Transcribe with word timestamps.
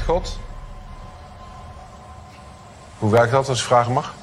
met 0.00 0.16
God? 0.16 0.38
Hoe 2.98 3.10
werkt 3.10 3.32
dat, 3.32 3.48
als 3.48 3.60
ik 3.60 3.66
vragen 3.66 3.92
mag? 3.92 4.14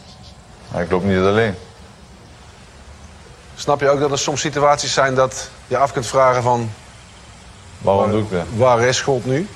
Maar 0.72 0.84
ik 0.84 0.92
loop 0.92 1.04
niet 1.04 1.18
alleen. 1.18 1.56
Snap 3.56 3.80
je 3.80 3.90
ook 3.90 4.00
dat 4.00 4.12
er 4.12 4.20
soms 4.20 4.42
situaties 4.42 4.94
zijn 4.94 5.16
dat 5.16 5.50
je 5.68 5.78
af 5.78 5.92
kunt 5.92 6.08
vragen 6.08 6.44
van... 6.44 6.72
Waarom 7.78 8.12
doe 8.12 8.22
ik 8.22 8.32
dat? 8.32 8.46
Waar 8.56 8.82
is 8.82 9.02
God 9.02 9.26
nu? 9.26 9.50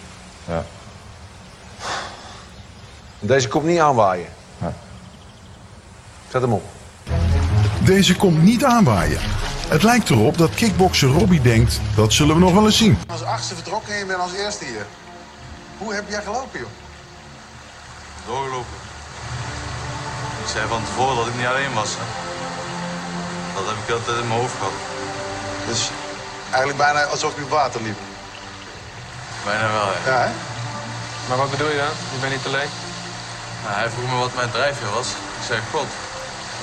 Ja. 0.48 0.64
Deze 3.20 3.48
komt 3.48 3.66
niet 3.66 3.80
aanwaaien. 3.80 4.28
Ja. 4.58 4.74
Zet 6.30 6.42
hem 6.42 6.54
op. 6.54 6.64
Deze 7.80 8.16
komt 8.16 8.42
niet 8.42 8.66
aanwaaien. 8.66 9.20
Het 9.68 9.84
lijkt 9.84 10.10
erop 10.10 10.38
dat 10.38 10.54
kickbokser 10.54 11.10
Robbie 11.10 11.42
denkt, 11.42 11.80
dat 11.96 12.14
zullen 12.14 12.36
we 12.36 12.42
nog 12.42 12.54
wel 12.54 12.66
eens 12.66 12.78
zien. 12.78 12.98
Als 13.08 13.24
achtste 13.24 13.56
vertrokken 13.56 13.94
en 13.94 14.00
je 14.00 14.06
bent 14.06 14.20
als 14.20 14.34
eerste 14.34 14.66
hier. 14.66 14.86
Hoe 15.82 15.94
heb 15.94 16.10
jij 16.10 16.22
gelopen, 16.22 16.60
joh? 16.60 16.70
Doorgelopen. 18.26 18.80
Ik 20.44 20.50
zei 20.54 20.68
van 20.68 20.84
tevoren 20.86 21.16
dat 21.16 21.28
ik 21.28 21.36
niet 21.36 21.46
alleen 21.46 21.74
was. 21.74 21.92
Hè. 22.00 22.06
Dat 23.56 23.66
heb 23.70 23.78
ik 23.84 23.94
altijd 23.94 24.18
in 24.18 24.28
mijn 24.28 24.40
hoofd 24.40 24.58
gehad. 24.58 24.78
Dus 25.68 25.90
eigenlijk 26.50 26.78
bijna 26.78 27.04
alsof 27.04 27.36
je 27.36 27.44
op 27.44 27.50
water 27.50 27.82
liep. 27.82 28.00
Bijna 29.46 29.72
wel, 29.72 29.90
ja. 29.92 30.12
Ja, 30.12 30.20
hè? 30.28 30.32
Maar 31.28 31.38
wat 31.38 31.52
bedoel 31.52 31.70
je 31.70 31.78
dan? 31.78 31.96
Je 32.14 32.20
bent 32.22 32.34
niet 32.34 32.46
alleen? 32.46 32.72
Nou, 33.64 33.76
hij 33.76 33.90
vroeg 33.90 34.10
me 34.10 34.18
wat 34.18 34.36
mijn 34.36 34.52
drijfveer 34.52 34.92
was. 35.00 35.08
Ik 35.40 35.46
zei 35.48 35.60
God. 35.72 35.90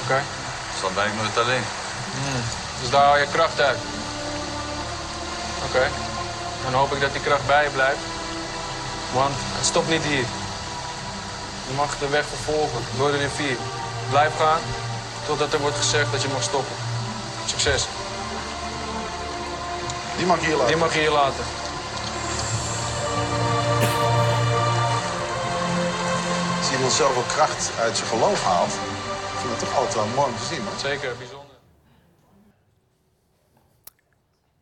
Oké. 0.03 0.21
Dus 0.71 0.81
dan 0.83 0.95
ben 0.95 1.07
ik 1.07 1.15
nooit 1.21 1.39
alleen. 1.39 1.65
Dus 2.81 2.91
daar 2.91 3.05
haal 3.05 3.19
je 3.19 3.27
kracht 3.37 3.61
uit. 3.61 3.79
Oké. 5.67 5.85
Dan 6.65 6.73
hoop 6.73 6.93
ik 6.93 7.01
dat 7.01 7.13
die 7.13 7.23
kracht 7.29 7.47
bij 7.47 7.65
je 7.65 7.71
blijft. 7.71 8.08
Want 9.15 9.35
het 9.37 9.65
stopt 9.65 9.89
niet 9.89 10.05
hier. 10.05 10.27
Je 11.69 11.75
mag 11.77 11.99
de 11.99 12.09
weg 12.09 12.27
vervolgen 12.27 12.83
door 12.97 13.11
de 13.11 13.17
rivier. 13.17 13.57
Blijf 14.11 14.37
gaan 14.37 14.61
totdat 15.27 15.53
er 15.53 15.61
wordt 15.61 15.77
gezegd 15.77 16.13
dat 16.13 16.23
je 16.23 16.29
mag 16.29 16.43
stoppen. 16.43 16.77
Succes. 17.47 17.89
Die 20.17 20.27
mag 20.27 20.41
je 20.41 20.47
hier 20.47 20.57
laten. 20.57 20.67
Die 20.67 20.77
mag 20.77 20.95
je 20.95 21.01
hier 21.01 21.11
laten. 21.11 21.45
Als 26.59 26.73
iemand 26.73 26.93
zoveel 26.93 27.23
kracht 27.23 27.79
uit 27.79 27.97
zijn 27.97 28.09
geloof 28.09 28.45
haalt, 28.45 28.73
vind 28.73 29.45
ik 29.45 29.51
het 29.51 29.59
toch 29.59 29.77
altijd 29.77 29.95
wel 29.95 30.07
mooi 30.07 30.31
om 30.31 30.37
te 30.37 30.45
zien. 30.45 30.65
man. 30.65 30.79
Zeker, 30.79 31.17
bijzonder. 31.17 31.57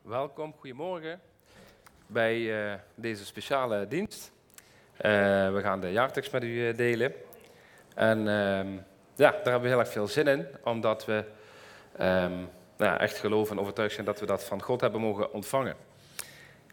Welkom, 0.03 0.55
goedemorgen 0.59 1.21
bij 2.07 2.71
eh, 2.73 2.79
deze 2.95 3.25
speciale 3.25 3.89
dienst. 3.89 4.33
Eh, 4.97 5.53
we 5.53 5.61
gaan 5.63 5.81
de 5.81 5.93
jaartekst 5.93 6.33
met 6.33 6.43
u 6.43 6.69
eh, 6.69 6.77
delen. 6.77 7.13
En 7.95 8.19
ehm, 8.19 8.69
ja, 9.17 9.31
daar 9.31 9.43
hebben 9.43 9.61
we 9.61 9.69
heel 9.69 9.79
erg 9.79 9.89
veel 9.89 10.09
zin 10.09 10.27
in, 10.27 10.47
omdat 10.65 11.05
we 11.05 11.25
ehm, 11.97 12.33
nou 12.77 12.99
echt 12.99 13.19
geloven 13.19 13.57
en 13.57 13.63
overtuigd 13.63 13.95
zijn 13.95 14.07
dat 14.07 14.21
we 14.21 14.27
dat 14.27 14.45
van 14.45 14.63
God 14.63 14.81
hebben 14.81 15.01
mogen 15.01 15.33
ontvangen. 15.33 15.75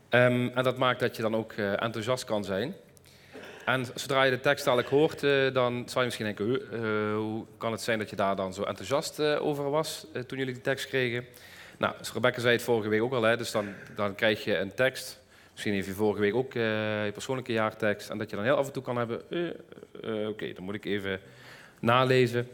Ehm, 0.09 0.47
en 0.47 0.63
dat 0.63 0.77
maakt 0.77 0.99
dat 0.99 1.15
je 1.15 1.21
dan 1.21 1.35
ook 1.35 1.51
eh, 1.51 1.81
enthousiast 1.81 2.23
kan 2.23 2.43
zijn. 2.43 2.75
En 3.65 3.85
zodra 3.95 4.23
je 4.23 4.31
de 4.31 4.39
tekst 4.39 4.65
dadelijk 4.65 4.89
hoort, 4.89 5.21
dan 5.53 5.83
zou 5.85 5.99
je 5.99 6.05
misschien 6.05 6.25
denken, 6.25 6.45
"Huh, 6.45 6.55
eh, 6.55 7.15
hoe 7.15 7.45
kan 7.57 7.71
het 7.71 7.81
zijn 7.81 7.99
dat 7.99 8.09
je 8.09 8.15
daar 8.15 8.35
dan 8.35 8.53
zo 8.53 8.63
enthousiast 8.63 9.19
over 9.19 9.69
was 9.69 10.07
toen 10.27 10.37
jullie 10.37 10.53
die 10.53 10.63
tekst 10.63 10.87
kregen? 10.87 11.25
Nou, 11.77 11.93
Rebecca 12.13 12.39
zei 12.39 12.53
het 12.53 12.63
vorige 12.63 12.89
week 12.89 13.01
ook 13.01 13.13
al, 13.13 13.21
hè, 13.21 13.37
dus 13.37 13.51
dan, 13.51 13.73
dan 13.95 14.15
krijg 14.15 14.43
je 14.43 14.57
een 14.57 14.73
tekst. 14.73 15.22
Misschien 15.53 15.73
heeft 15.73 15.87
je 15.87 15.93
vorige 15.93 16.21
week 16.21 16.35
ook 16.35 16.55
eh, 16.55 17.05
je 17.05 17.11
persoonlijke 17.13 17.51
jaartekst. 17.51 18.09
En 18.09 18.17
dat 18.17 18.29
je 18.29 18.35
dan 18.35 18.45
heel 18.45 18.55
af 18.55 18.67
en 18.67 18.73
toe 18.73 18.83
kan 18.83 18.97
hebben, 18.97 19.21
eh, 19.29 19.47
eh, 20.03 20.27
oké, 20.27 20.53
dan 20.53 20.63
moet 20.63 20.75
ik 20.75 20.85
even 20.85 21.19
nalezen 21.79 22.47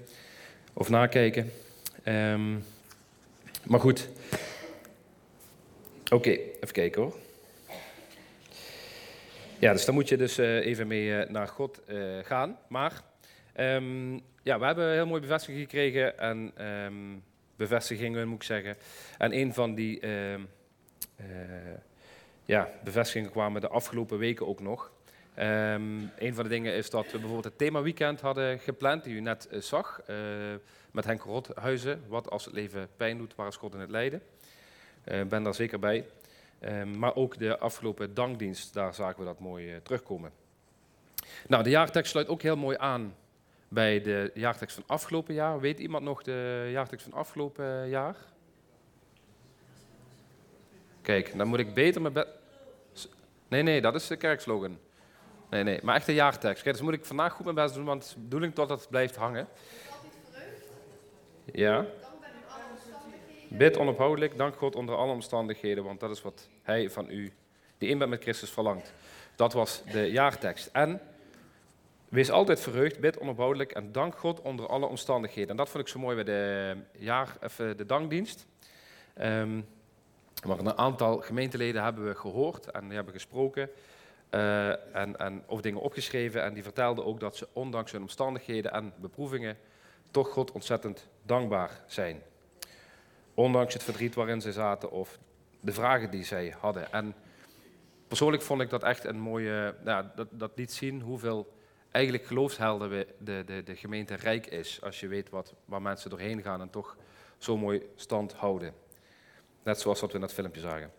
of 0.73 0.89
nakijken. 0.89 1.51
Ehm, 2.03 2.51
maar 3.63 3.79
goed. 3.79 4.09
Oké, 6.13 6.29
even 6.29 6.71
kijken 6.71 7.01
hoor. 7.01 7.15
Ja, 9.59 9.71
dus 9.71 9.85
dan 9.85 9.93
moet 9.93 10.09
je 10.09 10.17
dus 10.17 10.37
even 10.37 10.87
mee 10.87 11.25
naar 11.25 11.47
God 11.47 11.81
gaan. 12.23 12.57
Maar 12.67 13.01
ehm, 13.53 14.13
ja, 14.43 14.59
we 14.59 14.65
hebben 14.65 14.85
een 14.85 14.93
heel 14.93 15.05
mooie 15.05 15.21
bevestiging 15.21 15.59
gekregen. 15.59 16.19
En 16.19 16.51
ehm, 16.55 17.17
bevestigingen 17.55 18.27
moet 18.27 18.37
ik 18.37 18.43
zeggen. 18.43 18.77
En 19.17 19.33
een 19.33 19.53
van 19.53 19.75
die 19.75 19.99
ja, 22.49 22.69
bevestigingen 22.83 23.31
kwamen 23.31 23.61
de 23.61 23.67
afgelopen 23.67 24.17
weken 24.17 24.47
ook 24.47 24.59
nog. 24.59 24.91
Ehm 25.33 25.99
een 26.17 26.33
van 26.33 26.43
de 26.43 26.49
dingen 26.49 26.73
is 26.73 26.89
dat 26.89 27.05
we 27.05 27.11
bijvoorbeeld 27.11 27.43
het 27.43 27.57
themaweekend 27.57 28.21
hadden 28.21 28.59
gepland, 28.59 29.03
die 29.03 29.15
u 29.15 29.19
net 29.19 29.47
eh, 29.47 29.61
zag, 29.61 30.01
eh, 30.05 30.15
met 30.91 31.05
Henk 31.05 31.21
Rothuizen. 31.21 32.03
Wat 32.07 32.29
als 32.29 32.45
het 32.45 32.53
leven 32.53 32.87
pijn 32.97 33.17
doet, 33.17 33.35
waar 33.35 33.47
is 33.47 33.55
God 33.55 33.73
in 33.73 33.79
het 33.79 33.89
lijden? 33.89 34.21
Ik 35.03 35.29
ben 35.29 35.43
daar 35.43 35.55
zeker 35.55 35.79
bij. 35.79 36.05
Ehm, 36.59 36.99
maar 36.99 37.15
ook 37.15 37.37
de 37.37 37.59
afgelopen 37.59 38.13
dankdienst, 38.13 38.73
daar 38.73 38.93
zagen 38.93 39.19
we 39.19 39.25
dat 39.25 39.39
mooi 39.39 39.73
eh, 39.73 39.77
terugkomen. 39.83 40.31
Nou, 41.47 41.63
de 41.63 41.69
jaartekst 41.69 42.11
sluit 42.11 42.27
ook 42.27 42.41
heel 42.41 42.57
mooi 42.57 42.77
aan 42.79 43.15
bij 43.67 44.01
de 44.01 44.31
jaartekst 44.33 44.75
van 44.75 44.83
afgelopen 44.87 45.33
jaar. 45.33 45.59
Weet 45.59 45.79
iemand 45.79 46.03
nog 46.03 46.23
de 46.23 46.69
jaartekst 46.71 47.07
van 47.09 47.19
afgelopen 47.19 47.89
jaar? 47.89 48.15
Kijk, 51.01 51.37
dan 51.37 51.47
moet 51.47 51.59
ik 51.59 51.73
beter 51.73 52.01
mijn... 52.01 52.25
Nee, 53.49 53.61
nee, 53.61 53.81
dat 53.81 53.95
is 53.95 54.07
de 54.07 54.15
kerkslogan. 54.15 54.77
Nee, 55.49 55.63
nee, 55.63 55.79
maar 55.83 55.95
echt 55.95 56.05
de 56.05 56.13
jaartekst. 56.13 56.63
Kijk, 56.63 56.75
dus 56.75 56.85
moet 56.85 56.93
ik 56.93 57.05
vandaag 57.05 57.33
goed 57.33 57.43
mijn 57.43 57.55
best 57.55 57.73
doen, 57.73 57.85
want 57.85 58.13
de 58.13 58.19
bedoeling 58.19 58.55
tot 58.55 58.69
het 58.69 58.87
blijft 58.89 59.15
hangen. 59.15 59.47
Ja. 61.45 61.85
Bid 63.47 63.77
onophoudelijk, 63.77 64.37
dank 64.37 64.55
God 64.55 64.75
onder 64.75 64.95
alle 64.95 65.11
omstandigheden, 65.11 65.83
want 65.83 65.99
dat 65.99 66.09
is 66.09 66.21
wat 66.21 66.47
Hij 66.61 66.89
van 66.89 67.09
u, 67.09 67.33
die 67.77 67.89
in 67.89 67.97
bent 67.97 68.09
met 68.09 68.21
Christus, 68.21 68.49
verlangt. 68.49 68.93
Dat 69.35 69.53
was 69.53 69.83
de 69.91 70.11
jaartekst. 70.11 70.69
En 70.71 71.01
wees 72.09 72.31
altijd 72.31 72.59
verheugd, 72.59 72.99
bid 72.99 73.19
onophoudelijk 73.19 73.71
en 73.71 73.91
dank 73.91 74.17
God 74.17 74.41
onder 74.41 74.67
alle 74.67 74.85
omstandigheden. 74.85 75.49
En 75.49 75.55
dat 75.55 75.69
vond 75.69 75.83
ik 75.83 75.89
zo 75.89 75.99
mooi 75.99 76.15
bij 76.15 76.23
de, 76.23 76.75
jaar, 76.97 77.37
even 77.41 77.77
de 77.77 77.85
dankdienst. 77.85 78.47
Ehm, 79.13 79.61
maar 80.45 80.59
een 80.59 80.77
aantal 80.77 81.17
gemeenteleden 81.17 81.83
hebben 81.83 82.05
we 82.05 82.15
gehoord 82.15 82.71
en 82.71 82.85
die 82.85 82.95
hebben 82.95 83.13
gesproken 83.13 83.69
eh, 84.29 84.95
en, 84.95 85.17
en, 85.17 85.43
of 85.45 85.61
dingen 85.61 85.81
opgeschreven. 85.81 86.43
En 86.43 86.53
die 86.53 86.63
vertelden 86.63 87.05
ook 87.05 87.19
dat 87.19 87.37
ze 87.37 87.47
ondanks 87.53 87.91
hun 87.91 88.01
omstandigheden 88.01 88.71
en 88.71 88.93
beproevingen 88.99 89.57
toch 90.11 90.29
God 90.29 90.51
ontzettend 90.51 91.07
dankbaar 91.23 91.81
zijn. 91.87 92.21
Ondanks 93.33 93.73
het 93.73 93.83
verdriet 93.83 94.15
waarin 94.15 94.41
ze 94.41 94.51
zaten 94.51 94.91
of 94.91 95.19
de 95.59 95.73
vragen 95.73 96.11
die 96.11 96.23
zij 96.23 96.55
hadden. 96.59 96.91
En 96.91 97.15
persoonlijk 98.07 98.43
vond 98.43 98.61
ik 98.61 98.69
dat 98.69 98.83
echt 98.83 99.03
een 99.03 99.19
mooie, 99.19 99.75
dat, 99.83 100.27
dat 100.31 100.51
liet 100.55 100.71
zien 100.71 101.01
hoeveel 101.01 101.53
eigenlijk 101.91 102.25
geloofshelden 102.25 102.89
we 102.89 103.07
de, 103.17 103.43
de, 103.45 103.63
de 103.63 103.75
gemeente 103.75 104.15
rijk 104.15 104.47
is. 104.47 104.81
Als 104.81 104.99
je 104.99 105.07
weet 105.07 105.29
wat, 105.29 105.53
waar 105.65 105.81
mensen 105.81 106.09
doorheen 106.09 106.41
gaan 106.41 106.61
en 106.61 106.69
toch 106.69 106.97
zo 107.37 107.57
mooi 107.57 107.81
stand 107.95 108.33
houden. 108.33 108.73
Net 109.63 109.79
zoals 109.79 109.99
wat 109.99 110.09
we 110.09 110.15
in 110.15 110.21
dat 110.21 110.33
filmpje 110.33 110.61
zagen. 110.61 110.91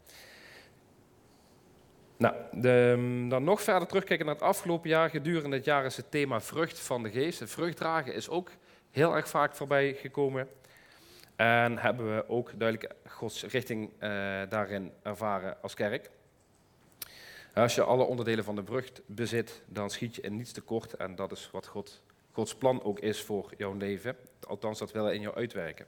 Nou, 2.17 2.35
de, 2.53 3.27
dan 3.29 3.45
nog 3.45 3.63
verder 3.63 3.89
terugkijken 3.89 4.27
naar 4.27 4.35
het 4.35 4.45
afgelopen 4.45 4.89
jaar. 4.89 5.11
Gedurende 5.11 5.57
het 5.57 5.65
jaar 5.65 5.85
is 5.85 5.97
het 5.97 6.11
thema 6.11 6.41
vrucht 6.41 6.79
van 6.79 7.03
de 7.03 7.11
geest. 7.11 7.41
Het 7.41 7.51
vruchtdragen 7.51 8.15
is 8.15 8.29
ook 8.29 8.51
heel 8.91 9.15
erg 9.15 9.29
vaak 9.29 9.55
voorbij 9.55 9.95
gekomen. 9.95 10.49
En 11.37 11.79
hebben 11.79 12.17
we 12.17 12.29
ook 12.29 12.59
duidelijk 12.59 12.95
Gods 13.07 13.45
richting 13.45 13.91
eh, 13.99 14.11
daarin 14.49 14.93
ervaren 15.03 15.63
als 15.63 15.75
kerk. 15.75 16.11
Als 17.55 17.75
je 17.75 17.83
alle 17.83 18.05
onderdelen 18.05 18.45
van 18.45 18.55
de 18.55 18.65
vrucht 18.65 19.01
bezit, 19.07 19.63
dan 19.67 19.91
schiet 19.91 20.15
je 20.15 20.23
in 20.23 20.37
niets 20.37 20.53
tekort. 20.53 20.95
En 20.95 21.15
dat 21.15 21.33
is 21.33 21.51
wat 21.53 21.67
God, 21.67 22.03
Gods 22.33 22.55
plan 22.55 22.83
ook 22.83 22.99
is 22.99 23.23
voor 23.23 23.53
jouw 23.57 23.75
leven. 23.75 24.17
Althans, 24.49 24.79
dat 24.79 24.93
wil 24.93 25.05
hij 25.05 25.15
in 25.15 25.21
jou 25.21 25.35
uitwerken. 25.35 25.87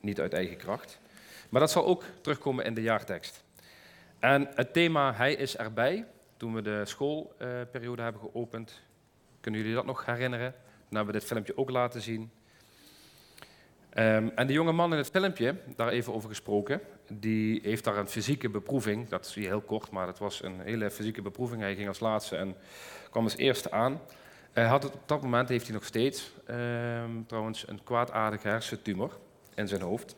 Niet 0.00 0.20
uit 0.20 0.32
eigen 0.32 0.56
kracht. 0.56 1.00
Maar 1.50 1.60
dat 1.60 1.70
zal 1.70 1.86
ook 1.86 2.04
terugkomen 2.20 2.64
in 2.64 2.74
de 2.74 2.82
jaartekst. 2.82 3.44
En 4.18 4.48
het 4.54 4.72
thema 4.72 5.12
Hij 5.12 5.34
is 5.34 5.56
erbij, 5.56 6.06
toen 6.36 6.54
we 6.54 6.62
de 6.62 6.84
schoolperiode 6.84 8.02
hebben 8.02 8.20
geopend, 8.20 8.82
kunnen 9.40 9.60
jullie 9.60 9.74
dat 9.74 9.86
nog 9.86 10.06
herinneren? 10.06 10.54
Dan 10.88 10.96
hebben 10.96 11.14
we 11.14 11.20
dit 11.20 11.28
filmpje 11.28 11.56
ook 11.56 11.70
laten 11.70 12.02
zien. 12.02 12.30
Ehm, 13.90 14.28
en 14.34 14.46
de 14.46 14.52
jonge 14.52 14.72
man 14.72 14.92
in 14.92 14.98
het 14.98 15.10
filmpje, 15.10 15.54
daar 15.76 15.88
even 15.88 16.14
over 16.14 16.28
gesproken, 16.28 16.80
die 17.12 17.60
heeft 17.62 17.84
daar 17.84 17.96
een 17.96 18.08
fysieke 18.08 18.48
beproeving. 18.48 19.08
Dat 19.08 19.26
zie 19.26 19.42
je 19.42 19.48
heel 19.48 19.60
kort, 19.60 19.90
maar 19.90 20.06
dat 20.06 20.18
was 20.18 20.42
een 20.42 20.60
hele 20.60 20.90
fysieke 20.90 21.22
beproeving. 21.22 21.60
Hij 21.60 21.74
ging 21.74 21.88
als 21.88 22.00
laatste 22.00 22.36
en 22.36 22.56
kwam 23.10 23.24
als 23.24 23.36
eerste 23.36 23.70
aan. 23.70 24.00
Hij 24.52 24.64
had 24.64 24.82
het, 24.82 24.92
op 24.92 25.08
dat 25.08 25.22
moment 25.22 25.48
heeft 25.48 25.64
hij 25.64 25.74
nog 25.74 25.84
steeds 25.84 26.32
ehm, 26.46 27.10
trouwens 27.26 27.68
een 27.68 27.82
kwaadaardige 27.82 28.48
hersentumor 28.48 29.18
in 29.54 29.68
zijn 29.68 29.80
hoofd. 29.80 30.16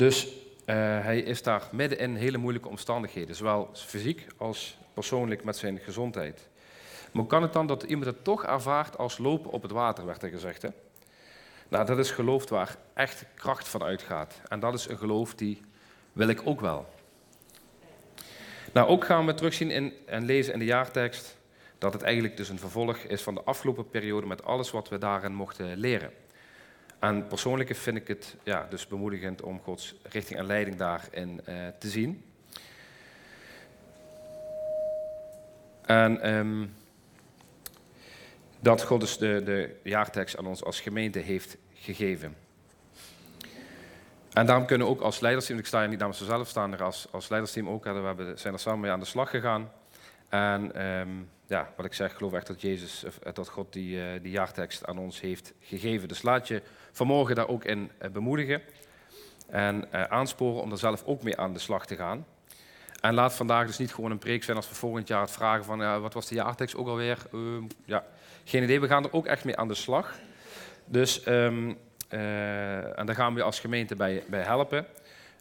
Dus 0.00 0.28
eh, 0.64 0.76
hij 0.76 1.18
is 1.18 1.42
daar 1.42 1.68
midden 1.72 1.98
in 1.98 2.14
hele 2.14 2.38
moeilijke 2.38 2.68
omstandigheden, 2.68 3.36
zowel 3.36 3.70
fysiek 3.72 4.26
als 4.36 4.78
persoonlijk 4.94 5.44
met 5.44 5.56
zijn 5.56 5.78
gezondheid. 5.78 6.48
Maar 7.12 7.22
hoe 7.22 7.26
kan 7.26 7.42
het 7.42 7.52
dan 7.52 7.66
dat 7.66 7.82
iemand 7.82 8.06
het 8.06 8.24
toch 8.24 8.44
ervaart 8.44 8.98
als 8.98 9.18
lopen 9.18 9.50
op 9.50 9.62
het 9.62 9.70
water, 9.70 10.06
werd 10.06 10.22
er 10.22 10.28
gezegd. 10.28 10.62
Hè? 10.62 10.68
Nou, 11.68 11.86
dat 11.86 11.98
is 11.98 12.10
geloof 12.10 12.48
waar 12.48 12.76
echt 12.94 13.24
kracht 13.34 13.68
van 13.68 13.82
uitgaat. 13.82 14.40
En 14.48 14.60
dat 14.60 14.74
is 14.74 14.88
een 14.88 14.98
geloof 14.98 15.34
die 15.34 15.60
wil 16.12 16.28
ik 16.28 16.40
ook 16.44 16.60
wel. 16.60 16.86
Nou, 18.72 18.88
ook 18.88 19.04
gaan 19.04 19.26
we 19.26 19.34
terugzien 19.34 19.92
en 20.06 20.24
lezen 20.24 20.52
in 20.52 20.58
de 20.58 20.64
jaartekst 20.64 21.36
dat 21.78 21.92
het 21.92 22.02
eigenlijk 22.02 22.36
dus 22.36 22.48
een 22.48 22.58
vervolg 22.58 22.96
is 22.96 23.22
van 23.22 23.34
de 23.34 23.42
afgelopen 23.42 23.88
periode 23.88 24.26
met 24.26 24.44
alles 24.44 24.70
wat 24.70 24.88
we 24.88 24.98
daarin 24.98 25.34
mochten 25.34 25.76
leren. 25.76 26.12
En 27.00 27.26
persoonlijk 27.26 27.76
vind 27.76 27.96
ik 27.96 28.08
het 28.08 28.36
ja, 28.42 28.66
dus 28.70 28.86
bemoedigend 28.86 29.42
om 29.42 29.60
Gods 29.60 29.94
richting 30.02 30.38
en 30.38 30.46
leiding 30.46 30.76
daarin 30.76 31.40
uh, 31.48 31.54
te 31.78 31.88
zien. 31.88 32.24
En 35.82 36.34
um, 36.34 36.74
dat 38.58 38.82
God 38.82 39.00
dus 39.00 39.18
de, 39.18 39.42
de 39.44 39.76
jaartekst 39.82 40.36
aan 40.36 40.46
ons 40.46 40.64
als 40.64 40.80
gemeente 40.80 41.18
heeft 41.18 41.56
gegeven. 41.74 42.36
En 44.32 44.46
daarom 44.46 44.66
kunnen 44.66 44.86
we 44.86 44.92
ook 44.92 45.00
als 45.00 45.20
leidersteam, 45.20 45.58
ik 45.58 45.66
sta 45.66 45.80
hier 45.80 45.88
niet 45.88 45.98
namens 45.98 46.20
mezelf, 46.20 46.48
staan 46.48 46.72
er 46.72 46.82
als, 46.82 47.06
als 47.10 47.28
leidersteam 47.28 47.68
ook, 47.68 47.84
we 47.84 47.90
hebben, 47.90 48.38
zijn 48.38 48.54
er 48.54 48.60
samen 48.60 48.80
mee 48.80 48.90
aan 48.90 49.00
de 49.00 49.06
slag 49.06 49.30
gegaan. 49.30 49.72
En 50.28 50.86
um, 50.86 51.28
ja, 51.46 51.72
wat 51.76 51.86
ik 51.86 51.94
zeg, 51.94 52.16
geloof 52.16 52.32
echt 52.32 52.46
dat 52.46 52.60
Jezus, 52.60 53.04
dat 53.32 53.48
God 53.48 53.72
die, 53.72 53.96
uh, 53.96 54.04
die 54.22 54.30
jaartekst 54.30 54.86
aan 54.86 54.98
ons 54.98 55.20
heeft 55.20 55.52
gegeven. 55.60 56.08
Dus 56.08 56.22
laat 56.22 56.48
je 56.48 56.62
vanmorgen 56.92 57.34
daar 57.34 57.48
ook 57.48 57.64
in 57.64 57.90
uh, 58.02 58.10
bemoedigen 58.10 58.62
en 59.46 59.84
uh, 59.94 60.02
aansporen 60.02 60.62
om 60.62 60.70
er 60.70 60.78
zelf 60.78 61.04
ook 61.04 61.22
mee 61.22 61.36
aan 61.36 61.52
de 61.52 61.58
slag 61.58 61.86
te 61.86 61.96
gaan. 61.96 62.26
En 63.00 63.14
laat 63.14 63.34
vandaag 63.34 63.66
dus 63.66 63.78
niet 63.78 63.94
gewoon 63.94 64.10
een 64.10 64.18
preek 64.18 64.44
zijn 64.44 64.56
als 64.56 64.68
we 64.68 64.74
volgend 64.74 65.08
jaar 65.08 65.20
het 65.20 65.30
vragen 65.30 65.64
van 65.64 66.00
wat 66.00 66.14
was 66.14 66.28
de 66.28 66.34
jaartekst 66.34 66.76
ook 66.76 66.88
alweer. 66.88 67.18
Ehm, 67.32 67.62
ja, 67.84 68.04
geen 68.44 68.62
idee, 68.62 68.80
we 68.80 68.86
gaan 68.86 69.04
er 69.04 69.12
ook 69.12 69.26
echt 69.26 69.44
mee 69.44 69.56
aan 69.56 69.68
de 69.68 69.74
slag. 69.74 70.18
Dus, 70.84 71.26
um, 71.26 71.78
en 72.08 73.06
daar 73.06 73.14
gaan 73.14 73.34
we 73.34 73.42
als 73.42 73.60
gemeente 73.60 73.96
bij, 73.96 74.22
bij 74.28 74.42
helpen. 74.42 74.86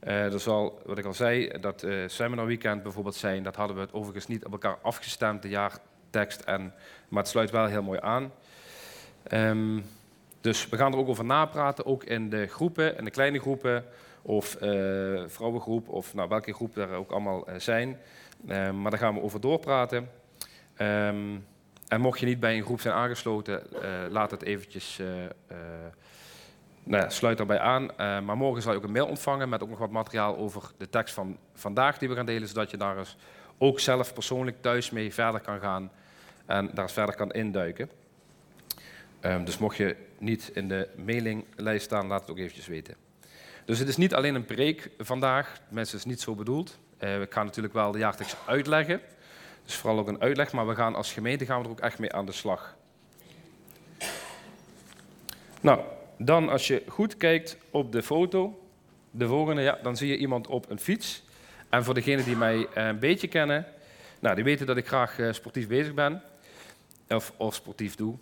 Uh, 0.04 0.34
er 0.34 0.40
zal, 0.40 0.82
wat 0.86 0.98
ik 0.98 1.06
al 1.06 1.14
zei, 1.14 1.60
dat 1.62 1.84
uh, 1.84 2.04
seminar 2.08 2.46
weekend 2.46 2.84
bijvoorbeeld 2.84 3.16
zijn. 3.16 3.44
Dat 3.44 3.56
hadden 3.56 3.76
we 3.76 3.82
het 3.82 3.94
overigens 3.94 4.28
niet 4.28 4.46
op 4.46 4.52
elkaar 4.52 4.78
afgestemd, 4.82 5.42
de 5.42 5.50
jaartekst. 5.50 6.42
En, 6.42 6.74
maar 7.08 7.22
het 7.22 7.32
sluit 7.32 7.52
wel 7.52 7.66
heel 7.66 7.84
mooi 7.84 8.00
aan. 8.02 8.32
Um, 9.32 9.86
dus 10.42 10.70
we 10.70 10.78
gaan 10.78 10.92
er 10.92 10.98
ook 10.98 11.08
over 11.08 11.26
napraten, 11.26 11.86
ook 11.86 12.04
in 12.04 12.30
de 12.30 12.48
groepen, 12.48 12.98
in 12.98 13.06
de 13.06 13.12
kleine 13.12 13.40
groepen. 13.40 13.86
Of 14.22 14.58
uh, 14.62 15.24
vrouwengroep, 15.28 15.90
of 15.90 16.14
nou, 16.14 16.30
welke 16.30 16.54
groep 16.54 16.78
er 16.78 16.92
ook 16.92 17.12
allemaal 17.12 17.48
zijn. 17.58 17.98
Um, 18.50 18.82
maar 18.82 18.92
daar 18.92 19.00
gaan 19.00 19.14
we 19.14 19.22
over 19.22 19.42
doorpraten. 19.42 20.10
Um, 20.82 21.46
en 21.88 22.02
mocht 22.02 22.20
je 22.20 22.26
niet 22.26 22.40
bij 22.40 22.58
een 22.58 22.64
groep 22.64 22.82
zijn 22.82 22.94
aangesloten, 22.94 23.64
laat 24.10 24.32
het 24.32 24.44
eventjes 24.44 25.02
nou 26.84 27.12
sluit 27.12 27.38
daarbij 27.38 27.60
aan. 27.60 27.84
Uh, 27.84 28.20
maar 28.20 28.38
morgen 28.38 28.62
zal 28.62 28.72
je 28.72 28.78
ook 28.78 28.84
een 28.84 28.92
mail 28.92 29.08
ontvangen 29.08 29.50
met 29.50 29.64
ook 29.64 29.70
nog 29.70 29.80
wat 29.80 29.92
materiaal 29.92 30.38
over 30.38 30.72
de 30.78 30.90
tekst 30.90 31.14
van 31.14 31.38
vandaag 31.54 31.98
die 31.98 32.10
we 32.10 32.16
gaan 32.16 32.26
delen, 32.26 32.48
zodat 32.48 32.72
je 32.72 32.78
daar 32.78 32.98
eens 32.98 33.18
ook 33.58 33.80
zelf 33.80 34.14
persoonlijk 34.14 34.62
thuis 34.62 34.90
mee 34.90 35.14
verder 35.14 35.42
kan 35.42 35.60
gaan 35.60 35.92
en 36.46 36.70
daar 36.74 36.84
eens 36.84 36.94
verder 36.94 37.16
kan 37.16 37.32
induiken. 37.32 37.90
Um, 39.22 39.46
dus 39.46 39.58
mocht 39.58 39.78
je 39.78 39.96
niet 40.20 40.52
in 40.54 40.68
de 40.68 40.90
mailinglijst 41.06 41.86
staan, 41.86 42.08
laat 42.08 42.22
het 42.22 42.30
ook 42.30 42.38
eventjes 42.38 42.68
weten. 42.68 42.96
Dus 43.66 43.80
het 43.80 43.88
is 43.88 43.98
niet 43.98 44.14
alleen 44.14 44.36
een 44.36 44.46
preek 44.46 44.90
vandaag, 44.98 45.62
mensen 45.70 45.98
is 45.98 46.06
niet 46.06 46.22
zo 46.22 46.36
bedoeld. 46.36 46.78
Uh, 46.94 47.00
we 47.00 47.28
gaan 47.30 47.46
natuurlijk 47.46 47.74
wel 47.74 47.92
de 47.92 47.98
jaartekst 47.98 48.38
uitleggen, 48.46 49.02
dus 49.66 49.76
vooral 49.76 50.00
ook 50.00 50.08
een 50.08 50.22
uitleg, 50.22 50.52
maar 50.52 50.68
we 50.68 50.76
gaan 50.76 50.96
als 50.96 51.14
gemeente 51.14 51.46
gaan 51.46 51.60
we 51.60 51.66
er 51.66 51.72
ook 51.72 51.80
echt 51.80 52.00
mee 52.00 52.14
aan 52.14 52.26
de 52.26 52.32
slag. 52.32 52.76
Nou, 55.62 55.82
dan 56.18 56.50
als 56.50 56.68
je 56.68 56.84
goed 56.88 57.18
kijkt 57.18 57.58
op 57.70 57.92
de 57.92 58.04
foto, 58.04 58.68
de 59.12 59.28
volgende, 59.28 59.62
ja, 59.62 59.80
dan 59.84 59.98
zie 59.98 60.10
je 60.10 60.18
iemand 60.18 60.48
op 60.48 60.70
een 60.70 60.80
fiets. 60.80 61.24
En 61.70 61.84
voor 61.84 61.94
degenen 61.94 62.26
die 62.26 62.36
mij 62.36 62.68
eh, 62.74 62.86
een 62.86 63.00
beetje 63.00 63.28
kennen, 63.28 63.66
nou, 64.20 64.36
die 64.36 64.44
weten 64.44 64.66
dat 64.66 64.78
ik 64.78 64.88
graag 64.88 65.20
eh, 65.20 65.32
sportief 65.32 65.68
bezig 65.68 65.94
ben. 65.94 66.22
Of, 67.08 67.34
of 67.38 67.56
sportief 67.56 67.96
doe. 67.96 68.18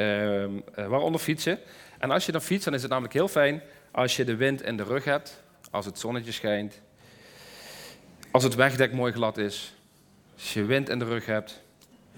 Uh, 0.00 0.46
waaronder 0.74 1.20
fietsen. 1.20 1.58
En 1.98 2.10
als 2.10 2.26
je 2.26 2.32
dan 2.32 2.42
fietst, 2.42 2.64
dan 2.64 2.74
is 2.74 2.82
het 2.82 2.90
namelijk 2.90 3.14
heel 3.14 3.28
fijn 3.28 3.62
als 3.90 4.16
je 4.16 4.24
de 4.24 4.36
wind 4.36 4.62
in 4.62 4.76
de 4.76 4.82
rug 4.82 5.04
hebt. 5.04 5.42
Als 5.70 5.86
het 5.86 5.98
zonnetje 5.98 6.32
schijnt. 6.32 6.80
Als 8.30 8.42
het 8.42 8.54
wegdek 8.54 8.92
mooi 8.92 9.12
glad 9.12 9.38
is. 9.38 9.74
Als 10.34 10.54
je 10.54 10.64
wind 10.64 10.88
in 10.88 10.98
de 10.98 11.04
rug 11.04 11.26
hebt. 11.26 11.62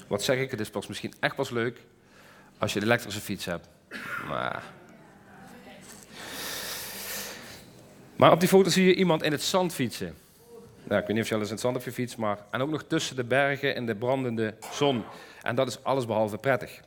Wat 0.06 0.22
zeg 0.22 0.38
ik, 0.38 0.50
het 0.50 0.60
is 0.60 0.70
pas 0.70 0.86
misschien 0.86 1.12
echt 1.20 1.34
pas 1.34 1.50
leuk 1.50 1.80
als 2.58 2.72
je 2.72 2.80
de 2.80 2.86
elektrische 2.86 3.20
fiets 3.20 3.44
hebt. 3.44 3.68
Maar 8.16 8.32
op 8.32 8.40
die 8.40 8.48
foto 8.48 8.70
zie 8.70 8.86
je 8.86 8.94
iemand 8.94 9.22
in 9.22 9.32
het 9.32 9.42
zand 9.42 9.74
fietsen. 9.74 10.14
Nou, 10.84 11.00
ik 11.00 11.06
weet 11.06 11.16
niet 11.16 11.24
of 11.24 11.28
je 11.28 11.34
al 11.34 11.40
eens 11.40 11.48
in 11.48 11.54
het 11.54 11.64
zand 11.64 11.74
hebt 11.74 11.88
gefietst, 11.88 12.16
maar... 12.16 12.38
En 12.50 12.60
ook 12.60 12.70
nog 12.70 12.82
tussen 12.82 13.16
de 13.16 13.24
bergen 13.24 13.74
in 13.74 13.86
de 13.86 13.94
brandende 13.94 14.54
zon. 14.72 15.04
En 15.42 15.54
dat 15.54 15.68
is 15.68 15.84
allesbehalve 15.84 16.36
prettig. 16.36 16.80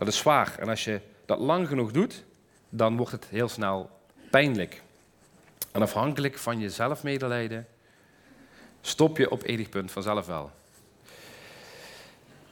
Dat 0.00 0.08
is 0.08 0.18
zwaar. 0.18 0.56
En 0.58 0.68
als 0.68 0.84
je 0.84 1.00
dat 1.24 1.38
lang 1.38 1.68
genoeg 1.68 1.90
doet, 1.92 2.24
dan 2.68 2.96
wordt 2.96 3.12
het 3.12 3.26
heel 3.28 3.48
snel 3.48 3.90
pijnlijk. 4.30 4.82
En 5.72 5.82
afhankelijk 5.82 6.38
van 6.38 6.58
je 6.58 6.70
zelfmedelijden 6.70 7.66
stop 8.80 9.16
je 9.16 9.30
op 9.30 9.42
enig 9.42 9.68
punt 9.68 9.90
vanzelf 9.90 10.26
wel. 10.26 10.50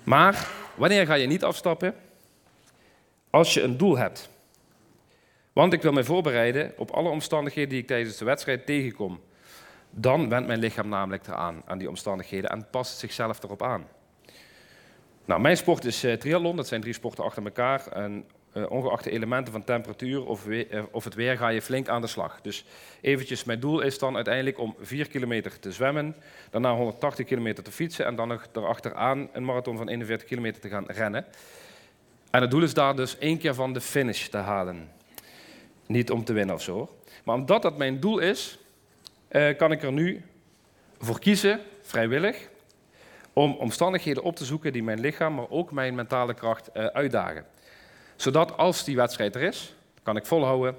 Maar 0.05 0.49
wanneer 0.75 1.07
ga 1.07 1.15
je 1.15 1.27
niet 1.27 1.45
afstappen? 1.45 1.95
Als 3.31 3.55
je 3.55 3.63
een 3.63 3.77
doel 3.77 3.99
hebt. 3.99 4.29
Want 5.53 5.73
ik 5.73 5.83
wil 5.83 5.93
mij 5.93 6.05
voorbereiden 6.05 6.73
op 6.77 6.91
alle 6.91 7.09
omstandigheden 7.09 7.71
die 7.71 7.81
ik 7.81 7.87
tijdens 7.87 8.17
de 8.17 8.25
wedstrijd 8.25 8.67
tegenkom. 8.67 9.21
Dan 9.91 10.29
wendt 10.29 10.47
mijn 10.47 10.59
lichaam 10.59 10.89
namelijk 10.89 11.27
eraan, 11.27 11.63
aan 11.67 11.79
die 11.79 11.89
omstandigheden, 11.89 12.51
en 12.51 12.71
past 12.71 12.99
zichzelf 12.99 13.43
erop 13.43 13.63
aan. 13.63 13.87
Nou, 15.29 15.41
mijn 15.41 15.57
sport 15.57 15.85
is 15.85 16.05
uh, 16.05 16.13
triathlon, 16.13 16.57
dat 16.57 16.67
zijn 16.67 16.81
drie 16.81 16.93
sporten 16.93 17.25
achter 17.25 17.45
elkaar. 17.45 17.87
En 17.87 18.25
uh, 18.55 18.71
ongeacht 18.71 19.05
de 19.05 19.11
elementen 19.11 19.53
van 19.53 19.65
temperatuur 19.65 20.27
of, 20.27 20.47
uh, 20.47 20.83
of, 20.91 21.05
het 21.05 21.15
weer 21.15 21.37
ga 21.37 21.49
je 21.49 21.63
flink 21.63 21.89
aan 21.89 22.01
de 22.01 22.07
slag. 22.07 22.41
Dus 22.41 22.65
eventjes, 23.01 23.45
mijn 23.45 23.61
doel 23.61 23.81
is 23.81 23.99
dan 23.99 24.15
uiteindelijk 24.15 24.59
om 24.59 24.77
4 24.81 25.09
kilometer 25.09 25.59
te 25.59 25.73
zwemmen, 25.73 26.17
daarna 26.51 26.75
180 26.75 27.27
kilometer 27.27 27.65
te 27.65 27.73
fietsen 27.73 28.07
en 28.07 28.17
dan 28.17 28.29
nog 28.29 28.47
erachteraan 28.53 29.29
een 29.33 29.45
marathon 29.45 29.77
van 29.77 29.89
41 29.89 30.29
kilometer 30.29 30.61
te 30.61 30.69
gaan 30.69 30.87
rennen. 30.87 31.25
En 32.31 32.41
het 32.41 32.51
doel 32.51 32.63
is 32.63 32.75
daar 32.75 32.97
dus 32.97 33.19
één 33.19 33.39
keer 33.39 33.55
van 33.55 33.73
de 33.73 33.81
finish 33.81 34.27
te 34.27 34.37
halen. 34.37 34.91
Niet 35.87 36.11
om 36.11 36.25
te 36.25 36.33
winnen 36.33 36.55
of 36.55 36.63
zo. 36.63 36.97
Maar 37.25 37.35
omdat 37.35 37.63
dat 37.63 37.79
mijn 37.79 38.01
doel 38.01 38.19
is, 38.19 38.59
eh, 39.29 39.57
kan 39.57 39.73
ik 39.73 39.83
er 39.83 39.93
nu 39.93 40.25
voor 40.99 41.19
kiezen, 41.19 41.61
vrijwillig, 41.83 42.49
om 43.39 43.53
omstandigheden 43.53 44.23
op 44.23 44.37
te 44.37 44.45
zoeken 44.45 44.73
die 44.73 44.83
mijn 44.83 45.01
lichaam, 45.01 45.35
maar 45.35 45.51
ook 45.51 45.71
mijn 45.73 45.95
mentale 45.95 46.35
kracht 46.35 46.71
uh, 46.75 46.87
uitdagen. 46.87 47.45
Zodat 48.17 48.57
als 48.57 48.85
die 48.85 48.97
wedstrijd 48.97 49.35
er 49.35 49.43
is, 49.43 49.75
kan 50.03 50.17
ik 50.17 50.27
volhouden. 50.27 50.77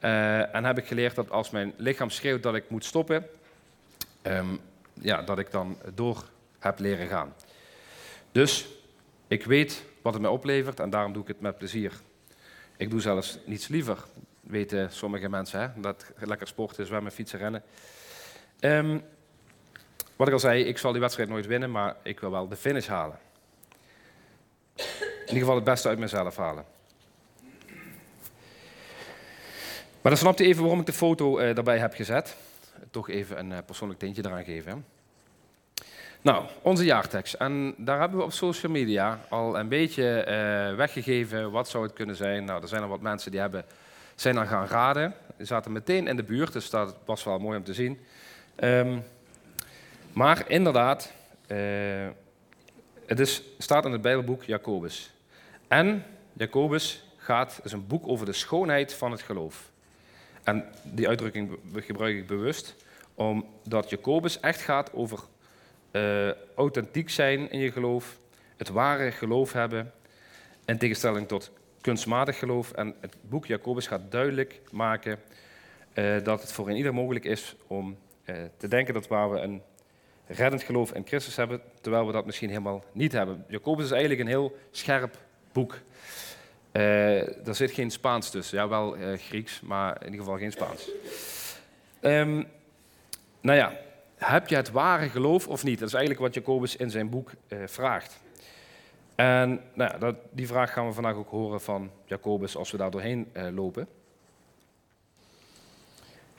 Uh, 0.00 0.54
en 0.54 0.64
heb 0.64 0.78
ik 0.78 0.86
geleerd 0.86 1.14
dat 1.14 1.30
als 1.30 1.50
mijn 1.50 1.72
lichaam 1.76 2.10
schreeuwt 2.10 2.42
dat 2.42 2.54
ik 2.54 2.70
moet 2.70 2.84
stoppen, 2.84 3.26
um, 4.22 4.60
ja, 4.92 5.22
dat 5.22 5.38
ik 5.38 5.50
dan 5.50 5.78
door 5.94 6.24
heb 6.58 6.78
leren 6.78 7.08
gaan. 7.08 7.34
Dus 8.32 8.66
ik 9.26 9.44
weet 9.44 9.84
wat 10.02 10.12
het 10.12 10.22
mij 10.22 10.30
oplevert 10.30 10.80
en 10.80 10.90
daarom 10.90 11.12
doe 11.12 11.22
ik 11.22 11.28
het 11.28 11.40
met 11.40 11.58
plezier. 11.58 11.92
Ik 12.76 12.90
doe 12.90 13.00
zelfs 13.00 13.38
niets 13.44 13.68
liever, 13.68 13.98
weten 14.40 14.92
sommige 14.92 15.28
mensen. 15.28 15.60
Hè? 15.60 15.80
Dat 15.80 16.12
lekker 16.18 16.46
sporten, 16.46 16.86
zwemmen, 16.86 17.12
fietsen, 17.12 17.38
rennen. 17.38 17.62
Um, 18.60 19.02
wat 20.16 20.26
ik 20.26 20.32
al 20.32 20.38
zei, 20.38 20.64
ik 20.64 20.78
zal 20.78 20.92
die 20.92 21.00
wedstrijd 21.00 21.28
nooit 21.28 21.46
winnen, 21.46 21.70
maar 21.70 21.96
ik 22.02 22.20
wil 22.20 22.30
wel 22.30 22.48
de 22.48 22.56
finish 22.56 22.86
halen. 22.86 23.18
In 24.76 24.84
ieder 25.26 25.38
geval 25.38 25.54
het 25.54 25.64
beste 25.64 25.88
uit 25.88 25.98
mezelf 25.98 26.36
halen. 26.36 26.64
Maar 30.00 30.14
dan 30.14 30.16
snapt 30.16 30.40
u 30.40 30.44
even 30.44 30.62
waarom 30.62 30.80
ik 30.80 30.86
de 30.86 30.92
foto 30.92 31.40
uh, 31.40 31.54
daarbij 31.54 31.78
heb 31.78 31.94
gezet. 31.94 32.36
Toch 32.90 33.10
even 33.10 33.38
een 33.38 33.50
uh, 33.50 33.58
persoonlijk 33.66 34.00
tintje 34.00 34.24
eraan 34.24 34.44
geven. 34.44 34.84
Nou, 36.20 36.44
onze 36.62 36.84
jaartekst. 36.84 37.34
En 37.34 37.74
daar 37.76 38.00
hebben 38.00 38.18
we 38.18 38.24
op 38.24 38.32
social 38.32 38.72
media 38.72 39.20
al 39.28 39.58
een 39.58 39.68
beetje 39.68 40.26
uh, 40.28 40.76
weggegeven. 40.76 41.50
Wat 41.50 41.68
zou 41.68 41.84
het 41.84 41.92
kunnen 41.92 42.16
zijn? 42.16 42.44
Nou, 42.44 42.62
er 42.62 42.68
zijn 42.68 42.82
er 42.82 42.88
wat 42.88 43.00
mensen 43.00 43.30
die 43.30 43.40
hebben, 43.40 43.64
zijn 44.14 44.34
dan 44.34 44.46
gaan 44.46 44.66
raden. 44.66 45.14
Die 45.36 45.46
zaten 45.46 45.72
meteen 45.72 46.06
in 46.06 46.16
de 46.16 46.22
buurt, 46.22 46.52
dus 46.52 46.70
dat 46.70 46.96
was 47.04 47.24
wel 47.24 47.38
mooi 47.38 47.58
om 47.58 47.64
te 47.64 47.74
zien. 47.74 48.00
Um, 48.60 49.04
maar 50.16 50.50
inderdaad, 50.50 51.12
uh, 51.48 52.08
het 53.06 53.20
is, 53.20 53.42
staat 53.58 53.84
in 53.84 53.92
het 53.92 54.00
Bijbelboek 54.00 54.42
Jacobus. 54.42 55.10
En 55.68 56.04
Jacobus 56.32 57.04
gaat, 57.16 57.60
is 57.64 57.72
een 57.72 57.86
boek 57.86 58.08
over 58.08 58.26
de 58.26 58.32
schoonheid 58.32 58.94
van 58.94 59.10
het 59.10 59.22
geloof. 59.22 59.70
En 60.42 60.64
die 60.82 61.08
uitdrukking 61.08 61.58
gebruik 61.74 62.16
ik 62.16 62.26
bewust, 62.26 62.74
omdat 63.14 63.90
Jacobus 63.90 64.40
echt 64.40 64.60
gaat 64.60 64.92
over 64.92 65.20
eh, 65.90 66.30
authentiek 66.54 67.10
zijn 67.10 67.50
in 67.50 67.58
je 67.58 67.72
geloof, 67.72 68.18
het 68.56 68.68
ware 68.68 69.10
geloof 69.10 69.52
hebben, 69.52 69.92
in 70.64 70.78
tegenstelling 70.78 71.28
tot 71.28 71.50
kunstmatig 71.80 72.38
geloof. 72.38 72.72
En 72.72 72.94
het 73.00 73.16
boek 73.20 73.46
Jacobus 73.46 73.86
gaat 73.86 74.10
duidelijk 74.10 74.60
maken 74.70 75.18
eh, 75.92 76.22
dat 76.22 76.40
het 76.40 76.52
voor 76.52 76.72
ieder 76.72 76.94
mogelijk 76.94 77.24
is 77.24 77.56
om 77.66 77.96
eh, 78.24 78.36
te 78.56 78.68
denken 78.68 78.94
dat 78.94 79.08
waar 79.08 79.30
we 79.30 79.38
een 79.38 79.62
reddend 80.26 80.62
geloof 80.62 80.92
in 80.92 81.06
Christus 81.06 81.36
hebben, 81.36 81.60
terwijl 81.80 82.06
we 82.06 82.12
dat 82.12 82.26
misschien 82.26 82.48
helemaal 82.48 82.84
niet 82.92 83.12
hebben. 83.12 83.44
Jacobus 83.48 83.84
is 83.84 83.90
eigenlijk 83.90 84.20
een 84.20 84.26
heel 84.26 84.56
scherp 84.70 85.18
boek. 85.52 85.78
Uh, 86.72 87.46
er 87.48 87.54
zit 87.54 87.70
geen 87.70 87.90
Spaans 87.90 88.30
tussen. 88.30 88.58
Ja, 88.58 88.68
wel 88.68 88.96
uh, 88.96 89.18
Grieks, 89.18 89.60
maar 89.60 89.96
in 89.96 90.04
ieder 90.04 90.20
geval 90.20 90.38
geen 90.38 90.52
Spaans. 90.52 90.90
Um, 92.00 92.46
nou 93.40 93.58
ja, 93.58 93.72
heb 94.16 94.48
je 94.48 94.56
het 94.56 94.70
ware 94.70 95.08
geloof 95.08 95.48
of 95.48 95.64
niet? 95.64 95.78
Dat 95.78 95.88
is 95.88 95.94
eigenlijk 95.94 96.24
wat 96.24 96.34
Jacobus 96.34 96.76
in 96.76 96.90
zijn 96.90 97.08
boek 97.08 97.30
uh, 97.48 97.58
vraagt. 97.66 98.20
En 99.14 99.60
nou 99.74 99.98
dat, 99.98 100.16
die 100.30 100.46
vraag 100.46 100.72
gaan 100.72 100.86
we 100.86 100.92
vandaag 100.92 101.14
ook 101.14 101.30
horen 101.30 101.60
van 101.60 101.90
Jacobus 102.04 102.56
als 102.56 102.70
we 102.70 102.76
daar 102.76 102.90
doorheen 102.90 103.32
lopen. 103.54 103.88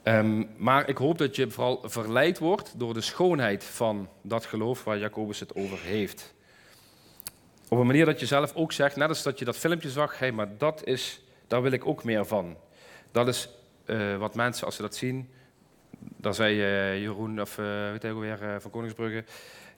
Um, 0.08 0.50
maar 0.58 0.90
ik 0.90 0.98
hoop 0.98 1.18
dat 1.18 1.36
je 1.36 1.50
vooral 1.52 1.82
verleid 1.84 2.40
wordt 2.40 2.80
door 2.80 2.94
de 2.94 3.02
schoonheid 3.02 3.64
van 3.64 4.10
dat 4.22 4.46
geloof 4.46 4.84
waar 4.84 4.98
Jacobus 4.98 5.40
het 5.40 5.56
over 5.56 5.80
heeft. 5.80 6.34
Op 7.70 7.78
een 7.78 7.86
manier 7.86 8.06
dat 8.06 8.20
je 8.20 8.26
zelf 8.26 8.56
ook 8.56 8.72
zegt, 8.72 8.96
net 8.96 9.10
als 9.10 9.24
dat 9.24 9.40
je 9.40 9.46
dat 9.46 9.58
filmpje 9.58 9.90
zag, 9.90 10.20
hey, 10.20 10.32
maar 10.32 10.58
dat 10.58 10.86
is, 10.86 11.22
daar 11.48 11.62
wil 11.62 11.72
ik 11.72 11.86
ook 11.86 12.04
meer 12.04 12.26
van. 12.26 12.58
Dat 13.12 13.28
is 13.28 13.50
uh, 13.86 14.18
wat 14.18 14.36
mensen, 14.36 14.66
als 14.66 14.76
ze 14.76 14.82
dat 14.82 14.96
zien, 14.96 15.30
daar 16.00 16.34
zei 16.34 16.56
uh, 16.56 17.02
Jeroen, 17.02 17.42
of 17.42 17.58
uh, 17.58 17.92
weet 17.92 18.02
je 18.02 18.12
ook 18.12 18.20
weer, 18.20 18.62
van 18.62 18.72
Koningsbrugge, 18.72 19.24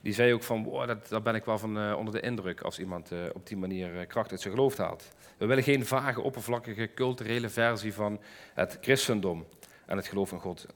die 0.00 0.12
zei 0.12 0.32
ook 0.32 0.42
van, 0.42 0.64
wow, 0.64 0.86
dat, 0.86 1.08
daar 1.08 1.22
ben 1.22 1.34
ik 1.34 1.44
wel 1.44 1.58
van 1.58 1.94
onder 1.94 2.14
de 2.14 2.20
indruk 2.20 2.60
als 2.60 2.78
iemand 2.78 3.10
op 3.32 3.46
die 3.46 3.56
manier 3.56 4.06
kracht 4.06 4.30
uit 4.30 4.40
zijn 4.40 4.54
geloof 4.54 4.76
haalt. 4.76 5.08
We 5.38 5.46
willen 5.46 5.62
geen 5.62 5.86
vage, 5.86 6.20
oppervlakkige, 6.20 6.90
culturele 6.94 7.48
versie 7.48 7.94
van 7.94 8.20
het 8.54 8.78
christendom 8.80 9.46
en 9.90 9.96
het 9.96 10.06
geloof 10.06 10.32
in 10.32 10.38
God. 10.38 10.66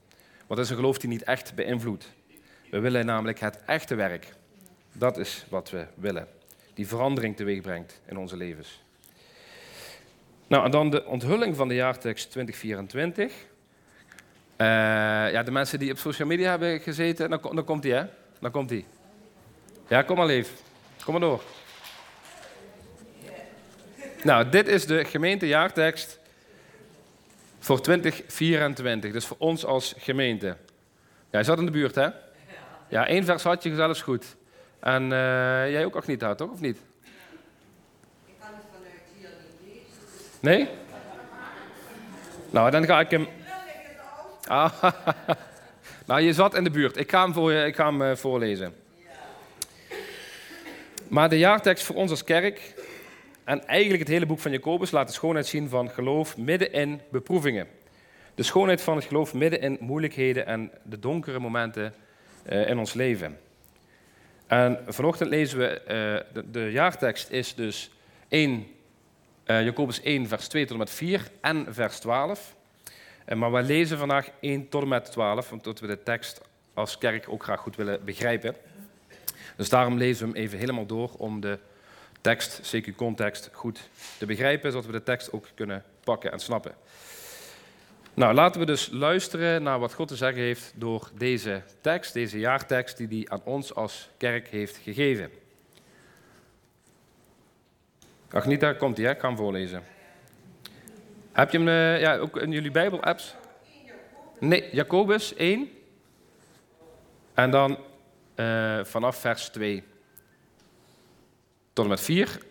Want 0.47 0.59
is 0.59 0.69
een 0.69 0.75
geloof 0.75 0.97
die 0.97 1.09
niet 1.09 1.23
echt 1.23 1.55
beïnvloedt. 1.55 2.11
We 2.69 2.79
willen 2.79 3.05
namelijk 3.05 3.39
het 3.39 3.63
echte 3.65 3.95
werk. 3.95 4.33
Dat 4.91 5.17
is 5.17 5.45
wat 5.49 5.69
we 5.69 5.85
willen. 5.95 6.27
Die 6.73 6.87
verandering 6.87 7.35
teweeg 7.35 7.61
brengt 7.61 8.01
in 8.05 8.17
onze 8.17 8.37
levens. 8.37 8.83
Nou, 10.47 10.65
en 10.65 10.71
dan 10.71 10.89
de 10.89 11.05
onthulling 11.05 11.55
van 11.55 11.67
de 11.67 11.73
jaartekst 11.73 12.31
2024. 12.31 13.31
Uh, 13.31 13.37
ja, 15.31 15.43
de 15.43 15.51
mensen 15.51 15.79
die 15.79 15.91
op 15.91 15.97
social 15.97 16.27
media 16.27 16.49
hebben 16.49 16.79
gezeten, 16.79 17.29
dan, 17.29 17.39
dan 17.41 17.63
komt 17.63 17.81
die, 17.81 17.93
hè? 17.93 18.05
Dan 18.39 18.51
komt 18.51 18.69
die. 18.69 18.85
Ja, 19.87 20.01
kom 20.01 20.17
maar 20.17 20.25
lief. 20.25 20.53
Kom 21.03 21.13
maar 21.13 21.21
door. 21.21 21.41
Nou, 24.23 24.49
dit 24.49 24.67
is 24.67 24.85
de 24.85 25.05
gemeentejaartekst 25.05 26.19
voor 27.65 27.81
2024. 27.81 29.11
Dus 29.11 29.25
voor 29.25 29.37
ons 29.39 29.65
als 29.65 29.93
gemeente. 29.97 30.57
Jij 31.29 31.43
zat 31.43 31.59
in 31.59 31.65
de 31.65 31.71
buurt, 31.71 31.95
hè? 31.95 32.07
Ja, 32.87 33.07
één 33.07 33.23
vers 33.23 33.43
had 33.43 33.63
je 33.63 33.75
zelfs 33.75 34.01
goed. 34.01 34.35
En 34.79 35.03
uh, 35.03 35.09
jij 35.71 35.85
ook 35.85 35.95
Agnita, 35.95 36.35
toch? 36.35 36.51
Of 36.51 36.59
niet? 36.59 36.77
Ik 38.25 38.33
kan 38.39 38.47
het 38.53 38.65
vanuit 38.71 39.01
hier 39.17 39.29
niet 39.63 39.73
lezen. 39.73 40.39
Nee? 40.39 40.69
Nou, 42.49 42.71
dan 42.71 42.85
ga 42.85 42.99
ik 42.99 43.11
hem... 43.11 43.27
Ah, 44.47 44.83
nou, 46.07 46.21
je 46.21 46.33
zat 46.33 46.55
in 46.55 46.63
de 46.63 46.69
buurt. 46.69 46.97
Ik 46.97 47.09
ga 47.09 47.23
hem, 47.23 47.33
voor 47.33 47.51
je, 47.51 47.65
ik 47.65 47.75
ga 47.75 47.85
hem 47.85 48.01
uh, 48.01 48.15
voorlezen. 48.15 48.75
Maar 51.07 51.29
de 51.29 51.37
jaartekst 51.37 51.85
voor 51.85 51.95
ons 51.95 52.11
als 52.11 52.23
kerk 52.23 52.73
en 53.45 53.67
eigenlijk 53.67 53.99
het 53.99 54.11
hele 54.11 54.25
boek 54.25 54.39
van 54.39 54.51
Jacobus 54.51 54.91
laat 54.91 55.07
de 55.07 55.13
schoonheid 55.13 55.47
zien 55.47 55.69
van 55.69 55.89
geloof 55.89 56.37
midden 56.37 56.71
in 56.71 57.01
beproevingen. 57.11 57.67
De 58.35 58.43
schoonheid 58.43 58.81
van 58.81 58.95
het 58.95 59.05
geloof 59.05 59.33
midden 59.33 59.61
in 59.61 59.77
moeilijkheden 59.79 60.45
en 60.45 60.71
de 60.83 60.99
donkere 60.99 61.39
momenten 61.39 61.93
uh, 62.49 62.69
in 62.69 62.77
ons 62.77 62.93
leven. 62.93 63.39
En 64.47 64.79
vanochtend 64.87 65.29
lezen 65.29 65.57
we, 65.57 65.81
uh, 66.33 66.41
de, 66.51 66.71
jaartekst 66.71 67.29
is 67.29 67.55
dus 67.55 67.91
1, 68.27 68.67
uh, 69.45 69.63
Jacobus 69.63 70.01
1, 70.01 70.27
vers 70.27 70.47
2 70.47 70.63
tot 70.63 70.71
en 70.71 70.77
met 70.77 70.89
4 70.89 71.31
en 71.41 71.65
vers 71.69 71.99
12. 71.99 72.55
maar 73.35 73.51
we 73.51 73.61
lezen 73.61 73.97
vandaag 73.97 74.29
1 74.39 74.69
tot 74.69 74.81
en 74.81 74.87
met 74.87 75.11
12, 75.11 75.51
omdat 75.51 75.79
we 75.79 75.87
de 75.87 76.03
tekst 76.03 76.41
als 76.73 76.97
kerk 76.97 77.29
ook 77.29 77.43
graag 77.43 77.59
goed 77.59 77.75
willen 77.75 78.05
begrijpen. 78.05 78.55
Dus 79.57 79.69
daarom 79.69 79.97
lezen 79.97 80.25
we 80.25 80.33
hem 80.33 80.41
even 80.43 80.59
helemaal 80.59 80.85
door 80.85 81.11
om 81.17 81.39
de 81.39 81.59
tekst, 82.25 82.75
CQ-context, 82.75 83.49
goed 83.51 83.89
te 84.17 84.25
begrijpen, 84.25 84.71
zodat 84.71 84.85
we 84.85 84.91
de 84.91 85.03
tekst 85.03 85.31
ook 85.31 85.47
kunnen 85.55 85.83
pakken 86.03 86.31
en 86.31 86.39
snappen. 86.39 86.75
Nou, 88.13 88.33
laten 88.33 88.59
we 88.59 88.65
dus 88.65 88.89
luisteren 88.91 89.63
naar 89.63 89.79
wat 89.79 89.93
God 89.93 90.07
te 90.07 90.15
zeggen 90.15 90.41
heeft 90.41 90.73
door 90.75 91.09
deze 91.17 91.61
tekst, 91.81 92.13
deze 92.13 92.39
jaartekst 92.39 92.97
die 92.97 93.07
hij 93.07 93.25
aan 93.29 93.41
ons 93.43 93.75
als 93.75 94.09
kerk 94.17 94.47
heeft 94.47 94.77
gegeven. 94.77 95.29
Agnita, 98.29 98.73
komt 98.73 98.97
hij, 98.97 99.05
hè? 99.05 99.11
Ik 99.11 99.17
kan 99.17 99.37
voorlezen. 99.37 99.83
Heb 101.31 101.51
je 101.51 101.57
hem 101.57 101.67
uh, 101.67 101.99
ja, 101.99 102.17
ook 102.17 102.37
in 102.37 102.51
jullie 102.51 102.71
Bijbel-apps? 102.71 103.35
Nee, 104.39 104.69
Jacobus 104.71 105.35
1. 105.35 105.69
En 107.33 107.51
dan 107.51 107.77
uh, 108.35 108.83
vanaf 108.83 109.15
vers 109.15 109.49
2 109.49 109.83
tot 111.75 111.83
en 111.83 111.89
met 111.89 112.01
4. 112.01 112.41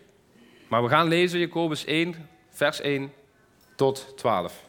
Maar 0.67 0.83
we 0.83 0.89
gaan 0.89 1.07
lezen 1.07 1.39
Jacobus 1.39 1.85
1, 1.85 2.29
vers 2.49 2.81
1 2.81 3.13
tot 3.75 4.17
12. 4.17 4.63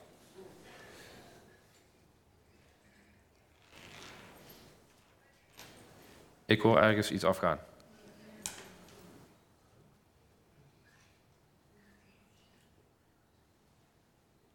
Ik 6.45 6.61
hoor 6.61 6.79
ergens 6.79 7.11
iets 7.11 7.25
afgaan. 7.25 7.59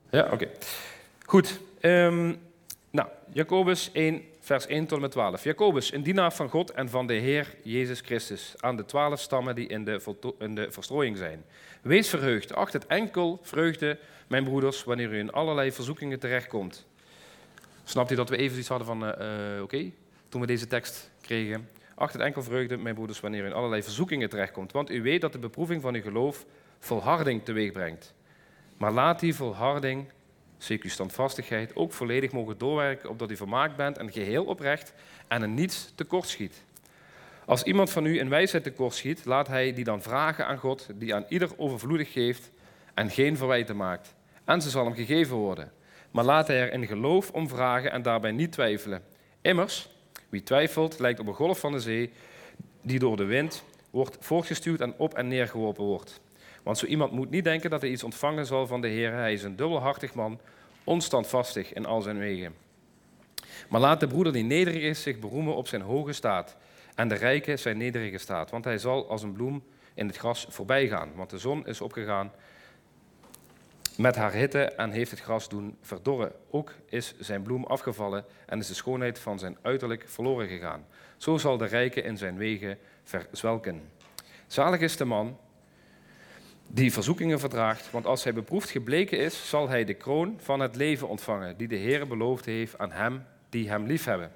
Ja, 0.10 0.30
oké. 0.32 0.50
Goed. 1.26 1.60
Um, 1.82 2.42
nou, 2.90 3.10
Jacobus 3.34 3.92
1, 3.92 4.31
vers 4.52 4.66
1 4.66 4.86
tot 4.86 4.96
en 4.96 5.02
met 5.02 5.12
12. 5.12 5.44
Jacobus, 5.44 5.94
een 5.94 6.04
dienaar 6.04 6.34
van 6.34 6.50
God 6.50 6.72
en 6.72 6.90
van 6.90 7.08
de 7.08 7.14
Heer 7.14 7.56
Jezus 7.64 8.00
Christus, 8.00 8.54
aan 8.60 8.76
de 8.76 8.86
twaalf 8.86 9.20
stammen 9.20 9.56
die 9.56 9.68
in 9.68 9.84
de, 9.84 10.16
in 10.40 10.56
de 10.56 10.72
verstrooiing 10.72 11.18
zijn. 11.18 11.44
Wees 11.82 12.10
verheugd, 12.10 12.56
acht 12.56 12.74
het 12.74 12.88
enkel 12.88 13.40
vreugde, 13.42 13.98
mijn 14.28 14.44
broeders, 14.44 14.84
wanneer 14.84 15.14
u 15.14 15.18
in 15.18 15.32
allerlei 15.32 15.72
verzoekingen 15.72 16.20
terechtkomt. 16.20 16.86
Snapt 17.84 18.12
u 18.12 18.16
dat 18.16 18.30
we 18.30 18.38
even 18.38 18.58
iets 18.58 18.68
hadden 18.68 18.88
van, 18.88 19.04
uh, 19.04 19.10
oké, 19.10 19.62
okay, 19.62 19.94
toen 20.30 20.42
we 20.42 20.48
deze 20.48 20.68
tekst 20.68 21.12
kregen? 21.22 21.70
Acht 21.96 22.14
het 22.14 22.22
enkel 22.22 22.44
vreugde, 22.44 22.78
mijn 22.78 22.96
broeders, 22.96 23.20
wanneer 23.20 23.44
u 23.44 23.46
in 23.46 23.54
allerlei 23.54 23.84
verzoekingen 23.84 24.30
terechtkomt. 24.30 24.72
Want 24.72 24.90
u 24.90 25.02
weet 25.02 25.22
dat 25.22 25.32
de 25.32 25.40
beproeving 25.40 25.82
van 25.82 25.96
uw 25.96 26.02
geloof 26.02 26.46
volharding 26.80 27.44
teweeg 27.44 27.72
brengt. 27.72 28.14
Maar 28.78 28.92
laat 28.92 29.20
die 29.20 29.36
volharding 29.36 30.06
standvastigheid, 30.90 31.76
ook 31.76 31.94
volledig 31.94 32.32
mogen 32.32 32.58
doorwerken 32.58 33.10
opdat 33.10 33.32
u 33.32 33.36
vermaakt 33.36 33.76
bent 33.76 33.98
en 33.98 34.12
geheel 34.12 34.46
oprecht 34.46 34.94
en 35.28 35.42
een 35.42 35.54
niets 35.54 35.92
tekort 35.96 36.28
schiet. 36.28 36.64
Als 37.46 37.64
iemand 37.64 37.90
van 37.90 38.06
u 38.06 38.20
in 38.20 38.30
wijsheid 38.30 38.64
tekort 38.64 38.94
schiet, 38.94 39.26
laat 39.26 39.48
hij 39.48 39.74
die 39.74 39.84
dan 39.84 40.02
vragen 40.02 40.48
aan 40.48 40.58
God, 40.58 40.88
die 40.96 41.16
aan 41.16 41.26
ieder 41.28 41.50
overvloedig 41.58 42.12
geeft 42.12 42.52
en 42.94 43.10
geen 43.10 43.38
verwijten 43.38 43.76
maakt. 43.76 44.14
En 44.46 44.62
ze 44.62 44.70
zal 44.70 44.86
hem 44.86 44.96
gegeven 44.96 45.36
worden. 45.36 45.72
Maar 46.12 46.26
laat 46.26 46.48
hij 46.48 46.62
er 46.62 46.74
in 46.74 46.88
geloof 46.88 47.32
om 47.32 47.50
vragen 47.50 47.92
en 47.92 48.02
daarbij 48.02 48.32
niet 48.32 48.52
twijfelen. 48.52 49.04
Immers, 49.42 49.90
wie 50.30 50.44
twijfelt, 50.44 51.00
lijkt 51.00 51.20
op 51.20 51.28
een 51.28 51.34
golf 51.34 51.60
van 51.60 51.72
de 51.72 51.80
zee 51.80 52.12
die 52.82 53.00
door 53.00 53.18
de 53.18 53.26
wind 53.26 53.64
wordt 53.90 54.18
voortgestuurd 54.20 54.82
en 54.82 54.94
op 54.98 55.14
en 55.14 55.28
neer 55.28 55.48
geworpen 55.48 55.84
wordt. 55.84 56.22
Want 56.64 56.78
zo 56.78 56.86
iemand 56.86 57.12
moet 57.12 57.30
niet 57.30 57.44
denken 57.44 57.70
dat 57.70 57.82
hij 57.82 57.90
iets 57.90 58.04
ontvangen 58.04 58.46
zal 58.46 58.68
van 58.68 58.82
de 58.82 58.88
Heer. 58.88 59.14
Hij 59.14 59.34
is 59.34 59.44
een 59.44 59.56
dubbelhartig 59.56 60.14
man, 60.14 60.40
onstandvastig 60.84 61.74
in 61.74 61.86
al 61.86 62.02
zijn 62.02 62.18
wegen. 62.18 62.56
Maar 63.70 63.82
laat 63.82 64.00
de 64.00 64.08
broeder 64.08 64.34
die 64.34 64.44
nederig 64.44 64.82
is 64.82 65.02
zich 65.02 65.20
beroemen 65.20 65.56
op 65.56 65.68
zijn 65.68 65.82
hoge 65.82 66.14
staat. 66.14 66.58
En 66.96 67.08
de 67.08 67.16
rijke 67.16 67.58
zijn 67.58 67.78
nederige 67.78 68.18
staat. 68.18 68.52
Want 68.52 68.66
hij 68.66 68.78
zal 68.78 69.10
als 69.10 69.24
een 69.24 69.34
bloem 69.34 69.64
in 69.94 70.08
het 70.08 70.18
gras 70.18 70.46
voorbij 70.50 70.88
gaan. 70.88 71.10
Want 71.16 71.30
de 71.30 71.38
zon 71.38 71.68
is 71.68 71.82
opgegaan 71.82 72.32
met 73.98 74.16
haar 74.16 74.34
hitte 74.34 74.64
en 74.64 74.92
heeft 74.92 75.12
het 75.12 75.20
gras 75.20 75.50
doen 75.50 75.78
verdorren. 75.82 76.32
Ook 76.50 76.74
is 76.90 77.14
zijn 77.20 77.42
bloem 77.42 77.66
afgevallen 77.66 78.26
en 78.46 78.60
is 78.60 78.68
de 78.68 78.74
schoonheid 78.74 79.20
van 79.20 79.40
zijn 79.40 79.58
uiterlijk 79.62 80.04
verloren 80.08 80.48
gegaan. 80.48 80.86
Zo 81.18 81.38
zal 81.38 81.58
de 81.58 81.66
rijke 81.66 82.02
in 82.02 82.18
zijn 82.18 82.38
wegen 82.38 82.78
verzwelken. 83.04 83.82
Zalig 84.48 84.80
is 84.80 84.98
de 84.98 85.06
man 85.06 85.38
die 86.74 86.94
verzoekingen 86.94 87.40
verdraagt, 87.40 87.92
want 87.92 88.06
als 88.06 88.24
hij 88.24 88.34
beproefd 88.34 88.70
gebleken 88.70 89.20
is, 89.20 89.50
zal 89.50 89.70
hij 89.70 89.84
de 89.84 89.94
kroon 89.94 90.40
van 90.42 90.60
het 90.60 90.76
leven 90.76 91.08
ontvangen, 91.08 91.58
die 91.58 91.68
de 91.68 91.76
Heer 91.76 92.08
beloofd 92.08 92.46
heeft 92.46 92.78
aan 92.78 92.92
hem 92.92 93.24
die 93.50 93.70
hem 93.70 93.86
liefhebben. 93.86 94.32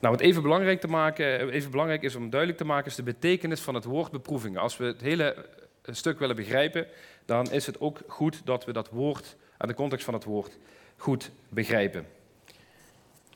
Nou, 0.00 0.14
wat 0.14 0.20
even 0.20 0.42
belangrijk, 0.42 0.80
te 0.80 0.88
maken, 0.88 1.50
even 1.50 1.70
belangrijk 1.70 2.02
is 2.02 2.14
om 2.14 2.30
duidelijk 2.30 2.60
te 2.60 2.66
maken, 2.66 2.86
is 2.86 2.96
de 2.96 3.02
betekenis 3.02 3.60
van 3.60 3.74
het 3.74 3.84
woord 3.84 4.10
beproevingen. 4.10 4.60
Als 4.60 4.76
we 4.76 4.84
het 4.84 5.00
hele 5.00 5.34
eh, 5.34 5.94
stuk 5.94 6.18
willen 6.18 6.36
begrijpen, 6.36 6.86
dan 7.24 7.50
is 7.50 7.66
het 7.66 7.80
ook 7.80 8.00
goed 8.06 8.40
dat 8.44 8.64
we 8.64 8.72
dat 8.72 8.90
woord 8.90 9.36
en 9.58 9.68
de 9.68 9.74
context 9.74 10.04
van 10.04 10.14
het 10.14 10.24
woord 10.24 10.58
goed 10.96 11.30
begrijpen. 11.48 12.06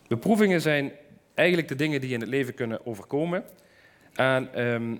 Beproevingen 0.09 0.61
zijn 0.61 0.93
eigenlijk 1.35 1.69
de 1.69 1.75
dingen 1.75 2.01
die 2.01 2.13
in 2.13 2.21
het 2.21 2.29
leven 2.29 2.55
kunnen 2.55 2.87
overkomen. 2.87 3.45
En 4.13 4.55
ehm, 4.55 4.97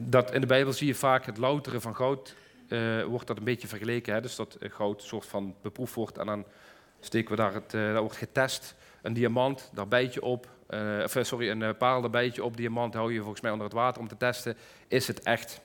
dat 0.00 0.32
in 0.32 0.40
de 0.40 0.46
Bijbel 0.46 0.72
zie 0.72 0.86
je 0.86 0.94
vaak 0.94 1.26
het 1.26 1.38
louteren 1.38 1.80
van 1.80 1.96
goud, 1.96 2.34
eh, 2.68 3.04
wordt 3.04 3.26
dat 3.26 3.38
een 3.38 3.44
beetje 3.44 3.68
vergeleken. 3.68 4.14
Hè? 4.14 4.20
Dus 4.20 4.36
dat 4.36 4.54
eh, 4.54 4.70
goud 4.70 5.02
soort 5.02 5.26
van 5.26 5.54
beproefd 5.62 5.94
wordt 5.94 6.18
en 6.18 6.26
dan 6.26 6.44
steken 7.00 7.30
we 7.30 7.36
daar 7.36 7.54
het, 7.54 7.74
uh, 7.74 7.92
dat 7.92 8.00
wordt 8.00 8.16
getest. 8.16 8.74
Een 9.02 9.12
diamant, 9.12 9.70
daar 9.74 9.88
bijt 9.88 10.18
op, 10.18 10.48
of 11.04 11.16
sorry, 11.20 11.50
een 11.50 11.76
paal, 11.76 12.10
daar 12.10 12.40
op. 12.40 12.56
Diamant 12.56 12.94
hou 12.94 13.12
je 13.12 13.20
volgens 13.20 13.40
mij 13.40 13.50
onder 13.50 13.66
het 13.66 13.74
water 13.74 14.00
om 14.00 14.08
te 14.08 14.16
testen, 14.16 14.56
is 14.88 15.06
het 15.06 15.22
echt? 15.22 15.60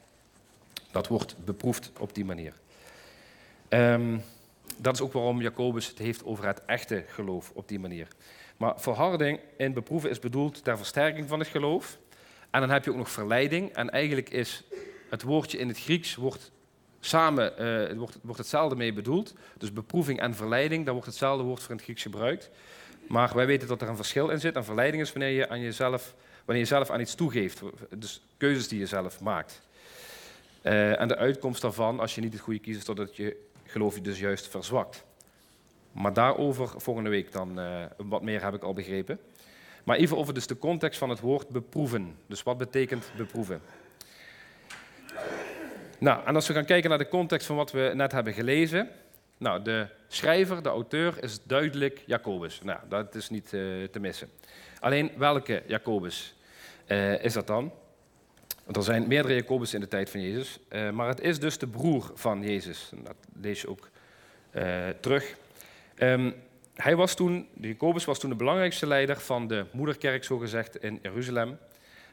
Dat 0.92 1.08
wordt 1.08 1.36
beproefd 1.46 1.92
op 2.00 2.16
die 2.16 2.26
manier. 2.26 2.54
Um, 3.70 4.24
dat 4.78 4.94
is 4.94 5.02
ook 5.02 5.14
waarom 5.14 5.42
Jacobus 5.42 5.88
het 5.88 5.98
heeft 5.98 6.26
over 6.26 6.46
het 6.48 6.66
echte 6.66 7.04
geloof 7.08 7.52
op 7.54 7.68
die 7.68 7.80
manier. 7.80 8.08
Maar 8.58 8.74
volharding 8.80 9.40
in 9.58 9.74
beproeven 9.74 10.10
is 10.10 10.20
bedoeld 10.20 10.64
ter 10.64 10.78
versterking 10.78 11.28
van 11.28 11.40
het 11.40 11.48
geloof. 11.48 11.98
En 12.54 12.60
dan 12.60 12.70
heb 12.70 12.84
je 12.84 12.92
ook 12.92 12.98
nog 12.98 13.10
verleiding. 13.10 13.72
En 13.72 13.90
eigenlijk 13.90 14.30
is 14.30 14.64
het 15.10 15.22
woordje 15.22 15.58
in 15.58 15.68
het 15.68 15.80
Grieks 15.80 16.16
wordt 16.16 16.52
samen 17.00 17.54
uh, 17.92 17.98
wordt, 17.98 18.18
wordt 18.22 18.40
hetzelfde 18.40 18.76
mee 18.76 18.94
bedoeld. 18.94 19.34
Dus 19.58 19.74
beproeving 19.74 20.20
en 20.20 20.36
verleiding, 20.36 20.84
daar 20.84 20.94
wordt 20.94 21.08
hetzelfde 21.08 21.44
woord 21.44 21.60
voor 21.60 21.70
in 21.70 21.76
het 21.76 21.86
Grieks 21.86 22.02
gebruikt. 22.02 22.50
Maar 23.08 23.36
wij 23.36 23.46
weten 23.46 23.68
dat 23.68 23.82
er 23.82 23.90
een 23.90 23.96
verschil 23.96 24.30
in 24.30 24.40
zit. 24.40 24.56
En 24.56 24.66
verleiding 24.66 25.04
is 25.04 25.14
wanneer 25.14 25.30
je, 25.30 25.50
aan 25.50 25.62
jezelf, 25.62 26.16
wanneer 26.46 26.64
je 26.64 26.70
zelf 26.70 26.90
aan 26.90 27.00
iets 27.00 27.16
toegeeft. 27.16 27.62
Dus 27.98 28.22
keuzes 28.38 28.68
die 28.68 28.80
je 28.80 28.86
zelf 28.86 29.20
maakt. 29.20 29.62
Uh, 30.64 31.00
en 31.00 31.08
de 31.08 31.18
uitkomst 31.18 31.62
daarvan, 31.62 32.00
als 32.00 32.16
je 32.16 32.22
niet 32.22 32.34
het 32.34 32.42
goede 32.42 32.60
kiest, 32.60 32.78
is 32.78 32.96
dat 32.96 33.16
je 33.16 33.38
geloof 33.66 33.96
je 33.96 34.02
dus 34.02 34.20
juist 34.20 34.48
verzwakt. 34.48 35.04
Maar 35.92 36.14
daarover 36.14 36.82
volgende 36.82 37.10
week 37.10 37.32
dan 37.32 37.60
uh, 37.60 37.84
wat 37.98 38.22
meer 38.22 38.44
heb 38.44 38.54
ik 38.54 38.64
al 38.64 38.74
begrepen. 38.74 39.20
Maar 39.84 39.98
even 39.98 40.18
over 40.18 40.34
dus 40.34 40.48
de 40.48 40.58
context 40.58 41.00
van 41.00 41.10
het 41.10 41.20
woord 41.20 41.50
beproeven. 41.50 42.16
Dus 42.28 42.44
wat 42.44 42.58
betekent 42.58 43.12
beproeven? 43.18 43.62
Nou, 45.98 46.26
en 46.26 46.36
als 46.36 46.48
we 46.48 46.54
gaan 46.54 46.66
kijken 46.66 46.90
naar 46.90 47.00
de 47.00 47.08
context 47.08 47.48
van 47.48 47.56
wat 47.56 47.72
we 47.72 47.92
net 47.96 48.12
hebben 48.12 48.34
gelezen. 48.34 48.90
Nou, 49.38 49.62
de 49.62 49.88
schrijver, 50.08 50.64
de 50.64 50.70
auteur, 50.70 51.24
is 51.24 51.44
duidelijk 51.44 52.04
Jacobus. 52.06 52.62
Nou, 52.64 52.80
dat 52.90 53.16
is 53.16 53.30
niet 53.30 53.54
uh, 53.54 53.84
te 53.84 54.00
missen. 54.00 54.30
Alleen 54.80 55.12
welke 55.18 55.64
Jacobus 55.68 56.36
uh, 56.88 57.24
is 57.24 57.34
dat 57.34 57.48
dan? 57.48 57.72
Want 58.64 58.78
er 58.78 58.84
zijn 58.84 59.08
meerdere 59.08 59.36
Jacobus 59.36 59.74
in 59.74 59.80
de 59.80 59.88
tijd 59.88 60.10
van 60.10 60.22
Jezus. 60.22 60.60
Uh, 60.70 60.90
maar 60.90 61.08
het 61.08 61.22
is 61.22 61.40
dus 61.40 61.58
de 61.58 61.68
broer 61.68 62.12
van 62.14 62.42
Jezus. 62.42 62.90
Dat 63.04 63.16
lees 63.42 63.62
je 63.62 63.70
ook 63.70 63.90
terug. 65.00 65.36
Um, 65.98 66.36
hij 66.76 66.96
was 66.96 67.16
toen, 67.16 67.48
Jacobus 67.60 68.06
was 68.06 68.20
toen 68.20 68.30
de 68.30 68.36
belangrijkste 68.36 68.88
leider 68.88 69.20
van 69.20 69.48
de 69.48 69.66
moederkerk, 69.72 70.24
zogezegd, 70.24 70.84
in 70.84 71.00
Jeruzalem. 71.02 71.58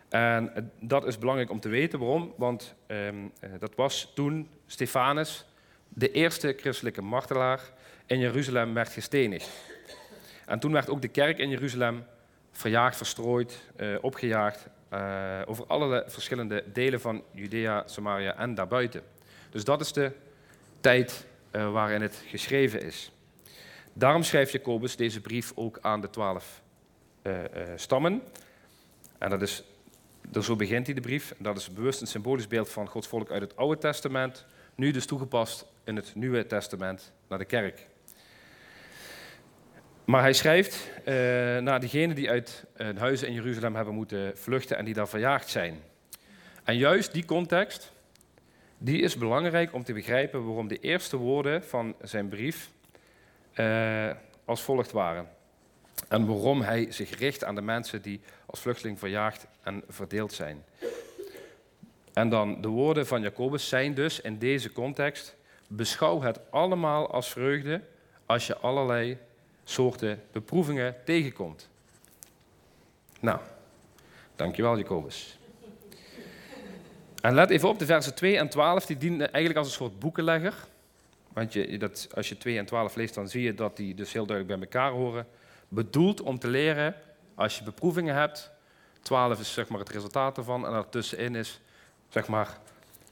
En 0.09 0.73
dat 0.81 1.07
is 1.07 1.19
belangrijk 1.19 1.50
om 1.50 1.61
te 1.61 1.69
weten. 1.69 1.99
Waarom? 1.99 2.35
Want 2.37 2.75
um, 2.87 3.33
uh, 3.45 3.50
dat 3.59 3.75
was 3.75 4.12
toen 4.14 4.49
Stefanus, 4.67 5.45
de 5.88 6.11
eerste 6.11 6.55
christelijke 6.57 7.02
martelaar 7.02 7.61
in 8.07 8.19
Jeruzalem, 8.19 8.75
werd 8.75 8.93
gestenigd. 8.93 9.50
En 10.47 10.59
toen 10.59 10.73
werd 10.73 10.90
ook 10.90 11.02
de 11.02 11.09
kerk 11.09 11.38
in 11.38 11.49
Jeruzalem 11.49 12.05
verjaagd, 12.52 12.97
verstrooid, 12.97 13.62
opgejaagd 14.00 14.69
uh, 14.93 15.40
over 15.45 15.67
allerlei 15.67 16.02
verschillende 16.07 16.64
delen 16.73 17.00
van 17.00 17.23
Judea, 17.33 17.83
Samaria 17.87 18.37
en 18.37 18.55
daarbuiten. 18.55 19.02
Dus 19.50 19.65
dat 19.65 19.80
is 19.80 19.93
de 19.93 20.13
tijd 20.80 21.26
waarin 21.50 22.02
het 22.02 22.23
geschreven 22.26 22.82
is. 22.82 23.13
Daarom 24.00 24.23
schrijft 24.23 24.52
Jacobus 24.52 24.97
deze 24.97 25.21
brief 25.21 25.52
ook 25.54 25.78
aan 25.80 26.00
de 26.00 26.10
twaalf 26.10 26.63
uh, 27.23 27.39
stammen. 27.76 28.23
En 29.19 29.30
dat 29.30 29.43
is, 29.43 29.63
zo 30.41 30.56
begint 30.56 30.86
hij 30.86 30.95
de 30.95 31.00
brief. 31.00 31.34
Dat 31.39 31.56
is 31.56 31.73
bewust 31.73 32.00
een 32.00 32.06
symbolisch 32.06 32.47
beeld 32.47 32.71
van 32.71 32.89
Gods 32.89 33.08
volk 33.08 33.30
uit 33.30 33.43
het 33.43 33.56
Oude 33.56 33.80
Testament, 33.80 34.47
nu 34.75 34.91
dus 34.91 35.06
toegepast 35.06 35.67
in 35.84 35.97
het 35.97 36.15
Nieuwe 36.15 36.47
Testament 36.47 37.13
naar 37.28 37.39
de 37.39 37.45
kerk. 37.45 37.86
Maar 40.04 40.21
hij 40.21 40.32
schrijft 40.32 40.91
uh, 40.99 41.04
naar 41.58 41.80
diegenen 41.80 42.17
die 42.17 42.30
uit 42.30 42.65
uh, 42.76 42.89
huizen 42.99 43.28
in 43.28 43.34
Jeruzalem 43.34 43.75
hebben 43.75 43.95
moeten 43.95 44.39
vluchten 44.39 44.76
en 44.76 44.84
die 44.84 44.95
daar 44.95 45.08
verjaagd 45.08 45.49
zijn. 45.49 45.80
En 46.65 46.76
juist 46.76 47.13
die 47.13 47.25
context, 47.25 47.93
die 48.78 49.02
is 49.02 49.17
belangrijk 49.17 49.73
om 49.75 49.84
te 49.84 49.93
begrijpen 49.93 50.45
waarom 50.45 50.69
de 50.69 50.78
eerste 50.78 51.17
woorden 51.17 51.65
van 51.65 51.95
zijn 52.02 52.28
brief 52.28 52.71
uh, 53.54 54.10
als 54.45 54.63
volgt 54.63 54.93
waren. 54.93 55.28
En 56.08 56.26
waarom 56.26 56.63
hij 56.63 56.93
zich 56.93 57.19
richt 57.19 57.45
aan 57.45 57.54
de 57.54 57.60
mensen 57.60 58.02
die 58.02 58.21
als 58.47 58.60
vluchteling 58.60 58.99
verjaagd 58.99 59.47
en 59.63 59.82
verdeeld 59.89 60.32
zijn. 60.32 60.65
En 62.13 62.28
dan 62.28 62.60
de 62.60 62.69
woorden 62.69 63.06
van 63.06 63.23
Jacobus 63.23 63.69
zijn 63.69 63.95
dus 63.95 64.21
in 64.21 64.39
deze 64.39 64.73
context: 64.73 65.36
beschouw 65.69 66.21
het 66.21 66.41
allemaal 66.50 67.10
als 67.10 67.28
vreugde 67.28 67.82
als 68.26 68.47
je 68.47 68.56
allerlei 68.56 69.19
soorten 69.65 70.23
beproevingen 70.32 70.97
tegenkomt. 71.04 71.69
Nou, 73.21 73.39
dankjewel 74.36 74.78
Jacobus. 74.78 75.39
En 77.21 77.34
let 77.34 77.50
even 77.50 77.69
op, 77.69 77.78
de 77.78 77.86
versen 77.86 78.15
2 78.15 78.39
en 78.39 78.49
12 78.49 78.86
die 78.86 78.99
dienen 78.99 79.32
eigenlijk 79.32 79.56
als 79.56 79.67
een 79.67 79.73
soort 79.73 79.99
boekenlegger. 79.99 80.54
Want 81.32 81.52
je, 81.52 81.78
dat, 81.78 82.08
als 82.14 82.28
je 82.28 82.36
2 82.36 82.58
en 82.58 82.66
12 82.66 82.95
leest, 82.95 83.14
dan 83.14 83.28
zie 83.28 83.43
je 83.43 83.54
dat 83.54 83.76
die 83.76 83.95
dus 83.95 84.12
heel 84.12 84.26
duidelijk 84.26 84.60
bij 84.60 84.69
elkaar 84.69 84.93
horen. 84.93 85.26
Bedoeld 85.69 86.21
om 86.21 86.38
te 86.38 86.49
leren, 86.49 86.95
als 87.34 87.58
je 87.58 87.64
beproevingen 87.64 88.14
hebt, 88.14 88.50
12 89.02 89.40
is 89.40 89.52
zeg 89.52 89.69
maar 89.69 89.78
het 89.78 89.88
resultaat 89.88 90.36
ervan, 90.36 90.66
en 90.66 90.73
daartussenin 90.73 91.34
is, 91.34 91.60
zeg 92.08 92.28
maar, 92.28 92.58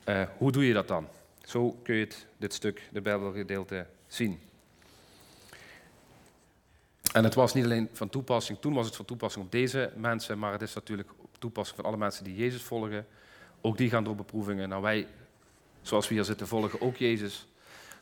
uh, 0.09 0.23
hoe 0.37 0.53
doe 0.53 0.67
je 0.67 0.73
dat 0.73 0.89
dan? 0.89 1.09
Zo 1.45 1.79
kun 1.83 1.95
je 1.95 2.05
het, 2.05 2.27
dit 2.37 2.55
stuk, 2.55 2.83
de 2.93 3.01
Bijbelgedeelte, 3.01 3.87
zien. 4.07 4.41
En 7.13 7.25
het 7.25 7.35
was 7.35 7.55
niet 7.55 7.65
alleen 7.65 7.89
van 7.93 8.09
toepassing, 8.09 8.59
toen 8.59 8.75
was 8.75 8.87
het 8.87 8.97
van 8.97 9.05
toepassing 9.05 9.45
op 9.45 9.53
deze 9.53 9.93
mensen, 9.97 10.39
maar 10.39 10.53
het 10.53 10.63
is 10.63 10.75
natuurlijk 10.75 11.11
toepassing 11.39 11.77
van 11.77 11.85
alle 11.85 11.97
mensen 11.97 12.25
die 12.25 12.37
Jezus 12.37 12.63
volgen. 12.63 13.07
Ook 13.61 13.77
die 13.77 13.91
gaan 13.91 14.05
door 14.05 14.15
beproevingen. 14.15 14.69
Nou, 14.69 14.83
wij, 14.83 15.07
zoals 15.83 16.09
we 16.09 16.15
hier 16.15 16.25
zitten, 16.25 16.47
volgen 16.47 16.81
ook 16.81 16.97
Jezus. 16.97 17.47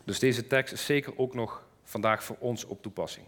Dus 0.06 0.18
deze 0.18 0.46
tekst 0.46 0.72
is 0.72 0.84
zeker 0.84 1.18
ook 1.18 1.34
nog 1.34 1.62
vandaag 1.82 2.24
voor 2.24 2.36
ons 2.38 2.64
op 2.64 2.82
toepassing. 2.82 3.26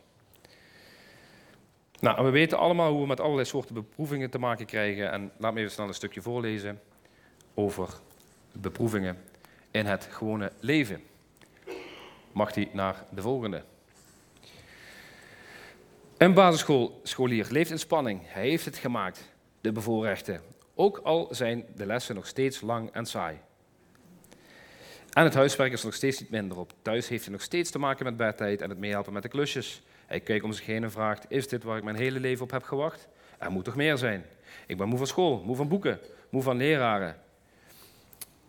Nou, 2.01 2.25
we 2.25 2.31
weten 2.31 2.59
allemaal 2.59 2.93
hoe 2.93 3.01
we 3.01 3.07
met 3.07 3.21
allerlei 3.21 3.47
soorten 3.47 3.75
beproevingen 3.75 4.31
te 4.31 4.39
maken 4.39 4.67
krijgen. 4.67 5.11
En 5.11 5.33
laat 5.37 5.53
me 5.53 5.61
even 5.61 5.73
snel 5.73 5.89
een 5.89 5.95
stukje 5.95 6.23
voorlezen 6.23 6.81
over 7.55 7.89
beproevingen 8.53 9.19
in 9.71 9.87
het 9.87 10.09
gewone 10.11 10.53
leven. 10.61 11.03
Mag 12.33 12.53
die 12.53 12.69
naar 12.73 13.05
de 13.11 13.23
volgende? 13.23 13.63
Een 16.17 16.35
basisschoolscholier 16.35 17.47
leeft 17.51 17.71
in 17.71 17.79
spanning. 17.79 18.21
Hij 18.25 18.49
heeft 18.49 18.65
het 18.65 18.77
gemaakt, 18.77 19.31
de 19.61 19.73
bevoorrechten. 19.73 20.41
Ook 20.75 20.99
al 20.99 21.29
zijn 21.31 21.65
de 21.77 21.87
lessen 21.87 22.15
nog 22.15 22.27
steeds 22.27 22.61
lang 22.61 22.91
en 22.93 23.07
saai. 23.07 23.39
En 25.19 25.25
het 25.25 25.35
huiswerk 25.35 25.73
is 25.73 25.81
er 25.81 25.87
nog 25.87 25.95
steeds 25.95 26.21
niet 26.21 26.31
minder 26.31 26.59
op. 26.59 26.73
Thuis 26.83 27.09
heeft 27.09 27.25
hij 27.25 27.33
nog 27.33 27.43
steeds 27.43 27.71
te 27.71 27.79
maken 27.79 28.05
met 28.05 28.17
bedtijd 28.17 28.63
en 28.63 28.71
het 28.71 28.79
meehelpen 28.79 29.13
met 29.13 29.23
de 29.23 29.29
klusjes. 29.29 29.83
Hij 30.07 30.21
kijkt 30.21 30.45
om 30.45 30.53
zich 30.53 30.67
heen 30.67 30.83
en 30.83 30.91
vraagt: 30.91 31.25
Is 31.29 31.49
dit 31.49 31.63
waar 31.63 31.77
ik 31.77 31.85
mijn 31.85 31.97
hele 31.97 32.21
leven 32.21 32.45
op 32.45 32.51
heb 32.51 32.63
gewacht? 32.63 33.09
Er 33.39 33.51
moet 33.51 33.65
toch 33.65 33.77
meer 33.77 33.97
zijn? 33.97 34.25
Ik 34.67 34.77
ben 34.77 34.89
moe 34.89 34.99
van 34.99 35.07
school, 35.07 35.43
moe 35.45 35.57
van 35.57 35.69
boeken, 35.69 36.01
moe 36.31 36.43
van 36.43 36.57
leraren. 36.57 37.17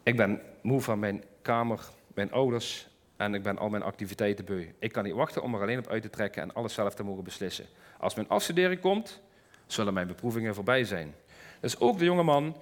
Ik 0.03 0.15
ben 0.15 0.41
moe 0.62 0.82
van 0.82 0.99
mijn 0.99 1.23
kamer, 1.41 1.79
mijn 2.13 2.32
ouders 2.32 2.88
en 3.17 3.34
ik 3.34 3.43
ben 3.43 3.58
al 3.58 3.69
mijn 3.69 3.84
activiteiten 3.84 4.45
beu. 4.45 4.65
Ik 4.79 4.91
kan 4.91 5.03
niet 5.03 5.13
wachten 5.13 5.41
om 5.41 5.55
er 5.55 5.62
alleen 5.62 5.79
op 5.79 5.88
uit 5.88 6.01
te 6.01 6.10
trekken 6.10 6.41
en 6.41 6.53
alles 6.53 6.73
zelf 6.73 6.93
te 6.93 7.03
mogen 7.03 7.23
beslissen. 7.23 7.65
Als 7.97 8.15
mijn 8.15 8.29
afstuderen 8.29 8.79
komt, 8.79 9.21
zullen 9.65 9.93
mijn 9.93 10.08
beproevingen 10.08 10.55
voorbij 10.55 10.84
zijn. 10.84 11.15
Dus 11.60 11.79
ook 11.79 11.97
de 11.97 12.05
jonge 12.05 12.23
man 12.23 12.55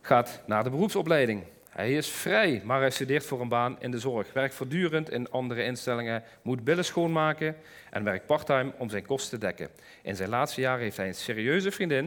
gaat 0.00 0.42
naar 0.46 0.64
de 0.64 0.70
beroepsopleiding. 0.70 1.44
Hij 1.78 1.92
is 1.92 2.08
vrij, 2.08 2.62
maar 2.64 2.80
hij 2.80 2.90
studeert 2.90 3.26
voor 3.26 3.40
een 3.40 3.48
baan 3.48 3.76
in 3.80 3.90
de 3.90 3.98
zorg, 3.98 4.32
werkt 4.32 4.54
voortdurend 4.54 5.10
in 5.10 5.30
andere 5.30 5.64
instellingen, 5.64 6.22
moet 6.42 6.64
billen 6.64 6.84
schoonmaken 6.84 7.56
en 7.90 8.04
werkt 8.04 8.26
parttime 8.26 8.72
om 8.78 8.88
zijn 8.88 9.06
kosten 9.06 9.38
te 9.38 9.46
dekken. 9.46 9.68
In 10.02 10.16
zijn 10.16 10.28
laatste 10.28 10.60
jaren 10.60 10.82
heeft 10.82 10.96
hij 10.96 11.06
een 11.06 11.14
serieuze 11.14 11.70
vriendin 11.70 12.04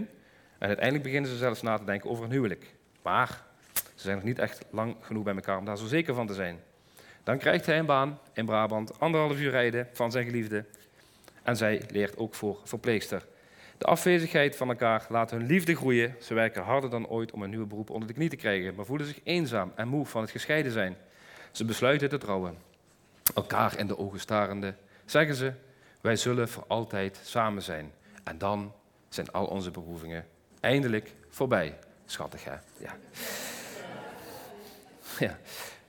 en 0.57 0.67
uiteindelijk 0.67 1.03
beginnen 1.03 1.29
ze 1.29 1.37
zelfs 1.37 1.61
na 1.61 1.77
te 1.77 1.83
denken 1.83 2.09
over 2.09 2.23
een 2.23 2.31
huwelijk. 2.31 2.73
Maar 3.01 3.43
ze 3.73 3.81
zijn 3.95 4.15
nog 4.15 4.23
niet 4.23 4.39
echt 4.39 4.65
lang 4.69 4.95
genoeg 5.01 5.23
bij 5.23 5.35
elkaar 5.35 5.57
om 5.57 5.65
daar 5.65 5.77
zo 5.77 5.85
zeker 5.85 6.13
van 6.13 6.27
te 6.27 6.33
zijn. 6.33 6.59
Dan 7.23 7.37
krijgt 7.37 7.65
hij 7.65 7.79
een 7.79 7.85
baan 7.85 8.19
in 8.33 8.45
Brabant, 8.45 8.99
anderhalf 8.99 9.39
uur 9.39 9.51
rijden 9.51 9.87
van 9.93 10.11
zijn 10.11 10.25
geliefde. 10.25 10.65
En 11.43 11.57
zij 11.57 11.81
leert 11.89 12.17
ook 12.17 12.35
voor 12.35 12.59
verpleegster. 12.63 13.25
De 13.81 13.87
afwezigheid 13.87 14.55
van 14.55 14.69
elkaar 14.69 15.05
laat 15.09 15.31
hun 15.31 15.45
liefde 15.45 15.75
groeien. 15.75 16.15
Ze 16.19 16.33
werken 16.33 16.63
harder 16.63 16.89
dan 16.89 17.07
ooit 17.07 17.31
om 17.31 17.41
een 17.41 17.49
nieuwe 17.49 17.65
beroep 17.65 17.89
onder 17.89 18.07
de 18.07 18.13
knie 18.13 18.29
te 18.29 18.35
krijgen, 18.35 18.75
maar 18.75 18.85
voelen 18.85 19.07
zich 19.07 19.19
eenzaam 19.23 19.71
en 19.75 19.87
moe 19.87 20.05
van 20.05 20.21
het 20.21 20.31
gescheiden 20.31 20.71
zijn. 20.71 20.97
Ze 21.51 21.65
besluiten 21.65 22.09
te 22.09 22.17
trouwen. 22.17 22.57
Elkaar 23.35 23.77
in 23.77 23.87
de 23.87 23.97
ogen 23.97 24.19
starende 24.19 24.73
zeggen 25.05 25.35
ze: 25.35 25.53
Wij 26.01 26.15
zullen 26.15 26.49
voor 26.49 26.63
altijd 26.67 27.19
samen 27.23 27.61
zijn. 27.61 27.91
En 28.23 28.37
dan 28.37 28.73
zijn 29.09 29.31
al 29.31 29.45
onze 29.45 29.71
beproevingen 29.71 30.25
eindelijk 30.59 31.11
voorbij. 31.29 31.77
Schattig, 32.05 32.43
hè? 32.43 32.55
Ja. 32.77 32.95
ja. 35.27 35.39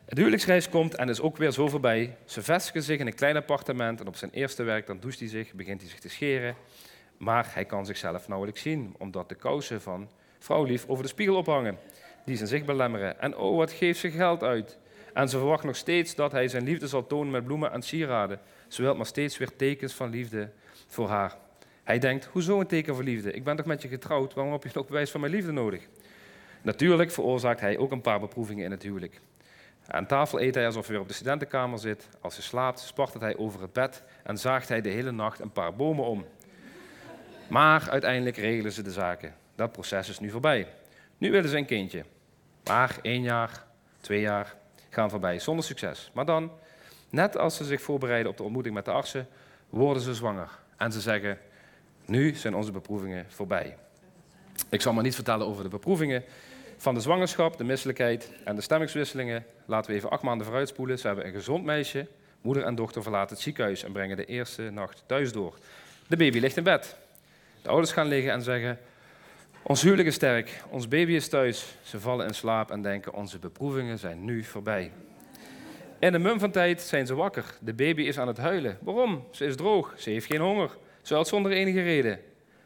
Het 0.04 0.18
huwelijksreis 0.18 0.68
komt 0.68 0.94
en 0.94 1.08
is 1.08 1.20
ook 1.20 1.36
weer 1.36 1.50
zo 1.50 1.68
voorbij. 1.68 2.16
Ze 2.24 2.42
vestigen 2.42 2.82
zich 2.82 2.98
in 2.98 3.06
een 3.06 3.14
klein 3.14 3.36
appartement 3.36 4.00
en 4.00 4.06
op 4.06 4.16
zijn 4.16 4.30
eerste 4.30 4.62
werk 4.62 4.86
dan 4.86 5.00
doucht 5.00 5.18
hij 5.18 5.28
zich, 5.28 5.52
begint 5.52 5.80
hij 5.80 5.90
zich 5.90 6.00
te 6.00 6.08
scheren. 6.08 6.56
Maar 7.22 7.50
hij 7.54 7.64
kan 7.64 7.86
zichzelf 7.86 8.28
nauwelijks 8.28 8.62
zien, 8.62 8.94
omdat 8.98 9.28
de 9.28 9.34
kousen 9.34 9.80
van 9.80 10.08
vrouwlief 10.38 10.84
over 10.86 11.02
de 11.02 11.10
spiegel 11.10 11.36
ophangen. 11.36 11.78
Die 12.24 12.36
zijn 12.36 12.48
zicht 12.48 12.66
belemmeren. 12.66 13.20
En 13.20 13.36
oh, 13.36 13.56
wat 13.56 13.72
geeft 13.72 14.00
ze 14.00 14.10
geld 14.10 14.42
uit. 14.42 14.78
En 15.14 15.28
ze 15.28 15.38
verwacht 15.38 15.64
nog 15.64 15.76
steeds 15.76 16.14
dat 16.14 16.32
hij 16.32 16.48
zijn 16.48 16.64
liefde 16.64 16.86
zal 16.86 17.06
tonen 17.06 17.32
met 17.32 17.44
bloemen 17.44 17.72
en 17.72 17.82
sieraden. 17.82 18.40
Ze 18.68 18.82
wil 18.82 18.94
maar 18.94 19.06
steeds 19.06 19.38
weer 19.38 19.56
tekens 19.56 19.92
van 19.92 20.10
liefde 20.10 20.50
voor 20.86 21.08
haar. 21.08 21.36
Hij 21.82 21.98
denkt, 21.98 22.24
hoezo 22.24 22.60
een 22.60 22.66
teken 22.66 22.94
van 22.94 23.04
liefde? 23.04 23.32
Ik 23.32 23.44
ben 23.44 23.56
toch 23.56 23.66
met 23.66 23.82
je 23.82 23.88
getrouwd, 23.88 24.34
waarom 24.34 24.52
heb 24.52 24.62
je 24.62 24.70
nog 24.74 24.86
bewijs 24.86 25.10
van 25.10 25.20
mijn 25.20 25.32
liefde 25.32 25.52
nodig? 25.52 25.88
Natuurlijk 26.62 27.10
veroorzaakt 27.10 27.60
hij 27.60 27.78
ook 27.78 27.90
een 27.90 28.00
paar 28.00 28.20
beproevingen 28.20 28.64
in 28.64 28.70
het 28.70 28.82
huwelijk. 28.82 29.20
Aan 29.86 30.06
tafel 30.06 30.40
eet 30.40 30.54
hij 30.54 30.66
alsof 30.66 30.82
hij 30.82 30.92
weer 30.92 31.02
op 31.02 31.08
de 31.08 31.14
studentenkamer 31.14 31.78
zit. 31.78 32.08
Als 32.20 32.34
hij 32.34 32.44
slaapt, 32.44 32.80
spartelt 32.80 33.22
hij 33.22 33.36
over 33.36 33.60
het 33.60 33.72
bed 33.72 34.02
en 34.22 34.38
zaagt 34.38 34.68
hij 34.68 34.80
de 34.80 34.88
hele 34.88 35.12
nacht 35.12 35.40
een 35.40 35.52
paar 35.52 35.74
bomen 35.74 36.04
om. 36.04 36.24
Maar 37.52 37.90
uiteindelijk 37.90 38.36
regelen 38.36 38.72
ze 38.72 38.82
de 38.82 38.90
zaken. 38.90 39.34
Dat 39.54 39.72
proces 39.72 40.08
is 40.08 40.18
nu 40.18 40.30
voorbij. 40.30 40.66
Nu 41.18 41.30
willen 41.30 41.50
ze 41.50 41.56
een 41.56 41.64
kindje. 41.64 42.04
Maar 42.64 42.98
één 43.02 43.22
jaar, 43.22 43.64
twee 44.00 44.20
jaar 44.20 44.54
gaan 44.90 45.10
voorbij 45.10 45.38
zonder 45.38 45.64
succes. 45.64 46.10
Maar 46.14 46.24
dan, 46.24 46.50
net 47.10 47.38
als 47.38 47.56
ze 47.56 47.64
zich 47.64 47.82
voorbereiden 47.82 48.30
op 48.30 48.36
de 48.36 48.42
ontmoeting 48.42 48.74
met 48.74 48.84
de 48.84 48.90
artsen, 48.90 49.28
worden 49.68 50.02
ze 50.02 50.14
zwanger. 50.14 50.48
En 50.76 50.92
ze 50.92 51.00
zeggen, 51.00 51.38
nu 52.04 52.34
zijn 52.34 52.54
onze 52.54 52.72
beproevingen 52.72 53.26
voorbij. 53.28 53.76
Ik 54.70 54.80
zal 54.80 54.92
maar 54.92 55.02
niet 55.02 55.14
vertellen 55.14 55.46
over 55.46 55.62
de 55.62 55.68
beproevingen 55.68 56.24
van 56.76 56.94
de 56.94 57.00
zwangerschap, 57.00 57.58
de 57.58 57.64
misselijkheid 57.64 58.32
en 58.44 58.54
de 58.54 58.62
stemmingswisselingen. 58.62 59.44
Laten 59.66 59.90
we 59.90 59.96
even 59.96 60.10
acht 60.10 60.22
maanden 60.22 60.46
vooruitspoelen. 60.46 60.98
Ze 60.98 61.06
hebben 61.06 61.26
een 61.26 61.32
gezond 61.32 61.64
meisje. 61.64 62.06
Moeder 62.40 62.64
en 62.64 62.74
dochter 62.74 63.02
verlaten 63.02 63.34
het 63.34 63.44
ziekenhuis 63.44 63.84
en 63.84 63.92
brengen 63.92 64.16
de 64.16 64.24
eerste 64.24 64.70
nacht 64.70 65.02
thuis 65.06 65.32
door. 65.32 65.54
De 66.08 66.16
baby 66.16 66.38
ligt 66.38 66.56
in 66.56 66.64
bed. 66.64 67.00
De 67.62 67.68
ouders 67.68 67.92
gaan 67.92 68.06
liggen 68.06 68.32
en 68.32 68.42
zeggen: 68.42 68.78
Ons 69.62 69.82
huwelijk 69.82 70.08
is 70.08 70.14
sterk, 70.14 70.62
ons 70.68 70.88
baby 70.88 71.12
is 71.12 71.28
thuis. 71.28 71.76
Ze 71.82 72.00
vallen 72.00 72.26
in 72.26 72.34
slaap 72.34 72.70
en 72.70 72.82
denken: 72.82 73.12
Onze 73.12 73.38
beproevingen 73.38 73.98
zijn 73.98 74.24
nu 74.24 74.44
voorbij. 74.44 74.92
In 75.98 76.14
een 76.14 76.22
mum 76.22 76.38
van 76.38 76.50
tijd 76.50 76.80
zijn 76.80 77.06
ze 77.06 77.14
wakker. 77.14 77.44
De 77.60 77.74
baby 77.74 78.02
is 78.02 78.18
aan 78.18 78.26
het 78.26 78.36
huilen. 78.36 78.78
Waarom? 78.80 79.24
Ze 79.30 79.44
is 79.44 79.56
droog, 79.56 79.94
ze 79.96 80.10
heeft 80.10 80.26
geen 80.26 80.40
honger. 80.40 80.76
Ze 81.02 81.12
huilt 81.12 81.28
zonder 81.28 81.52
enige 81.52 81.82
reden. 81.82 82.20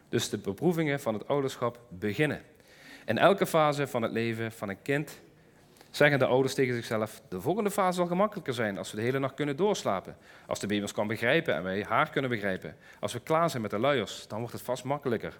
Dus 0.09 0.29
de 0.29 0.37
beproevingen 0.37 0.99
van 0.99 1.13
het 1.13 1.27
ouderschap 1.27 1.79
beginnen. 1.89 2.41
In 3.05 3.17
elke 3.17 3.45
fase 3.45 3.87
van 3.87 4.01
het 4.01 4.11
leven 4.11 4.51
van 4.51 4.69
een 4.69 4.81
kind 4.81 5.19
zeggen 5.91 6.19
de 6.19 6.25
ouders 6.25 6.53
tegen 6.53 6.73
zichzelf: 6.73 7.21
de 7.29 7.41
volgende 7.41 7.71
fase 7.71 7.97
zal 7.97 8.07
gemakkelijker 8.07 8.53
zijn 8.53 8.77
als 8.77 8.91
we 8.91 8.97
de 8.97 9.03
hele 9.03 9.19
nacht 9.19 9.33
kunnen 9.33 9.55
doorslapen. 9.55 10.17
Als 10.47 10.59
de 10.59 10.67
baby 10.67 10.81
ons 10.81 10.91
kan 10.91 11.07
begrijpen 11.07 11.55
en 11.55 11.63
wij 11.63 11.85
haar 11.87 12.09
kunnen 12.09 12.29
begrijpen. 12.29 12.75
Als 12.99 13.13
we 13.13 13.19
klaar 13.19 13.49
zijn 13.49 13.61
met 13.61 13.71
de 13.71 13.79
luiers, 13.79 14.27
dan 14.27 14.39
wordt 14.39 14.53
het 14.53 14.63
vast 14.63 14.83
makkelijker. 14.83 15.33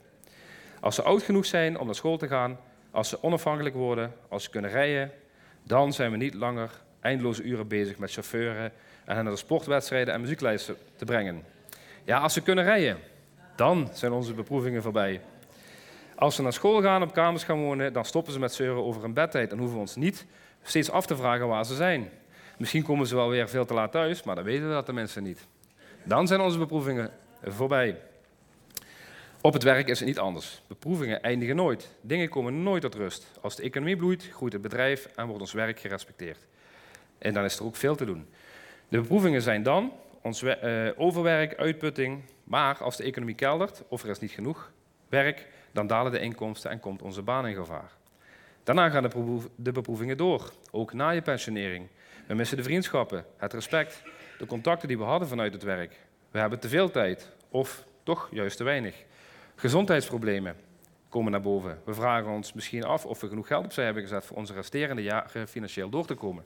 Als 0.80 0.96
ze 0.96 1.02
oud 1.04 1.24
genoeg 1.24 1.46
zijn 1.46 1.80
om 1.80 1.86
naar 1.86 1.96
school 1.96 2.18
te 2.18 2.28
gaan, 2.28 2.60
als 2.92 3.10
ze 3.10 3.24
onafhankelijk 3.24 3.76
worden, 3.76 4.14
als 4.30 4.44
ze 4.44 4.50
kunnen 4.50 4.72
rijden, 4.72 5.12
dan 5.64 5.94
zijn 5.94 6.12
we 6.12 6.18
niet 6.18 6.34
langer 6.34 6.72
eindeloze 7.00 7.44
uren 7.44 7.68
bezig 7.68 7.98
met 7.98 8.12
chauffeuren 8.12 8.72
en 9.06 9.16
hen 9.16 9.24
naar 9.24 9.34
de 9.34 9.40
sportwedstrijden 9.40 10.14
en 10.14 10.22
muzieklijsten 10.22 10.76
te 10.96 11.06
brengen. 11.06 11.44
Ja, 12.04 12.20
als 12.20 12.34
ze 12.34 12.42
kunnen 12.42 12.64
rijden, 12.64 12.98
dan 13.56 13.90
zijn 13.94 14.12
onze 14.12 14.34
beproevingen 14.34 14.82
voorbij. 14.82 15.22
Als 16.18 16.36
ze 16.36 16.42
naar 16.42 16.54
school 16.54 16.82
gaan, 16.82 17.02
op 17.02 17.14
kamers 17.14 17.44
gaan 17.44 17.62
wonen, 17.62 17.94
dan 17.94 18.06
stoppen 18.06 18.34
ze 18.34 18.40
met 18.40 18.54
zeuren 18.54 18.84
over 18.84 19.04
een 19.04 19.14
bedtijd 19.14 19.52
en 19.52 19.58
hoeven 19.58 19.76
we 19.76 19.82
ons 19.82 19.96
niet 19.96 20.26
steeds 20.64 20.92
af 20.92 21.06
te 21.06 21.16
vragen 21.16 21.48
waar 21.48 21.66
ze 21.66 21.76
zijn. 21.76 22.10
Misschien 22.58 22.84
komen 22.84 23.08
ze 23.08 23.16
wel 23.16 23.30
weer 23.30 23.50
veel 23.50 23.66
te 23.66 23.74
laat 23.74 23.92
thuis, 23.92 24.24
maar 24.24 24.36
dan 24.36 24.44
weten 24.44 24.68
we 24.68 24.74
dat 24.74 24.86
de 24.86 24.94
mensen 24.94 25.24
niet. 25.24 25.48
Dan 26.04 26.28
zijn 26.28 26.42
onze 26.42 26.58
beproevingen 26.58 27.12
voorbij. 27.44 28.00
Op 29.42 29.54
het 29.54 29.64
werk 29.64 29.88
is 29.88 30.00
het 30.00 30.08
niet 30.08 30.20
anders. 30.20 30.62
Beproevingen 30.68 31.22
eindigen 31.22 31.56
nooit. 31.56 31.96
Dingen 32.02 32.30
komen 32.30 32.64
nooit 32.64 32.82
tot 32.82 32.96
rust. 32.96 33.32
Als 33.42 33.56
de 33.56 33.64
economie 33.64 33.96
bloeit, 33.96 34.30
groeit 34.34 34.54
het 34.54 34.62
bedrijf 34.62 35.10
en 35.16 35.28
wordt 35.28 35.42
ons 35.42 35.54
werk 35.54 35.80
gerespecteerd. 35.80 36.46
En 37.18 37.34
dan 37.34 37.44
is 37.44 37.58
er 37.60 37.66
ook 37.66 37.76
veel 37.76 37.96
te 37.96 38.06
doen. 38.06 38.28
De 38.88 39.00
beproevingen 39.00 39.42
zijn 39.42 39.64
dan 39.64 39.92
ons 40.22 40.42
uh, 40.42 40.90
overwerk, 40.96 41.58
uitputting. 41.58 42.22
Maar 42.44 42.78
als 42.78 42.98
de 42.98 43.04
economie 43.04 43.36
keldert 43.36 43.84
of 43.88 44.04
er 44.04 44.10
is 44.10 44.20
niet 44.20 44.32
genoeg 44.32 44.72
werk, 45.10 45.48
dan 45.78 45.88
dalen 45.88 46.12
de 46.12 46.20
inkomsten 46.20 46.72
en 46.72 46.80
komt 46.80 47.02
onze 47.02 47.22
baan 47.22 47.48
in 47.48 47.56
gevaar. 47.56 47.92
Daarna 48.64 48.90
gaan 48.90 49.12
de 49.56 49.72
beproevingen 49.72 50.18
door, 50.18 50.52
ook 50.72 50.94
na 50.94 51.10
je 51.10 51.22
pensionering. 51.22 51.88
We 52.28 52.34
missen 52.34 52.58
de 52.58 52.64
vriendschappen, 52.64 53.26
het 53.38 53.54
respect, 53.54 54.04
de 54.38 54.46
contacten 54.46 54.88
die 54.88 54.98
we 54.98 55.04
hadden 55.04 55.28
vanuit 55.28 55.54
het 55.54 55.64
werk. 55.64 56.00
We 56.32 56.40
hebben 56.40 56.60
te 56.60 56.70
veel 56.70 56.92
tijd, 56.92 57.32
of 57.50 57.84
toch 58.04 58.28
juist 58.32 58.58
te 58.58 58.64
weinig. 58.64 59.04
Gezondheidsproblemen 59.56 60.56
komen 61.10 61.32
naar 61.32 61.42
boven. 61.42 61.82
We 61.86 61.94
vragen 61.94 62.32
ons 62.32 62.54
misschien 62.54 62.84
af 62.84 63.06
of 63.06 63.22
we 63.22 63.28
genoeg 63.28 63.48
geld 63.48 63.66
opzij 63.66 63.86
hebben 63.86 64.04
gezet 64.04 64.26
voor 64.26 64.38
onze 64.38 64.54
resterende 64.54 65.04
jaren 65.04 65.48
financieel 65.48 65.90
door 65.90 66.06
te 66.06 66.16
komen. 66.16 66.44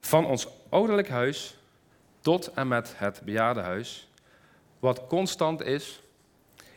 Van 0.00 0.26
ons 0.26 0.48
ouderlijk 0.68 1.08
huis 1.08 1.58
tot 2.20 2.52
en 2.52 2.68
met 2.68 2.94
het 2.96 3.20
bejaardenhuis. 3.24 4.08
Wat 4.78 5.06
constant 5.06 5.62
is, 5.62 6.02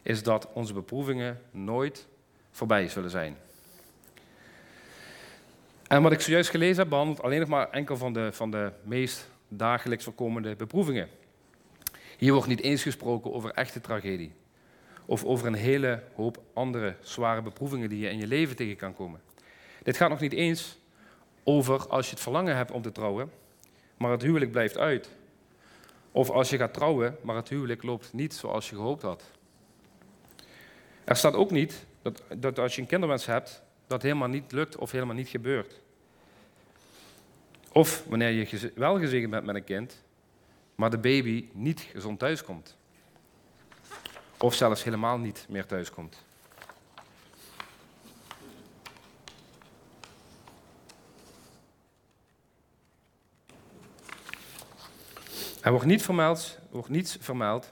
is 0.02 0.24
dat 0.24 0.48
onze 0.54 0.74
beproevingen 0.74 1.42
nooit 1.52 2.08
voorbij 2.52 2.88
zullen 2.88 3.10
zijn. 3.10 3.38
En 5.88 6.02
wat 6.02 6.12
ik 6.12 6.22
zojuist 6.22 6.50
gelezen 6.50 6.78
heb, 6.78 6.90
behandelt 6.90 7.22
alleen 7.22 7.40
nog 7.40 7.50
maar 7.50 7.70
enkel 7.70 7.98
van 7.98 8.14
de, 8.14 8.30
van 8.32 8.52
de 8.52 8.72
meest 8.84 9.30
dagelijks 9.48 10.04
voorkomende 10.04 10.56
beproevingen. 10.56 11.10
Hier 12.18 12.34
wordt 12.34 12.48
niet 12.48 12.62
eens 12.62 12.82
gesproken 12.82 13.34
over 13.34 13.52
echte 13.52 13.82
tragedie. 13.82 14.32
Of 15.06 15.24
over 15.24 15.48
een 15.48 15.54
hele 15.54 16.04
hoop 16.16 16.44
andere 16.54 16.96
zware 17.02 17.42
beproevingen 17.42 17.90
die 17.90 18.00
je 18.00 18.10
in 18.10 18.18
je 18.18 18.28
leven 18.28 18.56
tegen 18.56 18.76
kan 18.76 18.94
komen. 18.94 19.22
Dit 19.84 19.98
gaat 19.98 20.10
nog 20.10 20.20
niet 20.20 20.34
eens 20.34 20.78
over 21.44 21.88
als 21.88 22.06
je 22.06 22.12
het 22.12 22.24
verlangen 22.24 22.56
hebt 22.56 22.72
om 22.72 22.82
te 22.82 22.92
trouwen, 22.92 23.32
maar 23.98 24.12
het 24.12 24.22
huwelijk 24.22 24.52
blijft 24.52 24.78
uit. 24.78 25.10
Of 26.12 26.30
als 26.30 26.50
je 26.50 26.58
gaat 26.58 26.74
trouwen, 26.74 27.18
maar 27.22 27.36
het 27.36 27.50
huwelijk 27.50 27.84
loopt 27.84 28.14
niet 28.14 28.34
zoals 28.34 28.70
je 28.70 28.76
gehoopt 28.76 29.02
had. 29.02 29.32
Er 31.04 31.16
staat 31.16 31.34
ook 31.34 31.52
niet 31.52 31.86
dat, 32.02 32.24
dat 32.38 32.60
als 32.60 32.76
je 32.76 32.82
een 32.82 32.88
kinderwens 32.88 33.26
hebt, 33.26 33.62
dat 33.88 34.02
helemaal 34.02 34.28
niet 34.28 34.52
lukt 34.52 34.76
of 34.76 34.92
helemaal 34.92 35.16
niet 35.16 35.30
gebeurt. 35.30 35.82
Of 37.72 38.04
wanneer 38.08 38.30
je 38.30 38.72
wel 38.76 39.00
gezegend 39.00 39.32
bent 39.32 39.46
met 39.46 39.56
een 39.56 39.64
kind, 39.64 40.04
maar 40.76 40.90
de 40.90 40.98
baby 40.98 41.50
niet 41.54 41.82
gezond 41.82 42.20
thuiskomt. 42.20 42.78
Of 44.38 44.54
zelfs 44.54 44.84
helemaal 44.84 45.18
niet 45.18 45.46
meer 45.50 45.66
thuiskomt. 45.66 46.24
Er 55.62 55.72
wordt, 55.72 55.86
niet 55.86 56.06
wordt 56.70 56.90
niets 56.90 57.18
vermeld 57.20 57.72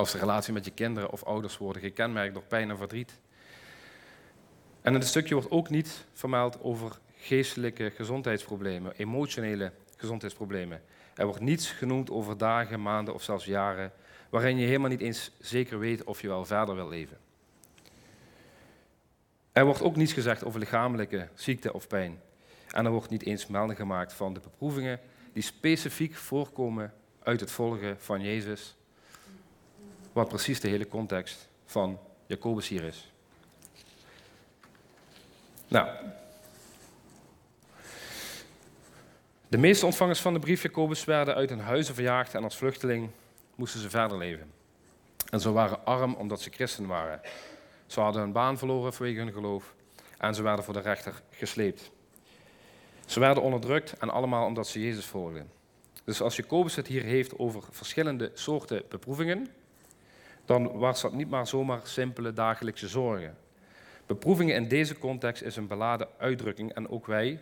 als 0.00 0.12
de 0.12 0.18
relatie 0.18 0.52
met 0.52 0.64
je 0.64 0.70
kinderen 0.70 1.10
of 1.10 1.24
ouders 1.24 1.58
worden 1.58 1.82
gekenmerkt 1.82 2.34
door 2.34 2.42
pijn 2.42 2.70
en 2.70 2.76
verdriet. 2.76 3.18
En 4.80 4.92
in 4.92 4.98
het 4.98 5.08
stukje 5.08 5.34
wordt 5.34 5.50
ook 5.50 5.70
niet 5.70 6.06
vermeld 6.12 6.60
over 6.62 6.98
geestelijke 7.16 7.90
gezondheidsproblemen, 7.90 8.92
emotionele 8.96 9.72
gezondheidsproblemen. 9.96 10.82
Er 11.14 11.26
wordt 11.26 11.40
niets 11.40 11.70
genoemd 11.70 12.10
over 12.10 12.38
dagen, 12.38 12.82
maanden 12.82 13.14
of 13.14 13.22
zelfs 13.22 13.44
jaren 13.44 13.92
waarin 14.30 14.58
je 14.58 14.66
helemaal 14.66 14.88
niet 14.88 15.00
eens 15.00 15.30
zeker 15.38 15.78
weet 15.78 16.04
of 16.04 16.20
je 16.20 16.28
wel 16.28 16.44
verder 16.44 16.74
wil 16.74 16.88
leven. 16.88 17.18
Er 19.52 19.64
wordt 19.64 19.82
ook 19.82 19.96
niets 19.96 20.12
gezegd 20.12 20.44
over 20.44 20.60
lichamelijke 20.60 21.28
ziekte 21.34 21.72
of 21.72 21.86
pijn. 21.86 22.20
En 22.70 22.84
er 22.84 22.90
wordt 22.90 23.10
niet 23.10 23.24
eens 23.24 23.46
melding 23.46 23.78
gemaakt 23.78 24.12
van 24.12 24.32
de 24.32 24.40
beproevingen 24.40 25.00
die 25.32 25.42
specifiek 25.42 26.14
voorkomen 26.14 26.92
uit 27.22 27.40
het 27.40 27.50
volgen 27.50 28.00
van 28.00 28.20
Jezus, 28.20 28.74
wat 30.12 30.28
precies 30.28 30.60
de 30.60 30.68
hele 30.68 30.88
context 30.88 31.48
van 31.64 31.98
Jacobus 32.26 32.68
hier 32.68 32.82
is. 32.82 33.12
Nou, 35.68 35.88
de 39.48 39.58
meeste 39.58 39.86
ontvangers 39.86 40.20
van 40.20 40.32
de 40.32 40.38
brief 40.38 40.62
Jacobus 40.62 41.04
werden 41.04 41.34
uit 41.34 41.50
hun 41.50 41.60
huizen 41.60 41.94
verjaagd 41.94 42.34
en 42.34 42.44
als 42.44 42.56
vluchteling 42.56 43.10
moesten 43.54 43.80
ze 43.80 43.90
verder 43.90 44.18
leven. 44.18 44.52
En 45.30 45.40
ze 45.40 45.52
waren 45.52 45.84
arm 45.84 46.14
omdat 46.14 46.40
ze 46.40 46.50
christen 46.50 46.86
waren. 46.86 47.20
Ze 47.86 48.00
hadden 48.00 48.22
hun 48.22 48.32
baan 48.32 48.58
verloren 48.58 48.92
vanwege 48.92 49.18
hun 49.18 49.32
geloof 49.32 49.74
en 50.18 50.34
ze 50.34 50.42
werden 50.42 50.64
voor 50.64 50.74
de 50.74 50.80
rechter 50.80 51.22
gesleept. 51.30 51.90
Ze 53.06 53.20
werden 53.20 53.42
onderdrukt 53.42 53.98
en 53.98 54.10
allemaal 54.10 54.46
omdat 54.46 54.68
ze 54.68 54.80
Jezus 54.80 55.04
volgden. 55.04 55.50
Dus 56.04 56.20
als 56.20 56.36
Jacobus 56.36 56.76
het 56.76 56.86
hier 56.86 57.02
heeft 57.02 57.38
over 57.38 57.62
verschillende 57.70 58.30
soorten 58.34 58.82
beproevingen, 58.88 59.48
dan 60.50 60.78
was 60.78 61.00
dat 61.00 61.12
niet 61.12 61.30
maar 61.30 61.46
zomaar 61.46 61.80
simpele 61.82 62.32
dagelijkse 62.32 62.88
zorgen. 62.88 63.36
Beproevingen 64.06 64.54
in 64.54 64.68
deze 64.68 64.98
context 64.98 65.42
is 65.42 65.56
een 65.56 65.66
beladen 65.66 66.08
uitdrukking 66.18 66.72
en 66.72 66.88
ook 66.88 67.06
wij, 67.06 67.40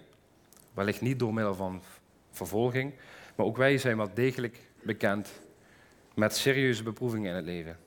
wellicht 0.75 1.01
niet 1.01 1.19
door 1.19 1.35
middel 1.35 1.55
van 1.55 1.83
vervolging, 2.31 2.95
maar 3.37 3.47
ook 3.47 3.57
wij 3.57 3.79
zijn 3.79 3.97
wel 3.97 4.11
degelijk 4.15 4.61
bekend 4.83 5.41
met 6.15 6.37
serieuze 6.37 6.83
beproevingen 6.83 7.31
in 7.31 7.37
het 7.37 7.45
leven. 7.45 7.79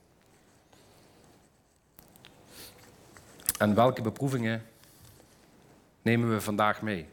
En 3.57 3.75
welke 3.75 4.01
beproevingen 4.01 4.65
nemen 6.01 6.29
we 6.29 6.41
vandaag 6.41 6.81
mee? 6.81 7.07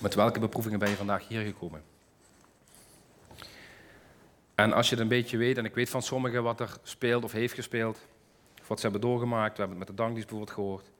Met 0.00 0.14
welke 0.14 0.40
beproevingen 0.40 0.78
ben 0.78 0.90
je 0.90 0.96
vandaag 0.96 1.28
hier 1.28 1.42
gekomen? 1.44 1.95
En 4.56 4.72
als 4.72 4.88
je 4.88 4.94
het 4.94 5.02
een 5.02 5.08
beetje 5.08 5.36
weet, 5.36 5.58
en 5.58 5.64
ik 5.64 5.74
weet 5.74 5.88
van 5.88 6.02
sommigen 6.02 6.42
wat 6.42 6.60
er 6.60 6.76
speelt 6.82 7.24
of 7.24 7.32
heeft 7.32 7.54
gespeeld, 7.54 8.06
of 8.60 8.68
wat 8.68 8.80
ze 8.80 8.82
hebben 8.82 9.08
doorgemaakt, 9.08 9.56
we 9.56 9.58
hebben 9.58 9.78
het 9.78 9.88
met 9.88 9.96
de 9.96 10.02
dankdienst 10.02 10.28
bijvoorbeeld 10.28 10.58
gehoord. 10.58 10.90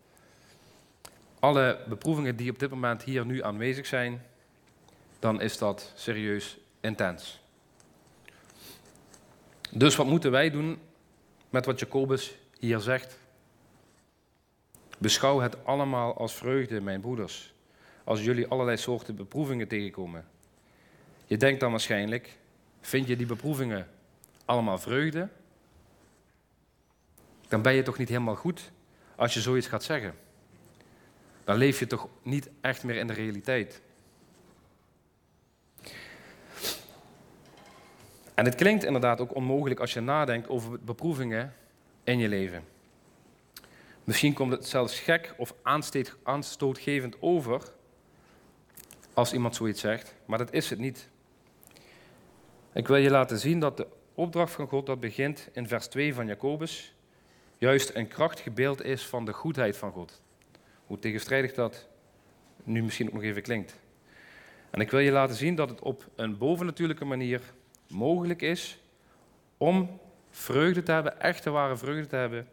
Alle 1.38 1.78
beproevingen 1.88 2.36
die 2.36 2.50
op 2.50 2.58
dit 2.58 2.70
moment 2.70 3.02
hier 3.02 3.26
nu 3.26 3.42
aanwezig 3.42 3.86
zijn, 3.86 4.22
dan 5.18 5.40
is 5.40 5.58
dat 5.58 5.92
serieus 5.94 6.58
intens. 6.80 7.40
Dus 9.70 9.96
wat 9.96 10.06
moeten 10.06 10.30
wij 10.30 10.50
doen 10.50 10.78
met 11.50 11.66
wat 11.66 11.80
Jacobus 11.80 12.36
hier 12.58 12.80
zegt? 12.80 13.18
Beschouw 14.98 15.40
het 15.40 15.64
allemaal 15.64 16.16
als 16.16 16.34
vreugde, 16.34 16.80
mijn 16.80 17.00
broeders, 17.00 17.52
als 18.04 18.24
jullie 18.24 18.46
allerlei 18.46 18.76
soorten 18.76 19.16
beproevingen 19.16 19.68
tegenkomen. 19.68 20.28
Je 21.26 21.36
denkt 21.36 21.60
dan 21.60 21.70
waarschijnlijk, 21.70 22.36
vind 22.86 23.06
je 23.06 23.16
die 23.16 23.26
beproevingen 23.26 23.88
allemaal 24.44 24.78
vreugde? 24.78 25.28
Dan 27.48 27.62
ben 27.62 27.72
je 27.72 27.82
toch 27.82 27.98
niet 27.98 28.08
helemaal 28.08 28.34
goed 28.34 28.70
als 29.16 29.34
je 29.34 29.40
zoiets 29.40 29.66
gaat 29.66 29.84
zeggen. 29.84 30.14
Dan 31.44 31.56
leef 31.56 31.78
je 31.78 31.86
toch 31.86 32.08
niet 32.22 32.48
echt 32.60 32.84
meer 32.84 32.96
in 32.96 33.06
de 33.06 33.12
realiteit. 33.12 33.80
En 38.34 38.44
het 38.44 38.54
klinkt 38.54 38.84
inderdaad 38.84 39.20
ook 39.20 39.34
onmogelijk 39.34 39.80
als 39.80 39.92
je 39.92 40.00
nadenkt 40.00 40.48
over 40.48 40.80
beproevingen 40.80 41.54
in 42.04 42.18
je 42.18 42.28
leven. 42.28 42.64
Misschien 44.04 44.32
komt 44.32 44.52
het 44.52 44.66
zelfs 44.66 45.00
gek 45.00 45.34
of 45.36 45.54
aanstootgevend 46.22 47.16
over 47.20 47.62
als 49.14 49.32
iemand 49.32 49.54
zoiets 49.54 49.80
zegt, 49.80 50.14
maar 50.26 50.38
dat 50.38 50.52
is 50.52 50.70
het 50.70 50.78
niet. 50.78 51.08
Ik 52.76 52.88
wil 52.88 52.96
je 52.96 53.10
laten 53.10 53.38
zien 53.38 53.60
dat 53.60 53.76
de 53.76 53.86
opdracht 54.14 54.52
van 54.52 54.68
God, 54.68 54.86
dat 54.86 55.00
begint 55.00 55.48
in 55.52 55.68
vers 55.68 55.86
2 55.86 56.14
van 56.14 56.26
Jacobus, 56.26 56.94
juist 57.58 57.94
een 57.94 58.08
krachtig 58.08 58.52
beeld 58.52 58.84
is 58.84 59.06
van 59.06 59.24
de 59.24 59.32
goedheid 59.32 59.76
van 59.76 59.92
God. 59.92 60.22
Hoe 60.86 60.98
tegenstrijdig 60.98 61.52
dat 61.52 61.88
nu 62.64 62.82
misschien 62.82 63.06
ook 63.06 63.12
nog 63.12 63.22
even 63.22 63.42
klinkt. 63.42 63.76
En 64.70 64.80
ik 64.80 64.90
wil 64.90 65.00
je 65.00 65.10
laten 65.10 65.36
zien 65.36 65.54
dat 65.54 65.68
het 65.68 65.80
op 65.80 66.04
een 66.16 66.38
bovennatuurlijke 66.38 67.04
manier 67.04 67.40
mogelijk 67.88 68.42
is 68.42 68.78
om 69.56 70.00
vreugde 70.30 70.82
te 70.82 70.92
hebben, 70.92 71.20
echte 71.20 71.50
ware 71.50 71.76
vreugde 71.76 72.06
te 72.06 72.16
hebben, 72.16 72.48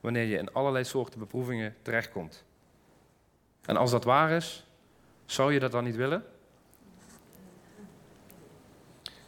wanneer 0.00 0.24
je 0.24 0.38
in 0.38 0.52
allerlei 0.52 0.84
soorten 0.84 1.18
beproevingen 1.18 1.76
terechtkomt. 1.82 2.44
En 3.64 3.76
als 3.76 3.90
dat 3.90 4.04
waar 4.04 4.30
is, 4.30 4.66
zou 5.26 5.52
je 5.52 5.60
dat 5.60 5.72
dan 5.72 5.84
niet 5.84 5.96
willen? 5.96 6.24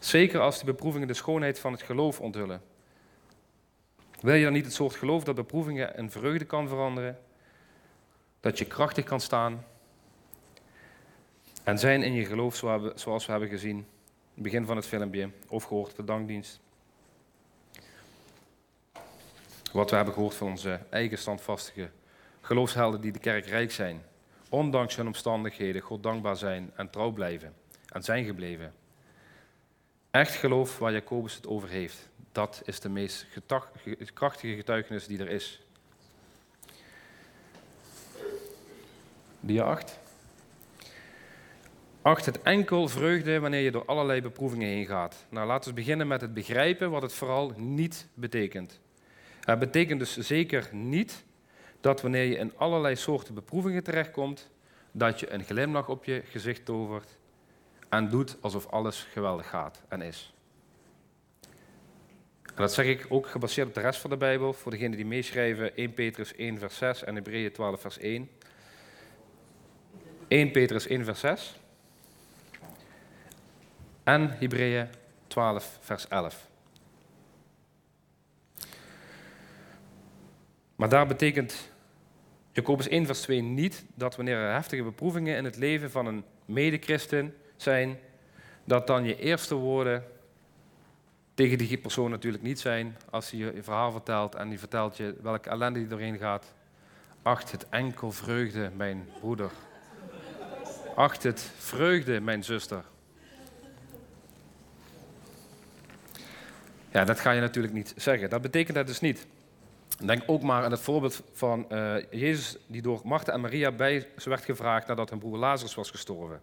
Zeker 0.00 0.40
als 0.40 0.56
die 0.56 0.64
beproevingen 0.64 1.08
de 1.08 1.14
schoonheid 1.14 1.58
van 1.58 1.72
het 1.72 1.82
geloof 1.82 2.20
onthullen. 2.20 2.62
Wil 4.20 4.34
je 4.34 4.44
dan 4.44 4.52
niet 4.52 4.64
het 4.64 4.74
soort 4.74 4.94
geloof 4.94 5.24
dat 5.24 5.34
beproevingen 5.34 5.96
in 5.96 6.10
vreugde 6.10 6.44
kan 6.44 6.68
veranderen? 6.68 7.18
Dat 8.40 8.58
je 8.58 8.64
krachtig 8.64 9.04
kan 9.04 9.20
staan 9.20 9.64
en 11.64 11.78
zijn 11.78 12.02
in 12.02 12.12
je 12.12 12.24
geloof 12.24 12.56
zoals 12.94 13.26
we 13.26 13.30
hebben 13.30 13.48
gezien, 13.48 13.86
het 14.34 14.42
begin 14.42 14.66
van 14.66 14.76
het 14.76 14.86
filmpje, 14.86 15.30
of 15.48 15.64
gehoord 15.64 15.96
de 15.96 16.04
dankdienst. 16.04 16.60
Wat 19.72 19.90
we 19.90 19.96
hebben 19.96 20.14
gehoord 20.14 20.34
van 20.34 20.48
onze 20.48 20.80
eigen 20.90 21.18
standvastige 21.18 21.90
geloofshelden 22.40 23.00
die 23.00 23.12
de 23.12 23.18
kerk 23.18 23.46
rijk 23.46 23.72
zijn. 23.72 24.02
Ondanks 24.48 24.96
hun 24.96 25.06
omstandigheden 25.06 25.82
God 25.82 26.02
dankbaar 26.02 26.36
zijn 26.36 26.70
en 26.76 26.90
trouw 26.90 27.10
blijven. 27.10 27.54
En 27.88 28.02
zijn 28.02 28.24
gebleven. 28.24 28.74
Echt 30.10 30.34
geloof 30.34 30.78
waar 30.78 30.92
Jacobus 30.92 31.34
het 31.34 31.46
over 31.46 31.68
heeft. 31.68 32.08
Dat 32.32 32.62
is 32.64 32.80
de 32.80 32.88
meest 32.88 33.26
krachtige 34.14 34.54
getuigenis 34.54 35.06
die 35.06 35.18
er 35.18 35.28
is. 35.28 35.60
Dia 39.40 39.62
8. 39.62 39.98
Acht 42.02 42.26
het 42.26 42.42
enkel 42.42 42.88
vreugde 42.88 43.40
wanneer 43.40 43.60
je 43.60 43.70
door 43.70 43.84
allerlei 43.84 44.22
beproevingen 44.22 44.68
heen 44.68 44.86
gaat. 44.86 45.26
Nou, 45.28 45.46
laten 45.46 45.68
we 45.68 45.74
beginnen 45.76 46.08
met 46.08 46.20
het 46.20 46.34
begrijpen 46.34 46.90
wat 46.90 47.02
het 47.02 47.12
vooral 47.12 47.52
niet 47.56 48.08
betekent. 48.14 48.80
Het 49.40 49.58
betekent 49.58 49.98
dus 49.98 50.16
zeker 50.16 50.68
niet 50.72 51.24
dat 51.80 52.02
wanneer 52.02 52.24
je 52.24 52.36
in 52.36 52.52
allerlei 52.56 52.96
soorten 52.96 53.34
beproevingen 53.34 53.82
terechtkomt, 53.82 54.50
dat 54.92 55.20
je 55.20 55.32
een 55.32 55.44
glimlach 55.44 55.88
op 55.88 56.04
je 56.04 56.22
gezicht 56.24 56.64
tovert 56.64 57.18
en 57.90 58.08
doet 58.08 58.36
alsof 58.40 58.66
alles 58.66 59.06
geweldig 59.12 59.48
gaat 59.48 59.82
en 59.88 60.02
is. 60.02 60.32
Dat 62.54 62.72
zeg 62.72 62.86
ik 62.86 63.06
ook 63.08 63.26
gebaseerd 63.26 63.68
op 63.68 63.74
de 63.74 63.80
rest 63.80 64.00
van 64.00 64.10
de 64.10 64.16
Bijbel, 64.16 64.52
voor 64.52 64.70
degenen 64.70 64.96
die 64.96 65.06
meeschrijven 65.06 65.76
1 65.76 65.94
Petrus 65.94 66.34
1 66.34 66.58
vers 66.58 66.76
6 66.76 67.04
en 67.04 67.14
Hebreeën 67.14 67.52
12 67.52 67.80
vers 67.80 67.98
1. 67.98 68.30
1 70.28 70.50
Petrus 70.50 70.86
1 70.86 71.04
vers 71.04 71.20
6 71.20 71.60
en 74.02 74.30
Hebreeën 74.38 74.88
12 75.26 75.78
vers 75.80 76.08
11. 76.08 76.48
Maar 80.76 80.88
daar 80.88 81.06
betekent 81.06 81.70
Jacobus 82.52 82.88
1, 82.88 83.06
vers 83.06 83.20
2 83.20 83.42
niet 83.42 83.84
dat 83.94 84.16
wanneer 84.16 84.36
er 84.36 84.52
heftige 84.52 84.82
beproevingen 84.82 85.36
in 85.36 85.44
het 85.44 85.56
leven 85.56 85.90
van 85.90 86.06
een 86.06 86.24
medechristen 86.44 87.34
zijn, 87.62 87.98
dat 88.64 88.86
dan 88.86 89.04
je 89.04 89.18
eerste 89.18 89.54
woorden 89.54 90.04
tegen 91.34 91.58
die 91.58 91.78
persoon 91.78 92.10
natuurlijk 92.10 92.42
niet 92.42 92.60
zijn 92.60 92.96
als 93.10 93.30
hij 93.30 93.40
je 93.40 93.62
verhaal 93.62 93.92
vertelt 93.92 94.34
en 94.34 94.48
die 94.48 94.58
vertelt 94.58 94.96
je 94.96 95.14
welke 95.22 95.50
ellende 95.50 95.78
die 95.78 95.88
doorheen 95.88 96.18
gaat. 96.18 96.54
Acht 97.22 97.52
het 97.52 97.68
enkel 97.68 98.12
vreugde, 98.12 98.70
mijn 98.76 99.08
broeder. 99.20 99.50
Acht 100.94 101.22
het 101.22 101.50
vreugde, 101.58 102.20
mijn 102.20 102.44
zuster. 102.44 102.84
Ja, 106.90 107.04
dat 107.04 107.20
ga 107.20 107.30
je 107.30 107.40
natuurlijk 107.40 107.74
niet 107.74 107.94
zeggen. 107.96 108.30
Dat 108.30 108.42
betekent 108.42 108.76
dat 108.76 108.86
dus 108.86 109.00
niet. 109.00 109.26
Denk 110.04 110.22
ook 110.26 110.42
maar 110.42 110.64
aan 110.64 110.70
het 110.70 110.80
voorbeeld 110.80 111.22
van 111.32 111.66
uh, 111.72 111.94
Jezus 112.10 112.56
die 112.66 112.82
door 112.82 113.00
Martha 113.04 113.32
en 113.32 113.40
Maria 113.40 113.72
bij 113.72 114.08
ze 114.18 114.28
werd 114.28 114.44
gevraagd 114.44 114.86
nadat 114.86 115.10
hun 115.10 115.18
broer 115.18 115.38
Lazarus 115.38 115.74
was 115.74 115.90
gestorven. 115.90 116.40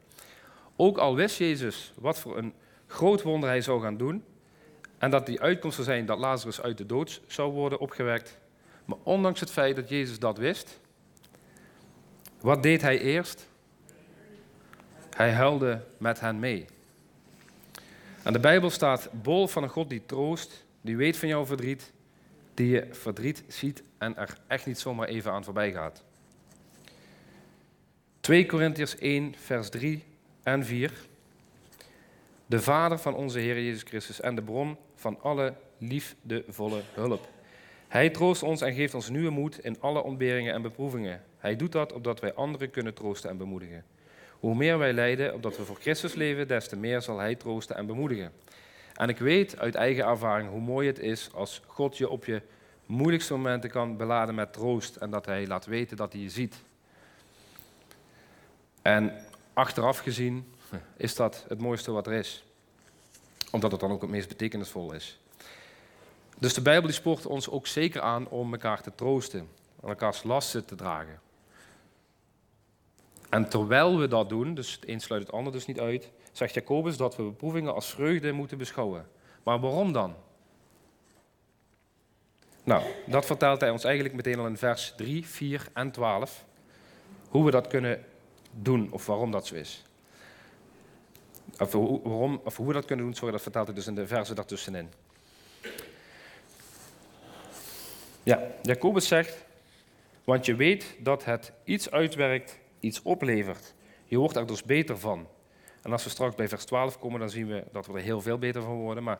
Ook 0.80 0.98
al 0.98 1.16
wist 1.16 1.38
Jezus 1.38 1.94
wat 1.96 2.20
voor 2.20 2.38
een 2.38 2.54
groot 2.88 3.22
wonder 3.22 3.50
hij 3.50 3.62
zou 3.62 3.82
gaan 3.82 3.98
doen 3.98 4.24
en 4.98 5.12
dat 5.12 5.26
die 5.26 5.42
uitkomst 5.42 5.76
zou 5.76 5.88
zijn 5.88 6.06
dat 6.06 6.20
Lazarus 6.20 6.62
uit 6.62 6.78
de 6.78 6.86
dood 6.86 7.22
zou 7.28 7.52
worden 7.52 7.80
opgewekt, 7.80 8.38
maar 8.86 8.98
ondanks 9.04 9.40
het 9.40 9.52
feit 9.52 9.76
dat 9.76 9.90
Jezus 9.90 10.20
dat 10.20 10.38
wist, 10.38 10.80
wat 12.42 12.64
deed 12.64 12.82
hij 12.82 13.00
eerst? 13.00 13.48
Hij 15.16 15.32
huilde 15.32 15.84
met 15.98 16.20
hen 16.20 16.40
mee. 16.40 16.66
En 18.24 18.34
de 18.34 18.40
Bijbel 18.40 18.70
staat 18.70 19.10
bol 19.12 19.48
van 19.48 19.64
een 19.64 19.70
God 19.70 19.90
die 19.90 20.06
troost, 20.06 20.66
die 20.82 20.98
weet 20.98 21.18
van 21.18 21.28
jouw 21.28 21.46
verdriet 21.46 21.94
die 22.54 22.70
je 22.70 22.88
verdriet 22.92 23.44
ziet 23.48 23.84
en 23.98 24.18
er 24.18 24.38
echt 24.48 24.66
niet 24.66 24.80
zomaar 24.80 25.08
even 25.08 25.32
aan 25.32 25.44
voorbij 25.44 25.72
gaat. 25.72 26.04
2 28.20 28.46
Korintiërs 28.46 28.98
1, 28.98 29.36
vers 29.36 29.70
3 29.70 30.04
en 30.48 30.66
4. 30.66 30.92
De 32.46 32.60
Vader 32.60 32.98
van 32.98 33.16
onze 33.16 33.40
Heer 33.40 33.56
Jezus 33.56 33.84
Christus 33.84 34.22
en 34.22 34.36
de 34.36 34.42
bron 34.42 34.78
van 34.96 35.22
alle 35.22 35.54
liefdevolle 35.78 36.82
hulp. 36.94 37.28
Hij 37.88 38.10
troost 38.10 38.44
ons 38.44 38.62
en 38.62 38.74
geeft 38.74 38.94
ons 38.94 39.10
nieuwe 39.10 39.30
moed 39.30 39.64
in 39.64 39.82
alle 39.82 40.04
ontberingen 40.04 40.54
en 40.54 40.62
beproevingen. 40.62 41.24
Hij 41.38 41.56
doet 41.56 41.72
dat 41.72 41.94
opdat 41.94 42.20
wij 42.20 42.34
anderen 42.34 42.70
kunnen 42.70 42.94
troosten 42.94 43.30
en 43.30 43.38
bemoedigen. 43.38 43.86
Hoe 44.40 44.56
meer 44.56 44.78
wij 44.78 44.94
lijden, 44.94 45.34
opdat 45.34 45.58
we 45.58 45.64
voor 45.64 45.80
Christus 45.80 46.14
leven, 46.14 46.48
des 46.48 46.68
te 46.68 46.78
meer 46.78 47.02
zal 47.02 47.18
Hij 47.18 47.36
troosten 47.36 47.76
en 47.76 47.86
bemoedigen. 47.86 48.32
En 48.94 49.10
ik 49.10 49.18
weet 49.18 49.60
uit 49.60 49.76
eigen 49.76 50.06
ervaring 50.06 50.50
hoe 50.50 50.62
mooi 50.62 50.88
het 50.88 51.00
is 51.00 51.30
als 51.34 51.62
God 51.66 51.98
je 51.98 52.10
op 52.10 52.26
je 52.26 52.42
moeilijkste 52.86 53.34
momenten 53.34 53.70
kan 53.70 53.98
beladen 53.98 54.36
met 54.36 54.54
troost 54.54 54.96
en 54.96 55.10
dat 55.10 55.26
Hij 55.26 55.48
laat 55.48 55.66
weten 55.66 55.98
dat 55.98 56.14
Hij 56.14 56.22
je 56.22 56.30
ziet. 56.30 56.56
En 58.82 59.14
achteraf 59.58 59.98
gezien 59.98 60.54
is 60.98 61.16
dat 61.16 61.46
het 61.48 61.60
mooiste 61.60 61.92
wat 61.92 62.08
er 62.08 62.14
is, 62.14 62.44
omdat 63.52 63.72
het 63.72 63.80
dan 63.80 63.92
ook 63.92 64.02
het 64.02 64.10
meest 64.10 64.28
betekenisvol 64.28 64.94
is. 64.94 65.20
Dus 66.38 66.54
de 66.54 66.62
Bijbel 66.62 66.88
die 66.88 66.96
spoort 66.96 67.26
ons 67.26 67.50
ook 67.50 67.68
zeker 67.68 68.02
aan 68.02 68.28
om 68.28 68.52
elkaar 68.52 68.82
te 68.82 68.92
troosten, 68.96 69.50
en 69.82 69.88
elkaars 69.90 70.24
lasten 70.24 70.66
te 70.66 70.76
dragen. 70.76 71.20
En 73.30 73.50
terwijl 73.50 73.98
we 73.98 74.08
dat 74.08 74.30
doen, 74.30 74.54
dus 74.54 74.72
het 74.72 74.90
een 74.90 75.00
sluit 75.00 75.22
het 75.22 75.32
ander 75.32 75.54
dus 75.54 75.66
niet 75.66 75.80
uit, 75.80 76.12
zegt 76.32 76.54
Jacobus 76.54 76.98
dat 76.98 77.16
we 77.16 77.24
beproevingen 77.24 77.74
als 77.74 77.90
vreugde 77.90 78.32
moeten 78.32 78.58
beschouwen. 78.58 79.08
Maar 79.44 79.60
waarom 79.60 79.92
dan? 79.92 80.16
Nou, 82.64 82.84
dat 83.06 83.26
vertelt 83.26 83.62
hij 83.62 83.70
ons 83.70 83.84
eigenlijk 83.84 84.16
meteen 84.16 84.40
al 84.40 84.48
in 84.48 84.58
vers 84.58 84.94
3, 84.98 85.26
4 85.26 85.68
en 85.74 85.92
12. 85.92 86.46
Hoe 87.30 87.46
we 87.46 87.52
dat 87.52 87.68
kunnen 87.68 88.06
doen 88.52 88.92
of 88.92 89.06
waarom 89.06 89.32
dat 89.32 89.48
zo 89.48 89.56
is. 89.56 89.84
Of, 91.60 91.72
hoe, 91.72 92.02
waarom, 92.04 92.42
of 92.44 92.58
hoe 92.58 92.68
we 92.68 92.74
dat 92.74 92.86
kunnen 92.86 93.06
doen, 93.06 93.14
sorry, 93.14 93.32
dat 93.32 93.42
vertelt 93.42 93.68
hij 93.68 93.76
dus 93.76 93.88
in 93.88 93.96
de 93.96 94.08
versen 94.08 94.36
daartussenin. 94.36 94.90
Ja, 98.24 98.42
Jacobus 98.62 99.08
zegt, 99.08 99.46
want 100.24 100.46
je 100.46 100.56
weet 100.56 100.96
dat 101.00 101.26
het 101.26 101.52
iets 101.64 101.92
uitwerkt, 101.92 102.60
iets 102.80 103.02
oplevert. 103.02 103.74
Je 104.06 104.18
wordt 104.18 104.36
er 104.36 104.48
dus 104.48 104.64
beter 104.64 104.98
van. 104.98 105.28
En 105.82 105.92
als 105.92 106.04
we 106.04 106.10
straks 106.10 106.36
bij 106.36 106.48
vers 106.48 106.66
12 106.66 107.00
komen, 107.00 107.20
dan 107.20 107.30
zien 107.30 107.48
we 107.48 107.64
dat 107.72 107.88
we 107.88 107.94
er 107.94 108.00
heel 108.00 108.22
veel 108.22 108.38
beter 108.38 108.62
van 108.62 108.76
worden. 108.76 109.04
Maar 109.04 109.20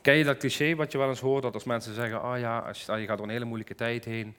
ken 0.00 0.14
je 0.14 0.24
dat 0.24 0.36
cliché 0.36 0.74
wat 0.74 0.92
je 0.92 0.98
wel 0.98 1.08
eens 1.08 1.20
hoort, 1.20 1.42
dat 1.42 1.54
als 1.54 1.64
mensen 1.64 1.94
zeggen, 1.94 2.24
oh 2.24 2.38
ja, 2.38 2.72
je, 2.86 3.00
je 3.00 3.06
gaat 3.06 3.16
door 3.16 3.26
een 3.26 3.32
hele 3.32 3.44
moeilijke 3.44 3.74
tijd 3.74 4.04
heen. 4.04 4.34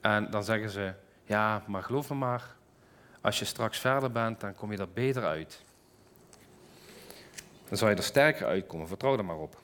En 0.00 0.30
dan 0.30 0.44
zeggen 0.44 0.70
ze, 0.70 0.92
ja, 1.24 1.62
maar 1.66 1.82
geloof 1.82 2.08
me 2.08 2.14
maar, 2.14 2.56
als 3.28 3.38
je 3.38 3.44
straks 3.44 3.78
verder 3.78 4.12
bent, 4.12 4.40
dan 4.40 4.54
kom 4.54 4.72
je 4.72 4.78
er 4.78 4.88
beter 4.92 5.24
uit. 5.24 5.62
Dan 7.68 7.78
zal 7.78 7.88
je 7.88 7.94
er 7.94 8.02
sterker 8.02 8.46
uitkomen, 8.46 8.88
vertrouw 8.88 9.16
er 9.18 9.24
maar 9.24 9.38
op. 9.38 9.60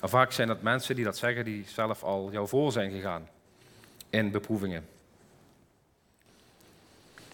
En 0.00 0.08
vaak 0.08 0.32
zijn 0.32 0.48
dat 0.48 0.62
mensen 0.62 0.94
die 0.94 1.04
dat 1.04 1.16
zeggen, 1.16 1.44
die 1.44 1.64
zelf 1.66 2.02
al 2.02 2.32
jou 2.32 2.48
voor 2.48 2.72
zijn 2.72 2.90
gegaan 2.90 3.28
in 4.10 4.30
beproevingen. 4.30 4.86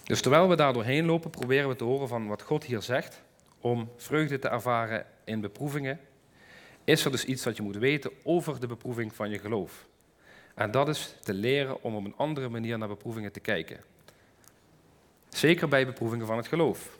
Dus 0.05 0.21
terwijl 0.21 0.49
we 0.49 0.57
daar 0.57 0.73
doorheen 0.73 1.05
lopen, 1.05 1.31
proberen 1.31 1.69
we 1.69 1.77
te 1.77 1.85
horen 1.85 2.09
van 2.09 2.27
wat 2.27 2.43
God 2.43 2.65
hier 2.65 2.83
zegt 2.83 3.23
om 3.61 3.91
vreugde 3.97 4.39
te 4.39 4.49
ervaren 4.49 5.07
in 5.25 5.41
beproevingen. 5.41 6.01
Is 6.85 7.05
er 7.05 7.11
dus 7.11 7.25
iets 7.25 7.43
dat 7.43 7.57
je 7.57 7.63
moet 7.63 7.77
weten 7.77 8.11
over 8.23 8.61
de 8.61 8.67
beproeving 8.67 9.15
van 9.15 9.31
je 9.31 9.39
geloof? 9.39 9.87
En 10.55 10.71
dat 10.71 10.89
is 10.89 11.17
te 11.23 11.35
leren 11.35 11.83
om 11.83 11.97
op 11.97 12.05
een 12.05 12.17
andere 12.17 12.49
manier 12.49 12.79
naar 12.79 12.89
beproevingen 12.89 13.33
te 13.33 13.41
kijken. 13.41 13.92
Zeker 15.33 15.69
bij 15.69 15.87
beproevingen 15.87 16.27
van 16.27 16.37
het 16.37 16.47
geloof. 16.47 16.99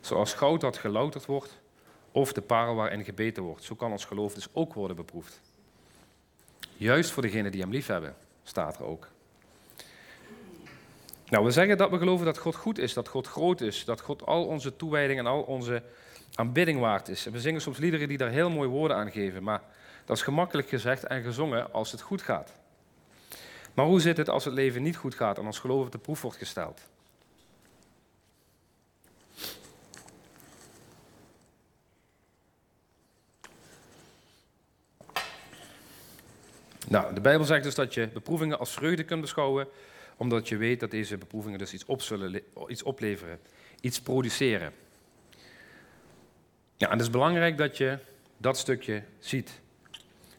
Zoals 0.00 0.34
goud 0.34 0.60
dat 0.60 0.76
gelouterd 0.76 1.26
wordt, 1.26 1.58
of 2.12 2.32
de 2.32 2.40
parel 2.40 2.74
waarin 2.74 3.04
gebeten 3.04 3.42
wordt. 3.42 3.64
Zo 3.64 3.74
kan 3.74 3.92
ons 3.92 4.04
geloof 4.04 4.34
dus 4.34 4.48
ook 4.52 4.74
worden 4.74 4.96
beproefd. 4.96 5.40
Juist 6.76 7.10
voor 7.10 7.22
degenen 7.22 7.52
die 7.52 7.60
hem 7.60 7.70
lief 7.70 7.86
hebben, 7.86 8.16
staat 8.42 8.76
er 8.76 8.84
ook. 8.84 9.08
Nou, 11.28 11.44
we 11.44 11.50
zeggen 11.50 11.76
dat 11.76 11.90
we 11.90 11.98
geloven 11.98 12.26
dat 12.26 12.38
God 12.38 12.54
goed 12.54 12.78
is, 12.78 12.92
dat 12.92 13.08
God 13.08 13.26
groot 13.26 13.60
is, 13.60 13.84
dat 13.84 14.00
God 14.00 14.26
al 14.26 14.46
onze 14.46 14.76
toewijding 14.76 15.18
en 15.18 15.26
al 15.26 15.42
onze 15.42 15.82
aanbidding 16.34 16.80
waard 16.80 17.08
is. 17.08 17.26
En 17.26 17.32
we 17.32 17.40
zingen 17.40 17.60
soms 17.60 17.78
liederen 17.78 18.08
die 18.08 18.18
daar 18.18 18.30
heel 18.30 18.50
mooie 18.50 18.68
woorden 18.68 18.96
aan 18.96 19.10
geven, 19.10 19.42
maar 19.42 19.62
dat 20.04 20.16
is 20.16 20.22
gemakkelijk 20.22 20.68
gezegd 20.68 21.04
en 21.04 21.22
gezongen 21.22 21.72
als 21.72 21.92
het 21.92 22.00
goed 22.00 22.22
gaat. 22.22 22.52
Maar 23.74 23.86
hoe 23.86 24.00
zit 24.00 24.16
het 24.16 24.28
als 24.28 24.44
het 24.44 24.54
leven 24.54 24.82
niet 24.82 24.96
goed 24.96 25.14
gaat 25.14 25.38
en 25.38 25.46
ons 25.46 25.58
geloof 25.58 25.84
op 25.84 25.92
de 25.92 25.98
proef 25.98 26.22
wordt 26.22 26.36
gesteld? 26.36 26.80
Nou, 36.88 37.14
de 37.14 37.20
Bijbel 37.20 37.46
zegt 37.46 37.62
dus 37.62 37.74
dat 37.74 37.94
je 37.94 38.08
beproevingen 38.08 38.58
als 38.58 38.72
vreugde 38.72 39.04
kunt 39.04 39.20
beschouwen, 39.20 39.68
omdat 40.16 40.48
je 40.48 40.56
weet 40.56 40.80
dat 40.80 40.90
deze 40.90 41.16
beproevingen 41.16 41.58
dus 41.58 41.72
iets, 41.72 41.84
op 41.84 42.02
zullen, 42.02 42.42
iets 42.68 42.82
opleveren, 42.82 43.40
iets 43.80 44.00
produceren. 44.00 44.72
Ja, 46.76 46.86
en 46.86 46.92
het 46.92 47.00
is 47.00 47.10
belangrijk 47.10 47.56
dat 47.56 47.76
je 47.76 47.98
dat 48.36 48.58
stukje 48.58 49.02
ziet. 49.18 49.60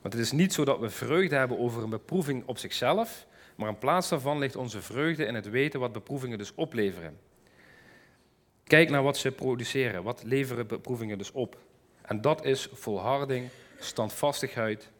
Want 0.01 0.13
het 0.13 0.23
is 0.23 0.31
niet 0.31 0.53
zo 0.53 0.65
dat 0.65 0.79
we 0.79 0.89
vreugde 0.89 1.35
hebben 1.35 1.59
over 1.59 1.83
een 1.83 1.89
beproeving 1.89 2.43
op 2.45 2.57
zichzelf, 2.57 3.27
maar 3.55 3.69
in 3.69 3.77
plaats 3.77 4.09
daarvan 4.09 4.39
ligt 4.39 4.55
onze 4.55 4.81
vreugde 4.81 5.25
in 5.25 5.35
het 5.35 5.49
weten 5.49 5.79
wat 5.79 5.91
beproevingen 5.91 6.37
dus 6.37 6.55
opleveren. 6.55 7.17
Kijk 8.63 8.89
naar 8.89 9.03
wat 9.03 9.17
ze 9.17 9.31
produceren, 9.31 10.03
wat 10.03 10.23
leveren 10.23 10.67
beproevingen 10.67 11.17
dus 11.17 11.31
op. 11.31 11.57
En 12.01 12.21
dat 12.21 12.45
is 12.45 12.69
volharding, 12.73 13.49
standvastigheid, 13.79 14.91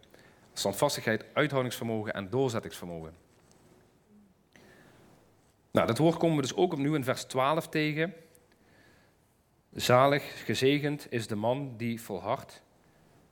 standvastigheid, 0.59 1.25
uithoudingsvermogen 1.33 2.13
en 2.13 2.29
doorzettingsvermogen. 2.29 3.13
Nou, 5.71 5.87
dat 5.87 5.97
woord 5.97 6.17
komen 6.17 6.35
we 6.35 6.41
dus 6.41 6.55
ook 6.55 6.73
opnieuw 6.73 6.95
in 6.95 7.03
vers 7.03 7.23
12 7.23 7.67
tegen. 7.69 8.13
Zalig, 9.73 10.45
gezegend 10.45 11.07
is 11.09 11.27
de 11.27 11.35
man 11.35 11.73
die 11.77 12.01
volhardt, 12.01 12.61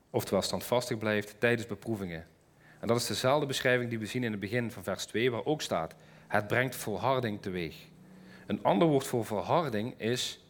oftewel 0.10 0.42
standvastig 0.42 0.98
blijft 0.98 1.40
tijdens 1.40 1.68
beproevingen. 1.68 2.28
En 2.80 2.88
dat 2.88 2.98
is 2.98 3.06
dezelfde 3.06 3.46
beschrijving 3.46 3.90
die 3.90 4.00
we 4.00 4.06
zien 4.06 4.24
in 4.24 4.32
het 4.32 4.40
begin 4.40 4.72
van 4.72 4.84
vers 4.84 5.06
2, 5.06 5.32
waar 5.32 5.46
ook 5.46 5.62
staat: 5.62 5.96
het 6.28 6.48
brengt 6.48 6.76
volharding 6.76 7.42
teweeg. 7.42 7.76
Een 8.48 8.64
ander 8.64 8.88
woord 8.88 9.08
voor 9.08 9.26
volharding 9.26 10.00
is 10.00 10.46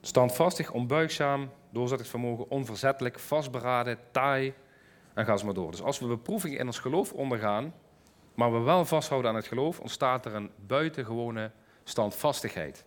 standvastig, 0.00 0.72
onbuigzaam, 0.72 1.50
doorzettingsvermogen, 1.70 2.50
onverzettelijk, 2.50 3.18
vastberaden, 3.18 3.98
taai, 4.10 4.54
en 5.14 5.24
ga 5.24 5.36
ze 5.36 5.44
maar 5.44 5.54
door. 5.54 5.70
Dus 5.70 5.82
als 5.82 5.98
we 5.98 6.06
beproevingen 6.06 6.58
in 6.58 6.66
ons 6.66 6.78
geloof 6.78 7.12
ondergaan, 7.12 7.74
maar 8.34 8.52
we 8.52 8.58
wel 8.58 8.84
vasthouden 8.84 9.30
aan 9.30 9.36
het 9.36 9.46
geloof, 9.46 9.80
ontstaat 9.80 10.26
er 10.26 10.34
een 10.34 10.50
buitengewone 10.66 11.50
standvastigheid. 11.84 12.84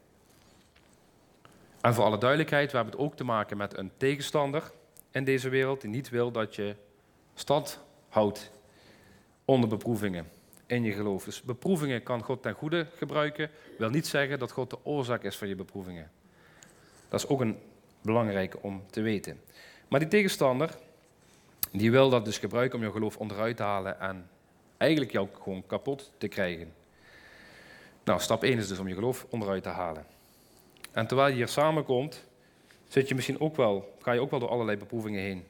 En 1.82 1.94
voor 1.94 2.04
alle 2.04 2.18
duidelijkheid, 2.18 2.72
we 2.72 2.76
hebben 2.76 2.96
het 2.96 3.04
ook 3.04 3.16
te 3.16 3.24
maken 3.24 3.58
met 3.58 3.78
een 3.78 3.92
tegenstander 3.98 4.72
in 5.12 5.24
deze 5.24 5.50
wereld 5.50 5.82
die 5.82 5.90
niet 5.90 6.10
wil 6.10 6.32
dat 6.32 6.56
je 6.56 6.76
stand 7.34 7.80
houdt 8.10 8.52
onder 9.46 9.70
beproevingen 9.70 10.30
in 10.66 10.84
je 10.84 10.92
geloof. 10.92 11.24
Dus 11.24 11.42
beproevingen 11.42 12.04
kan 12.04 12.24
God 12.24 12.42
ten 12.42 12.54
goede 12.54 12.88
gebruiken, 12.96 13.50
wil 13.78 13.90
niet 13.90 14.08
zeggen 14.08 14.40
dat 14.40 14.52
God 14.52 14.70
de 14.70 14.86
oorzaak 14.86 15.24
is 15.24 15.38
van 15.38 15.48
je 15.48 15.56
beproevingen. 15.56 16.12
Dat 17.10 17.20
is 17.24 17.28
ook 17.28 17.42
een 17.42 17.58
belangrijke 18.02 18.58
om 18.62 18.84
te 18.90 19.02
weten. 19.02 19.42
Maar 19.88 20.00
die 20.00 20.10
tegenstander, 20.10 20.78
die 21.74 21.92
wil 21.92 22.10
dat 22.10 22.26
dus 22.26 22.38
gebruiken 22.38 22.78
om 22.78 22.84
jouw 22.84 22.94
geloof 22.94 23.18
onderuit 23.18 23.58
te 23.58 23.64
halen 23.64 24.00
en 24.00 24.30
eigenlijk 24.78 25.12
jou 25.12 25.28
gewoon 25.42 25.66
kapot 25.66 26.12
te 26.18 26.28
krijgen. 26.28 26.74
Nou, 28.04 28.20
stap 28.20 28.44
1 28.44 28.58
is 28.58 28.68
dus 28.68 28.80
om 28.80 28.88
je 28.88 28.94
geloof 28.94 29.26
onderuit 29.30 29.64
te 29.64 29.70
halen. 29.70 30.06
En 30.92 31.08
terwijl 31.08 31.30
je 31.30 31.36
hier 31.36 31.48
samenkomt, 31.48 32.26
zit 32.88 33.08
je 33.08 33.16
misschien 33.16 33.40
ook 33.40 33.56
wel, 33.56 33.96
ga 34.02 34.12
je 34.12 34.20
ook 34.20 34.30
wel 34.30 34.40
door 34.40 34.50
allerlei 34.50 34.78
beproevingen 34.78 35.22
heen. 35.22 35.46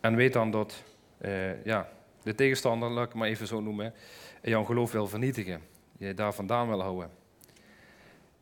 En 0.00 0.16
weet 0.16 0.32
dan 0.32 0.50
dat 0.50 0.82
uh, 1.20 1.64
ja, 1.64 1.88
de 2.22 2.34
tegenstander, 2.34 2.90
laat 2.90 3.04
ik 3.04 3.08
het 3.08 3.18
maar 3.18 3.28
even 3.28 3.46
zo 3.46 3.60
noemen, 3.60 3.94
jouw 4.42 4.64
geloof 4.64 4.92
wil 4.92 5.06
vernietigen. 5.06 5.62
Je 5.98 6.14
daar 6.14 6.34
vandaan 6.34 6.68
wil 6.68 6.82
houden. 6.82 7.10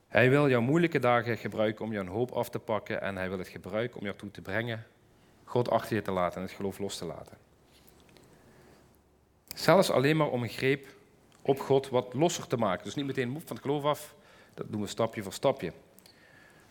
Hij 0.09 0.31
wil 0.31 0.49
jouw 0.49 0.61
moeilijke 0.61 0.99
dagen 0.99 1.37
gebruiken 1.37 1.85
om 1.85 1.93
jouw 1.93 2.07
hoop 2.07 2.31
af 2.31 2.51
te 2.51 2.59
pakken 2.59 3.01
en 3.01 3.17
hij 3.17 3.29
wil 3.29 3.39
het 3.39 3.49
gebruiken 3.49 3.99
om 3.99 4.05
jou 4.05 4.17
toe 4.17 4.31
te 4.31 4.43
brengen 4.43 4.87
God 5.47 5.71
achter 5.71 5.97
je 5.97 6.03
te 6.03 6.11
laten 6.11 6.37
en 6.37 6.47
het 6.47 6.57
geloof 6.57 6.79
los 6.79 6.99
te 6.99 7.05
laten. 7.05 7.37
Zelfs 9.55 9.91
alleen 9.91 10.17
maar 10.17 10.31
om 10.31 10.43
een 10.43 10.49
greep 10.49 10.87
op 11.43 11.61
God 11.61 11.89
wat 11.89 12.15
losser 12.15 12.47
te 12.47 12.57
maken. 12.57 12.85
Dus 12.85 12.95
niet 12.95 13.07
meteen 13.07 13.33
van 13.33 13.57
het 13.57 13.65
geloof 13.65 13.85
af, 13.85 14.15
dat 14.55 14.67
doen 14.69 14.81
we 14.81 14.87
stapje 14.87 15.23
voor 15.23 15.33
stapje. 15.33 15.73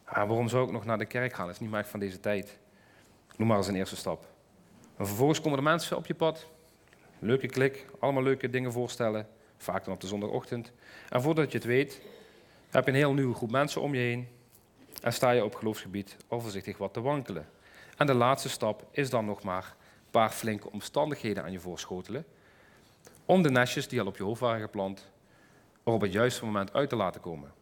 Ah, 0.04 0.28
waarom 0.28 0.48
zou 0.48 0.66
ik 0.66 0.72
nog 0.72 0.86
naar 0.86 0.98
de 0.98 1.06
kerk 1.06 1.34
gaan? 1.34 1.46
Dat 1.46 1.56
is 1.56 1.62
niet 1.62 1.72
meer 1.72 1.86
van 1.86 2.00
deze 2.00 2.20
tijd. 2.20 2.58
Noem 3.38 3.48
maar 3.48 3.58
eens 3.58 3.68
een 3.68 3.76
eerste 3.76 3.96
stap. 3.96 4.28
En 4.98 5.06
vervolgens 5.06 5.42
komen 5.42 5.58
er 5.58 5.64
mensen 5.64 5.98
op 5.98 6.06
je 6.06 6.14
pad. 6.14 6.48
Leuke 7.20 7.48
klik, 7.48 7.86
allemaal 8.00 8.24
leuke 8.24 8.50
dingen 8.50 8.72
voorstellen. 8.72 9.28
Vaak 9.58 9.86
dan 9.86 9.94
op 9.94 10.02
de 10.02 10.08
zondagochtend. 10.08 10.72
En 11.10 11.22
voordat 11.22 11.52
je 11.52 11.58
het 11.58 11.68
weet, 11.68 12.02
heb 12.70 12.86
je 12.86 12.92
een 12.92 12.98
heel 12.98 13.14
nieuwe 13.14 13.36
groep 13.36 13.52
mensen 13.52 13.82
om 13.82 13.94
je 13.94 14.02
heen. 14.02 14.28
En 15.02 15.14
sta 15.14 15.32
je 15.32 15.44
op 15.44 15.56
geloofsgebied 15.56 16.18
overzichtig 16.28 16.78
wat 16.78 16.94
te 16.94 17.02
wankelen. 17.02 17.48
En 17.96 18.06
de 18.06 18.14
laatste 18.14 18.50
stap 18.50 18.88
is 18.92 19.10
dan 19.10 19.26
nog 19.26 19.44
maar 19.44 19.64
een 19.64 20.12
paar 20.12 20.30
flinke 20.30 20.72
omstandigheden 20.72 21.44
aan 21.44 21.52
je 21.52 21.60
voorschotelen. 21.60 22.26
Om 23.26 23.42
de 23.42 23.52
nestjes 23.52 23.88
die 23.88 24.00
al 24.00 24.08
op 24.08 24.18
je 24.18 24.24
hoofd 24.24 24.42
waren 24.42 24.62
geplant, 24.62 25.12
er 25.84 25.92
op 25.92 26.02
het 26.02 26.12
juiste 26.12 26.46
moment 26.46 26.74
uit 26.74 26.90
te 26.90 26.96
laten 26.96 27.22
komen. 27.22 27.54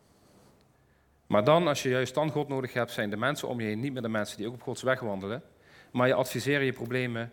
Maar 1.27 1.43
dan, 1.43 1.67
als 1.67 1.83
je 1.83 1.89
juist 1.89 2.13
dan 2.13 2.29
God 2.29 2.47
nodig 2.47 2.73
hebt, 2.73 2.91
zijn 2.91 3.09
de 3.09 3.17
mensen 3.17 3.47
om 3.47 3.59
je 3.59 3.65
heen 3.65 3.79
niet 3.79 3.93
meer 3.93 4.01
de 4.01 4.09
mensen 4.09 4.37
die 4.37 4.47
ook 4.47 4.53
op 4.53 4.61
Gods 4.61 4.81
weg 4.81 4.99
wandelen. 4.99 5.43
Maar 5.91 6.07
je 6.07 6.13
adviseert 6.13 6.63
je 6.63 6.73
problemen 6.73 7.31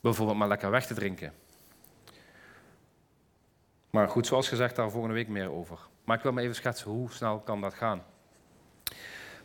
bijvoorbeeld 0.00 0.38
maar 0.38 0.48
lekker 0.48 0.70
weg 0.70 0.86
te 0.86 0.94
drinken. 0.94 1.32
Maar 3.90 4.08
goed, 4.08 4.26
zoals 4.26 4.48
gezegd, 4.48 4.76
daar 4.76 4.90
volgende 4.90 5.14
week 5.14 5.28
meer 5.28 5.50
over. 5.50 5.78
Maar 6.04 6.16
ik 6.16 6.22
wil 6.22 6.32
me 6.32 6.42
even 6.42 6.54
schetsen 6.54 6.90
hoe 6.90 7.12
snel 7.12 7.38
kan 7.38 7.60
dat 7.60 7.74
gaan. 7.74 8.04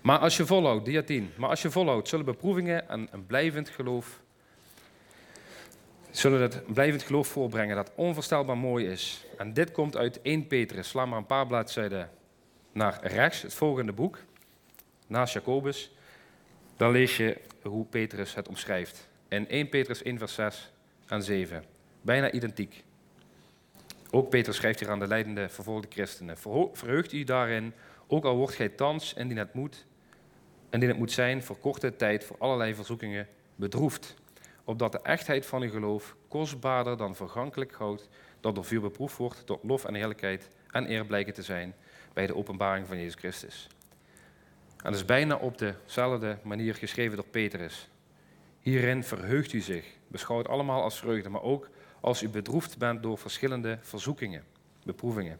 Maar 0.07 0.19
als 0.19 0.37
je 0.37 0.45
volhoudt, 0.45 0.85
dia 0.85 1.03
10, 1.03 1.31
maar 1.35 1.49
als 1.49 1.61
je 1.61 1.71
volhoudt, 1.71 2.07
zullen 2.07 2.25
beproevingen 2.25 2.89
en 2.89 3.07
een 3.11 3.25
blijvend 3.25 3.69
geloof, 3.69 4.21
zullen 6.09 6.41
het 6.41 6.73
blijvend 6.73 7.03
geloof 7.03 7.27
voorbrengen 7.27 7.75
dat 7.75 7.91
onvoorstelbaar 7.95 8.57
mooi 8.57 8.87
is. 8.87 9.25
En 9.37 9.53
dit 9.53 9.71
komt 9.71 9.97
uit 9.97 10.21
1 10.21 10.47
Petrus. 10.47 10.87
Sla 10.87 11.05
maar 11.05 11.17
een 11.17 11.25
paar 11.25 11.47
bladzijden 11.47 12.09
naar 12.71 12.99
rechts, 13.01 13.41
het 13.41 13.53
volgende 13.53 13.91
boek, 13.91 14.17
naast 15.07 15.33
Jacobus. 15.33 15.91
Dan 16.77 16.91
lees 16.91 17.17
je 17.17 17.37
hoe 17.61 17.85
Petrus 17.85 18.35
het 18.35 18.47
omschrijft. 18.47 19.07
In 19.27 19.49
1 19.49 19.69
Petrus 19.69 20.03
1 20.03 20.17
vers 20.17 20.33
6 20.33 20.71
en 21.07 21.23
7. 21.23 21.63
Bijna 22.01 22.31
identiek. 22.31 22.83
Ook 24.11 24.29
Petrus 24.29 24.55
schrijft 24.55 24.79
hier 24.79 24.89
aan 24.89 24.99
de 24.99 25.07
leidende 25.07 25.49
vervolgde 25.49 25.87
christenen. 25.89 26.37
Verheugt 26.73 27.13
u 27.13 27.23
daarin, 27.23 27.73
ook 28.07 28.25
al 28.25 28.35
wordt 28.35 28.55
gij 28.55 28.69
thans, 28.69 29.13
indien 29.13 29.37
het 29.37 29.53
moet, 29.53 29.85
indien 30.70 30.89
het 30.89 30.97
moet 30.97 31.11
zijn, 31.11 31.43
voor 31.43 31.57
korte 31.57 31.95
tijd 31.95 32.24
voor 32.24 32.36
allerlei 32.39 32.76
verzoekingen 32.76 33.28
bedroefd. 33.55 34.15
Opdat 34.63 34.91
de 34.91 35.01
echtheid 35.01 35.45
van 35.45 35.61
uw 35.61 35.70
geloof 35.70 36.15
kostbaarder 36.28 36.97
dan 36.97 37.15
vergankelijk 37.15 37.72
goud, 37.72 38.09
dat 38.41 38.55
door 38.55 38.65
vuur 38.65 38.82
beproefd 38.82 39.18
wordt, 39.18 39.45
tot 39.45 39.63
lof 39.63 39.86
en 39.86 39.93
heerlijkheid 39.93 40.49
en 40.72 40.91
eer 40.91 41.05
blijken 41.05 41.34
te 41.34 41.43
zijn 41.43 41.76
bij 42.13 42.28
de 42.28 42.36
openbaring 42.36 42.88
van 42.88 42.97
Jezus 42.97 43.15
Christus. 43.15 43.68
En 44.78 44.91
dat 44.91 44.95
is 44.95 45.05
bijna 45.05 45.36
op 45.36 45.57
dezelfde 45.57 46.38
manier 46.43 46.76
geschreven 46.76 47.15
door 47.15 47.28
Petrus. 47.28 47.89
Hierin 48.59 49.03
verheugt 49.03 49.53
u 49.53 49.59
zich. 49.59 49.86
Beschouw 50.07 50.38
het 50.38 50.47
allemaal 50.47 50.84
als 50.84 50.99
vreugde, 50.99 51.30
maar 51.30 51.41
ook 51.41 51.70
als 51.99 52.22
u 52.22 52.30
bedroefd 52.30 52.78
bent 52.78 53.03
door 53.03 53.18
verschillende 53.18 53.78
verzoekingen, 53.82 54.43
beproevingen. 54.84 55.39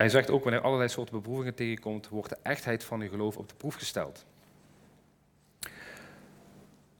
Hij 0.00 0.08
zegt 0.08 0.30
ook 0.30 0.42
wanneer 0.42 0.60
allerlei 0.60 0.88
soorten 0.88 1.14
beproevingen 1.14 1.54
tegenkomt, 1.54 2.08
wordt 2.08 2.28
de 2.28 2.38
echtheid 2.42 2.84
van 2.84 3.00
uw 3.00 3.08
geloof 3.08 3.36
op 3.36 3.48
de 3.48 3.54
proef 3.54 3.74
gesteld. 3.74 4.24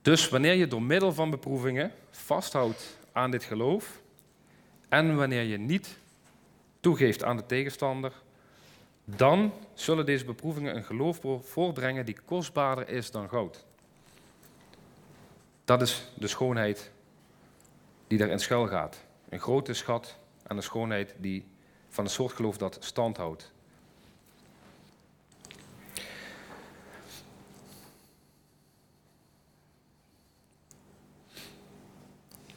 Dus 0.01 0.29
wanneer 0.29 0.53
je 0.53 0.67
door 0.67 0.81
middel 0.81 1.13
van 1.13 1.29
beproevingen 1.29 1.91
vasthoudt 2.09 2.97
aan 3.11 3.31
dit 3.31 3.43
geloof 3.43 4.01
en 4.89 5.15
wanneer 5.15 5.43
je 5.43 5.57
niet 5.57 5.97
toegeeft 6.79 7.23
aan 7.23 7.37
de 7.37 7.45
tegenstander, 7.45 8.13
dan 9.05 9.53
zullen 9.73 10.05
deze 10.05 10.25
beproevingen 10.25 10.75
een 10.75 10.83
geloof 10.83 11.21
voorbrengen 11.41 12.05
die 12.05 12.17
kostbaarder 12.25 12.89
is 12.89 13.11
dan 13.11 13.29
goud. 13.29 13.65
Dat 15.65 15.81
is 15.81 16.11
de 16.15 16.27
schoonheid 16.27 16.91
die 18.07 18.17
daarin 18.17 18.39
schuil 18.39 18.67
gaat. 18.67 19.05
Een 19.29 19.39
grote 19.39 19.73
schat 19.73 20.17
aan 20.47 20.55
de 20.55 20.61
schoonheid 20.61 21.15
die 21.17 21.50
van 21.91 22.03
een 22.03 22.09
soort 22.09 22.33
geloof 22.33 22.57
dat 22.57 22.77
stand 22.79 23.17
houdt. 23.17 23.51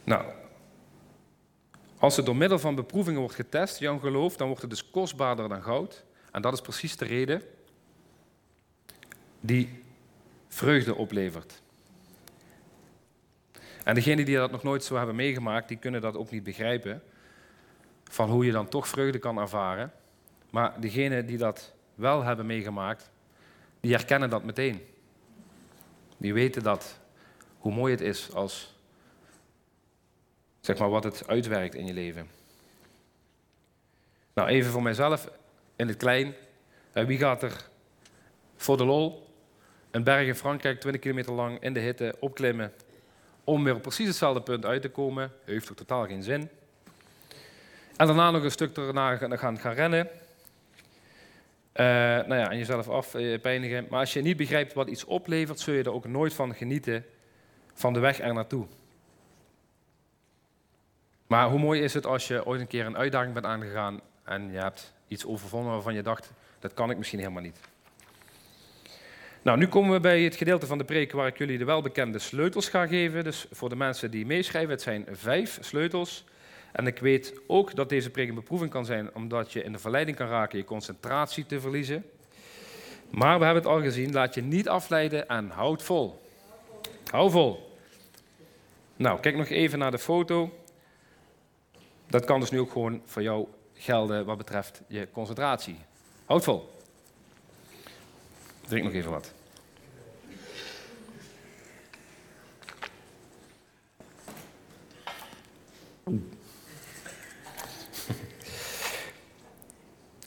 Nou, 0.03 0.25
als 1.97 2.15
het 2.15 2.25
door 2.25 2.35
middel 2.35 2.59
van 2.59 2.75
beproevingen 2.75 3.19
wordt 3.19 3.35
getest, 3.35 3.79
jouw 3.79 3.99
geloof, 3.99 4.37
dan 4.37 4.47
wordt 4.47 4.61
het 4.61 4.71
dus 4.71 4.89
kostbaarder 4.89 5.49
dan 5.49 5.63
goud. 5.63 6.03
En 6.31 6.41
dat 6.41 6.53
is 6.53 6.61
precies 6.61 6.97
de 6.97 7.05
reden 7.05 7.41
die 9.39 9.83
vreugde 10.47 10.95
oplevert. 10.95 11.61
En 13.83 13.95
degenen 13.95 14.25
die 14.25 14.35
dat 14.35 14.51
nog 14.51 14.63
nooit 14.63 14.83
zo 14.83 14.95
hebben 14.95 15.15
meegemaakt, 15.15 15.67
die 15.67 15.77
kunnen 15.77 16.01
dat 16.01 16.17
ook 16.17 16.31
niet 16.31 16.43
begrijpen. 16.43 17.03
Van 18.11 18.29
hoe 18.29 18.45
je 18.45 18.51
dan 18.51 18.67
toch 18.67 18.87
vreugde 18.87 19.19
kan 19.19 19.37
ervaren. 19.37 19.91
Maar 20.49 20.81
degenen 20.81 21.25
die 21.25 21.37
dat 21.37 21.73
wel 21.95 22.23
hebben 22.23 22.45
meegemaakt, 22.45 23.09
die 23.79 23.91
herkennen 23.91 24.29
dat 24.29 24.43
meteen. 24.43 24.85
Die 26.17 26.33
weten 26.33 26.63
dat, 26.63 26.99
hoe 27.57 27.73
mooi 27.73 27.91
het 27.91 28.01
is 28.01 28.33
als, 28.33 28.75
zeg 30.59 30.77
maar, 30.77 30.89
wat 30.89 31.03
het 31.03 31.27
uitwerkt 31.27 31.75
in 31.75 31.85
je 31.85 31.93
leven. 31.93 32.27
Nou, 34.33 34.47
even 34.47 34.71
voor 34.71 34.81
mijzelf, 34.81 35.29
in 35.75 35.87
het 35.87 35.97
klein. 35.97 36.33
Eh, 36.91 37.05
wie 37.05 37.17
gaat 37.17 37.43
er 37.43 37.69
voor 38.55 38.77
de 38.77 38.85
lol 38.85 39.27
een 39.91 40.03
berg 40.03 40.27
in 40.27 40.35
Frankrijk 40.35 40.79
20 40.79 41.01
kilometer 41.01 41.33
lang 41.33 41.59
in 41.59 41.73
de 41.73 41.79
hitte 41.79 42.15
opklimmen 42.19 42.73
om 43.43 43.63
weer 43.63 43.75
op 43.75 43.81
precies 43.81 44.07
hetzelfde 44.07 44.41
punt 44.41 44.65
uit 44.65 44.81
te 44.81 44.89
komen? 44.89 45.31
Heeft 45.43 45.71
ook 45.71 45.77
totaal 45.77 46.05
geen 46.05 46.23
zin. 46.23 46.49
En 47.97 48.07
daarna 48.07 48.31
nog 48.31 48.43
een 48.43 48.51
stuk 48.51 48.77
erna 48.77 49.15
gaan, 49.15 49.59
gaan 49.59 49.73
rennen. 49.73 50.07
Uh, 51.75 51.85
nou 51.85 52.35
ja, 52.35 52.51
en 52.51 52.57
jezelf 52.57 52.89
afpijnigen. 52.89 53.83
Eh, 53.83 53.89
maar 53.89 53.99
als 53.99 54.13
je 54.13 54.21
niet 54.21 54.37
begrijpt 54.37 54.73
wat 54.73 54.87
iets 54.87 55.05
oplevert, 55.05 55.59
zul 55.59 55.73
je 55.73 55.83
er 55.83 55.93
ook 55.93 56.07
nooit 56.07 56.33
van 56.33 56.55
genieten 56.55 57.05
van 57.73 57.93
de 57.93 57.99
weg 57.99 58.19
er 58.19 58.33
naartoe. 58.33 58.65
Maar 61.27 61.49
hoe 61.49 61.59
mooi 61.59 61.81
is 61.81 61.93
het 61.93 62.05
als 62.05 62.27
je 62.27 62.45
ooit 62.45 62.61
een 62.61 62.67
keer 62.67 62.85
een 62.85 62.97
uitdaging 62.97 63.33
bent 63.33 63.45
aangegaan 63.45 64.01
en 64.23 64.51
je 64.51 64.57
hebt 64.57 64.93
iets 65.07 65.25
overwonnen 65.25 65.71
waarvan 65.71 65.93
je 65.93 66.01
dacht, 66.01 66.31
dat 66.59 66.73
kan 66.73 66.89
ik 66.89 66.97
misschien 66.97 67.19
helemaal 67.19 67.41
niet. 67.41 67.59
Nou, 69.41 69.57
nu 69.57 69.67
komen 69.67 69.91
we 69.91 69.99
bij 69.99 70.21
het 70.21 70.35
gedeelte 70.35 70.65
van 70.65 70.77
de 70.77 70.83
preek 70.83 71.11
waar 71.11 71.27
ik 71.27 71.37
jullie 71.37 71.57
de 71.57 71.65
welbekende 71.65 72.19
sleutels 72.19 72.69
ga 72.69 72.87
geven. 72.87 73.23
Dus 73.23 73.45
voor 73.51 73.69
de 73.69 73.75
mensen 73.75 74.11
die 74.11 74.25
meeschrijven, 74.25 74.71
het 74.71 74.81
zijn 74.81 75.05
vijf 75.11 75.57
sleutels. 75.61 76.25
En 76.75 76.87
ik 76.87 76.99
weet 76.99 77.33
ook 77.47 77.75
dat 77.75 77.89
deze 77.89 78.09
preek 78.09 78.29
een 78.29 78.35
beproeving 78.35 78.71
kan 78.71 78.85
zijn, 78.85 79.15
omdat 79.15 79.51
je 79.51 79.63
in 79.63 79.71
de 79.71 79.79
verleiding 79.79 80.17
kan 80.17 80.27
raken 80.27 80.57
je 80.57 80.63
concentratie 80.63 81.45
te 81.45 81.59
verliezen. 81.59 82.05
Maar 83.09 83.39
we 83.39 83.45
hebben 83.45 83.63
het 83.63 83.71
al 83.71 83.81
gezien, 83.81 84.11
laat 84.11 84.33
je 84.33 84.41
niet 84.41 84.69
afleiden 84.69 85.27
en 85.27 85.49
houd 85.49 85.83
vol. 85.83 86.21
Hou 87.11 87.31
vol. 87.31 87.77
Nou, 88.95 89.19
kijk 89.19 89.37
nog 89.37 89.49
even 89.49 89.79
naar 89.79 89.91
de 89.91 89.99
foto. 89.99 90.53
Dat 92.07 92.25
kan 92.25 92.39
dus 92.39 92.51
nu 92.51 92.59
ook 92.59 92.71
gewoon 92.71 93.01
voor 93.05 93.21
jou 93.21 93.47
gelden 93.73 94.25
wat 94.25 94.37
betreft 94.37 94.81
je 94.87 95.07
concentratie. 95.11 95.77
Houd 96.25 96.43
vol. 96.43 96.69
Drink 98.67 98.83
nog 98.83 98.93
even 98.93 99.11
wat. 99.11 99.33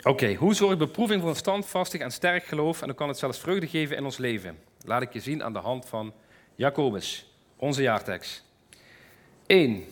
Oké, 0.09 0.34
hoe 0.34 0.54
zorgt 0.54 0.78
beproeving 0.78 1.20
voor 1.20 1.30
een 1.30 1.36
standvastig 1.36 2.00
en 2.00 2.11
sterk 2.11 2.44
geloof 2.44 2.80
en 2.80 2.86
hoe 2.86 2.96
kan 2.96 3.09
het 3.09 3.18
zelfs 3.18 3.38
vreugde 3.38 3.66
geven 3.66 3.96
in 3.96 4.04
ons 4.04 4.16
leven? 4.16 4.59
Laat 4.84 5.02
ik 5.02 5.12
je 5.12 5.20
zien 5.20 5.42
aan 5.42 5.52
de 5.52 5.59
hand 5.59 5.88
van 5.88 6.12
Jacobus, 6.54 7.32
onze 7.56 7.82
jaartekst. 7.82 8.44
1. 9.46 9.84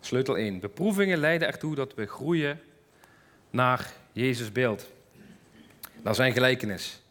Sleutel 0.00 0.36
1. 0.36 0.60
Beproevingen 0.60 1.18
leiden 1.18 1.48
ertoe 1.48 1.74
dat 1.74 1.94
we 1.94 2.06
groeien 2.06 2.60
naar 3.50 3.92
Jezus 4.12 4.52
beeld. 4.52 4.90
Naar 6.02 6.14
zijn 6.14 6.32
gelijkenis. 6.32 7.02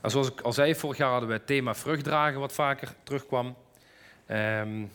En 0.00 0.10
zoals 0.10 0.28
ik 0.28 0.40
al 0.40 0.52
zei, 0.52 0.74
vorig 0.74 0.96
jaar 0.96 1.10
hadden 1.10 1.28
we 1.28 1.34
het 1.34 1.46
thema 1.46 1.74
vruchtdragen 1.74 2.40
wat 2.40 2.52
vaker 2.52 2.94
terugkwam. 3.02 3.56
Um, 4.30 4.90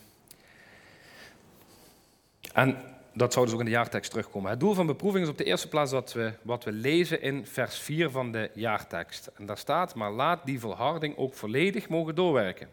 en 2.53 2.92
dat 3.13 3.33
zou 3.33 3.45
dus 3.45 3.53
ook 3.53 3.59
in 3.59 3.65
de 3.65 3.71
jaartekst 3.71 4.09
terugkomen. 4.09 4.49
Het 4.49 4.59
doel 4.59 4.73
van 4.73 4.85
beproeving 4.85 5.23
is 5.23 5.29
op 5.29 5.37
de 5.37 5.43
eerste 5.43 5.67
plaats 5.67 5.91
dat 5.91 6.13
we, 6.13 6.33
wat 6.41 6.63
we 6.63 6.71
lezen 6.71 7.21
in 7.21 7.45
vers 7.45 7.77
4 7.77 8.09
van 8.09 8.31
de 8.31 8.49
jaartekst. 8.53 9.31
En 9.37 9.45
daar 9.45 9.57
staat, 9.57 9.95
maar 9.95 10.11
laat 10.11 10.45
die 10.45 10.59
volharding 10.59 11.17
ook 11.17 11.33
volledig 11.33 11.89
mogen 11.89 12.15
doorwerken. 12.15 12.69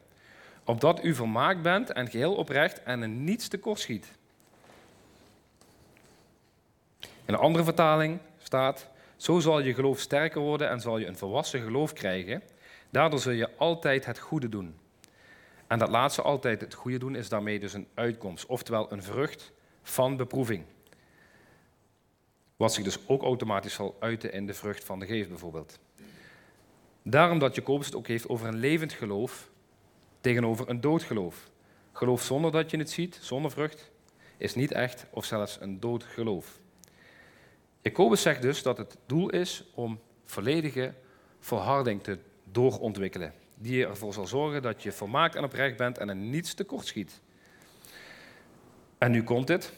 Opdat 0.64 1.04
u 1.04 1.14
vermaakt 1.14 1.62
bent 1.62 1.92
en 1.92 2.10
geheel 2.10 2.34
oprecht 2.34 2.82
en 2.82 3.02
in 3.02 3.24
niets 3.24 3.48
tekort 3.48 3.78
schiet. 3.78 4.12
In 7.00 7.34
een 7.34 7.40
andere 7.40 7.64
vertaling 7.64 8.18
staat, 8.38 8.88
zo 9.16 9.38
zal 9.38 9.60
je 9.60 9.74
geloof 9.74 9.98
sterker 9.98 10.40
worden 10.40 10.68
en 10.68 10.80
zal 10.80 10.98
je 10.98 11.06
een 11.06 11.16
volwassen 11.16 11.62
geloof 11.62 11.92
krijgen. 11.92 12.42
Daardoor 12.90 13.18
zul 13.18 13.32
je 13.32 13.56
altijd 13.56 14.06
het 14.06 14.18
goede 14.18 14.48
doen. 14.48 14.74
En 15.66 15.78
dat 15.78 15.88
laatste 15.88 16.22
altijd 16.22 16.60
het 16.60 16.74
goede 16.74 16.98
doen 16.98 17.14
is 17.14 17.28
daarmee 17.28 17.60
dus 17.60 17.72
een 17.72 17.88
uitkomst, 17.94 18.46
oftewel 18.46 18.92
een 18.92 19.02
vrucht 19.02 19.52
van 19.82 20.16
beproeving. 20.16 20.64
Wat 22.56 22.72
zich 22.72 22.84
dus 22.84 22.98
ook 23.06 23.22
automatisch 23.22 23.74
zal 23.74 23.96
uiten 24.00 24.32
in 24.32 24.46
de 24.46 24.54
vrucht 24.54 24.84
van 24.84 24.98
de 24.98 25.06
geest 25.06 25.28
bijvoorbeeld. 25.28 25.78
Daarom 27.02 27.38
dat 27.38 27.54
Jacobus 27.54 27.86
het 27.86 27.96
ook 27.96 28.06
heeft 28.06 28.28
over 28.28 28.46
een 28.46 28.58
levend 28.58 28.92
geloof 28.92 29.50
tegenover 30.20 30.68
een 30.68 30.80
dood 30.80 31.02
geloof. 31.02 31.50
Geloof 31.92 32.22
zonder 32.22 32.52
dat 32.52 32.70
je 32.70 32.76
het 32.76 32.90
ziet, 32.90 33.18
zonder 33.20 33.50
vrucht, 33.50 33.90
is 34.36 34.54
niet 34.54 34.72
echt 34.72 35.06
of 35.10 35.24
zelfs 35.24 35.58
een 35.60 35.80
dood 35.80 36.04
geloof. 36.04 36.60
Jacobus 37.82 38.22
zegt 38.22 38.42
dus 38.42 38.62
dat 38.62 38.78
het 38.78 38.96
doel 39.06 39.30
is 39.30 39.64
om 39.74 40.00
volledige 40.24 40.94
volharding 41.38 42.02
te 42.02 42.18
doorontwikkelen. 42.44 43.34
Die 43.54 43.86
ervoor 43.86 44.12
zal 44.12 44.26
zorgen 44.26 44.62
dat 44.62 44.82
je 44.82 44.92
volmaakt 44.92 45.34
en 45.34 45.44
oprecht 45.44 45.76
bent 45.76 45.98
en 45.98 46.08
er 46.08 46.16
niets 46.16 46.54
tekort 46.54 46.86
schiet. 46.86 47.20
En 49.00 49.10
nu 49.10 49.22
komt 49.22 49.48
het. 49.48 49.72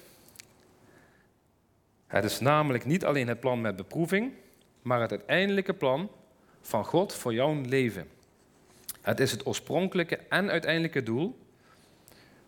Het 2.07 2.25
is 2.25 2.41
namelijk 2.41 2.85
niet 2.85 3.05
alleen 3.05 3.29
het 3.29 3.41
plan 3.41 3.61
met 3.61 3.77
beproeving, 3.77 4.33
maar 4.83 5.01
het 5.01 5.11
uiteindelijke 5.11 5.75
plan 5.75 6.11
van 6.61 6.85
God 6.85 7.15
voor 7.15 7.35
jouw 7.35 7.61
leven. 7.61 8.09
Het 9.01 9.21
is 9.21 9.31
het 9.31 9.47
oorspronkelijke 9.47 10.17
en 10.17 10.51
uiteindelijke 10.51 11.03
doel 11.03 11.39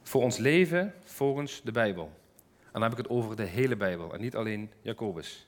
voor 0.03 0.23
ons 0.23 0.37
leven 0.37 0.95
volgens 1.05 1.61
de 1.65 1.73
Bijbel. 1.73 2.13
En 2.65 2.71
dan 2.73 2.83
heb 2.83 2.93
ik 2.93 2.99
het 2.99 3.09
over 3.09 3.37
de 3.37 3.43
hele 3.43 3.77
Bijbel 3.77 4.15
en 4.15 4.21
niet 4.21 4.37
alleen 4.37 4.71
Jacobus. 4.81 5.47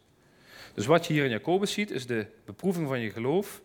Dus 0.74 0.86
wat 0.86 1.06
je 1.06 1.12
hier 1.12 1.24
in 1.24 1.30
Jacobus 1.30 1.72
ziet, 1.72 1.90
is 1.90 2.06
de 2.06 2.26
beproeving 2.44 2.88
van 2.88 3.00
je 3.00 3.10
geloof, 3.10 3.62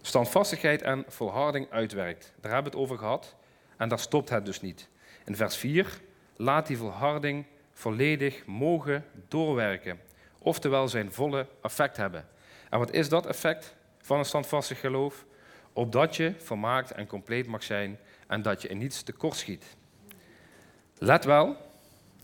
standvastigheid 0.00 0.82
en 0.82 1.04
volharding 1.08 1.70
uitwerkt. 1.70 2.32
Daar 2.40 2.52
hebben 2.52 2.72
we 2.72 2.78
het 2.78 2.86
over 2.86 2.98
gehad 2.98 3.36
en 3.76 3.88
daar 3.88 3.98
stopt 3.98 4.28
het 4.28 4.44
dus 4.44 4.60
niet. 4.60 4.88
In 5.24 5.36
vers 5.36 5.56
4 5.56 6.04
laat 6.36 6.66
die 6.66 6.76
volharding 6.76 7.44
volledig 7.72 8.46
mogen 8.46 9.04
doorwerken, 9.28 10.00
oftewel 10.38 10.88
zijn 10.88 11.12
volle 11.12 11.46
effect 11.62 11.96
hebben. 11.96 12.28
En 12.70 12.78
wat 12.78 12.92
is 12.92 13.08
dat 13.08 13.26
effect 13.26 13.74
van 13.98 14.18
een 14.18 14.24
standvastig 14.24 14.80
geloof? 14.80 15.24
Opdat 15.72 16.16
je 16.16 16.34
vermaakt 16.38 16.90
en 16.90 17.06
compleet 17.06 17.46
mag 17.46 17.62
zijn 17.62 17.98
en 18.26 18.42
dat 18.42 18.62
je 18.62 18.68
in 18.68 18.78
niets 18.78 19.02
tekort 19.02 19.36
schiet. 19.36 19.76
Let 20.98 21.24
wel, 21.24 21.56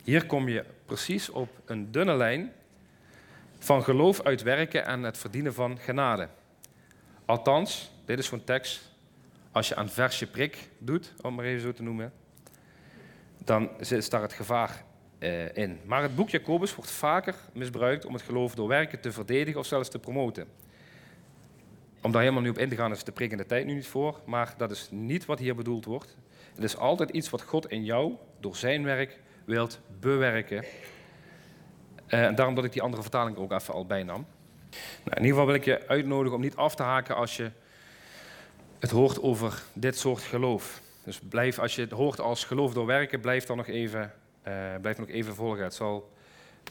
hier 0.04 0.26
kom 0.26 0.48
je 0.48 0.64
precies 0.86 1.28
op 1.28 1.48
een 1.64 1.90
dunne 1.90 2.14
lijn 2.14 2.52
van 3.58 3.82
geloof 3.82 4.22
uitwerken 4.22 4.86
en 4.86 5.02
het 5.02 5.18
verdienen 5.18 5.54
van 5.54 5.78
genade. 5.78 6.28
Althans, 7.24 7.90
dit 8.04 8.18
is 8.18 8.26
zo'n 8.26 8.44
tekst, 8.44 8.90
als 9.52 9.68
je 9.68 9.74
aan 9.74 9.88
versje 9.88 10.26
prik 10.26 10.68
doet, 10.78 11.12
om 11.20 11.34
maar 11.34 11.44
even 11.44 11.60
zo 11.60 11.72
te 11.72 11.82
noemen, 11.82 12.12
dan 13.45 13.70
zit 13.80 14.11
daar 14.11 14.22
het 14.22 14.32
gevaar 14.32 14.84
eh, 15.18 15.57
in. 15.57 15.80
Maar 15.84 16.03
het 16.03 16.16
boek 16.16 16.30
Jacobus 16.30 16.74
wordt 16.74 16.90
vaker 16.90 17.34
misbruikt 17.53 18.05
om 18.05 18.12
het 18.12 18.22
geloof 18.22 18.55
door 18.55 18.68
werken 18.68 19.01
te 19.01 19.12
verdedigen 19.12 19.61
of 19.61 19.66
zelfs 19.66 19.88
te 19.88 19.99
promoten. 19.99 20.47
Om 22.03 22.12
daar 22.12 22.20
helemaal 22.20 22.43
nu 22.43 22.49
op 22.49 22.59
in 22.59 22.68
te 22.68 22.76
gaan 22.76 22.93
is 22.93 23.05
de 23.05 23.12
prikkende 23.12 23.47
tijd 23.47 23.66
nu 23.66 23.74
niet 23.74 23.86
voor, 23.86 24.20
maar 24.24 24.55
dat 24.57 24.70
is 24.70 24.88
niet 24.90 25.24
wat 25.24 25.38
hier 25.38 25.55
bedoeld 25.55 25.84
wordt. 25.84 26.16
Het 26.55 26.64
is 26.64 26.76
altijd 26.76 27.11
iets 27.11 27.30
wat 27.30 27.43
God 27.43 27.70
in 27.70 27.84
jou 27.84 28.12
door 28.40 28.57
zijn 28.57 28.84
werk 28.84 29.18
wilt 29.45 29.80
bewerken. 30.01 30.64
Uh, 32.09 32.24
en 32.24 32.34
daarom 32.34 32.55
dat 32.55 32.64
ik 32.64 32.72
die 32.72 32.82
andere 32.82 33.03
vertaling 33.03 33.36
ook 33.36 33.53
even 33.53 33.74
al 33.74 33.86
bijnam. 33.86 34.26
Nou, 35.05 35.16
in 35.16 35.22
ieder 35.22 35.28
geval 35.28 35.47
wil 35.47 35.55
ik 35.55 35.64
je 35.64 35.88
uitnodigen 35.88 36.34
om 36.34 36.40
niet 36.43 36.57
af 36.57 36.74
te 36.74 36.82
haken 36.82 37.16
als 37.16 37.36
je 37.36 37.51
het 38.78 38.90
hoort 38.90 39.22
over 39.22 39.62
dit 39.72 39.99
soort 39.99 40.22
geloof. 40.22 40.80
Dus 41.05 41.18
blijf, 41.18 41.59
als 41.59 41.74
je 41.74 41.80
het 41.80 41.90
hoort 41.90 42.20
als 42.20 42.44
geloof 42.44 42.72
door 42.72 42.86
werken, 42.86 43.20
blijf 43.20 43.44
dan 43.44 43.57
nog 43.57 43.66
even, 43.66 44.12
uh, 44.48 44.74
blijf 44.80 44.98
nog 44.98 45.09
even 45.09 45.34
volgen. 45.34 45.64
Het 45.64 45.74
zal 45.74 46.12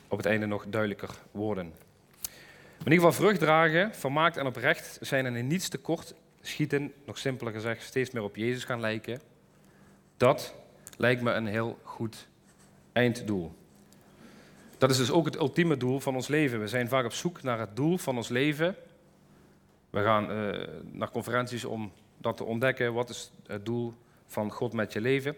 op 0.07 0.17
het 0.17 0.25
einde 0.25 0.45
nog 0.45 0.65
duidelijker 0.67 1.09
worden. 1.31 1.65
in 1.65 2.91
ieder 2.91 2.93
geval 2.93 3.11
vrucht 3.11 3.39
dragen, 3.39 3.95
vermaakt 3.95 4.37
en 4.37 4.45
oprecht 4.45 4.97
zijn 5.01 5.25
en 5.25 5.35
in 5.35 5.47
niets 5.47 5.69
tekort 5.69 6.13
schieten, 6.41 6.93
nog 7.05 7.17
simpeler 7.17 7.53
gezegd, 7.53 7.83
steeds 7.83 8.11
meer 8.11 8.23
op 8.23 8.35
Jezus 8.35 8.63
gaan 8.63 8.79
lijken. 8.79 9.21
Dat 10.17 10.53
lijkt 10.97 11.21
me 11.21 11.31
een 11.31 11.47
heel 11.47 11.79
goed 11.83 12.27
einddoel. 12.91 13.55
Dat 14.77 14.89
is 14.89 14.97
dus 14.97 15.11
ook 15.11 15.25
het 15.25 15.35
ultieme 15.35 15.77
doel 15.77 15.99
van 15.99 16.15
ons 16.15 16.27
leven. 16.27 16.59
We 16.59 16.67
zijn 16.67 16.87
vaak 16.87 17.05
op 17.05 17.13
zoek 17.13 17.41
naar 17.41 17.59
het 17.59 17.75
doel 17.75 17.97
van 17.97 18.15
ons 18.15 18.29
leven. 18.29 18.75
We 19.89 20.03
gaan 20.03 20.31
uh, 20.31 20.67
naar 20.91 21.11
conferenties 21.11 21.65
om 21.65 21.91
dat 22.17 22.37
te 22.37 22.43
ontdekken. 22.43 22.93
Wat 22.93 23.09
is 23.09 23.31
het 23.47 23.65
doel 23.65 23.93
van 24.31 24.51
God 24.51 24.73
met 24.73 24.93
je 24.93 25.01
leven? 25.01 25.35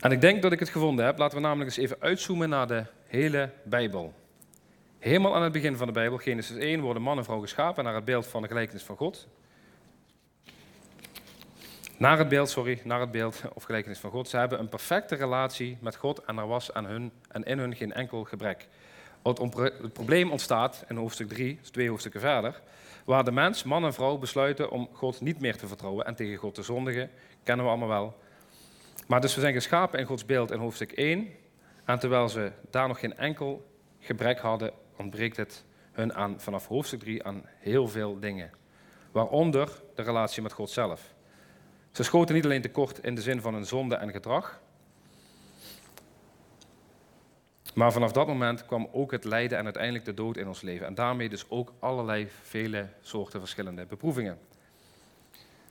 En 0.00 0.10
ik 0.10 0.20
denk 0.20 0.42
dat 0.42 0.52
ik 0.52 0.58
het 0.58 0.68
gevonden 0.68 1.04
heb. 1.04 1.18
Laten 1.18 1.36
we 1.36 1.42
namelijk 1.42 1.70
eens 1.70 1.78
even 1.78 1.96
uitzoomen 2.00 2.48
naar 2.48 2.66
de 2.66 2.84
hele 3.06 3.50
Bijbel. 3.62 4.14
Helemaal 4.98 5.34
aan 5.34 5.42
het 5.42 5.52
begin 5.52 5.76
van 5.76 5.86
de 5.86 5.92
Bijbel, 5.92 6.18
Genesis 6.18 6.56
1, 6.56 6.80
worden 6.80 7.02
man 7.02 7.18
en 7.18 7.24
vrouw 7.24 7.40
geschapen 7.40 7.84
naar 7.84 7.94
het 7.94 8.04
beeld 8.04 8.26
van 8.26 8.42
de 8.42 8.48
gelijkenis 8.48 8.82
van 8.82 8.96
God. 8.96 9.26
Naar 11.96 12.18
het 12.18 12.28
beeld, 12.28 12.48
sorry, 12.48 12.80
naar 12.84 13.00
het 13.00 13.10
beeld 13.10 13.42
of 13.54 13.62
gelijkenis 13.62 13.98
van 13.98 14.10
God. 14.10 14.28
Ze 14.28 14.36
hebben 14.36 14.58
een 14.58 14.68
perfecte 14.68 15.14
relatie 15.14 15.78
met 15.80 15.96
God 15.96 16.24
en 16.24 16.38
er 16.38 16.46
was 16.46 16.72
aan 16.72 16.84
hun 16.84 17.12
en 17.28 17.42
in 17.42 17.58
hun 17.58 17.76
geen 17.76 17.92
enkel 17.92 18.24
gebrek. 18.24 18.68
Het 19.22 19.92
probleem 19.92 20.30
ontstaat 20.30 20.84
in 20.88 20.96
hoofdstuk 20.96 21.28
3, 21.28 21.58
dus 21.60 21.70
twee 21.70 21.88
hoofdstukken 21.88 22.20
verder, 22.20 22.60
waar 23.04 23.24
de 23.24 23.32
mens, 23.32 23.62
man 23.62 23.84
en 23.84 23.94
vrouw, 23.94 24.18
besluiten 24.18 24.70
om 24.70 24.88
God 24.92 25.20
niet 25.20 25.40
meer 25.40 25.56
te 25.56 25.66
vertrouwen 25.66 26.06
en 26.06 26.14
tegen 26.14 26.36
God 26.36 26.54
te 26.54 26.62
zondigen. 26.62 27.10
Kennen 27.42 27.64
we 27.64 27.70
allemaal 27.70 27.88
wel. 27.88 28.16
Maar 29.06 29.20
dus 29.20 29.34
we 29.34 29.40
zijn 29.40 29.54
geschapen 29.54 29.98
in 29.98 30.06
Gods 30.06 30.26
beeld 30.26 30.50
in 30.50 30.58
hoofdstuk 30.58 30.92
1. 30.92 31.28
En 31.84 31.98
terwijl 31.98 32.28
ze 32.28 32.52
daar 32.70 32.88
nog 32.88 33.00
geen 33.00 33.16
enkel 33.16 33.66
gebrek 33.98 34.38
hadden, 34.38 34.72
ontbreekt 34.96 35.36
het 35.36 35.64
hun 35.92 36.14
aan, 36.14 36.40
vanaf 36.40 36.66
hoofdstuk 36.66 37.00
3 37.00 37.24
aan 37.24 37.42
heel 37.58 37.88
veel 37.88 38.18
dingen. 38.20 38.50
Waaronder 39.12 39.82
de 39.94 40.02
relatie 40.02 40.42
met 40.42 40.52
God 40.52 40.70
zelf. 40.70 41.14
Ze 41.90 42.02
schoten 42.02 42.34
niet 42.34 42.44
alleen 42.44 42.62
tekort 42.62 43.04
in 43.04 43.14
de 43.14 43.22
zin 43.22 43.40
van 43.40 43.54
hun 43.54 43.66
zonde 43.66 43.94
en 43.94 44.10
gedrag, 44.10 44.60
maar 47.74 47.92
vanaf 47.92 48.12
dat 48.12 48.26
moment 48.26 48.66
kwam 48.66 48.88
ook 48.92 49.10
het 49.10 49.24
lijden 49.24 49.58
en 49.58 49.64
uiteindelijk 49.64 50.04
de 50.04 50.14
dood 50.14 50.36
in 50.36 50.48
ons 50.48 50.60
leven. 50.60 50.86
En 50.86 50.94
daarmee 50.94 51.28
dus 51.28 51.44
ook 51.48 51.72
allerlei 51.78 52.28
vele 52.42 52.88
soorten 53.00 53.40
verschillende 53.40 53.86
beproevingen. 53.86 54.38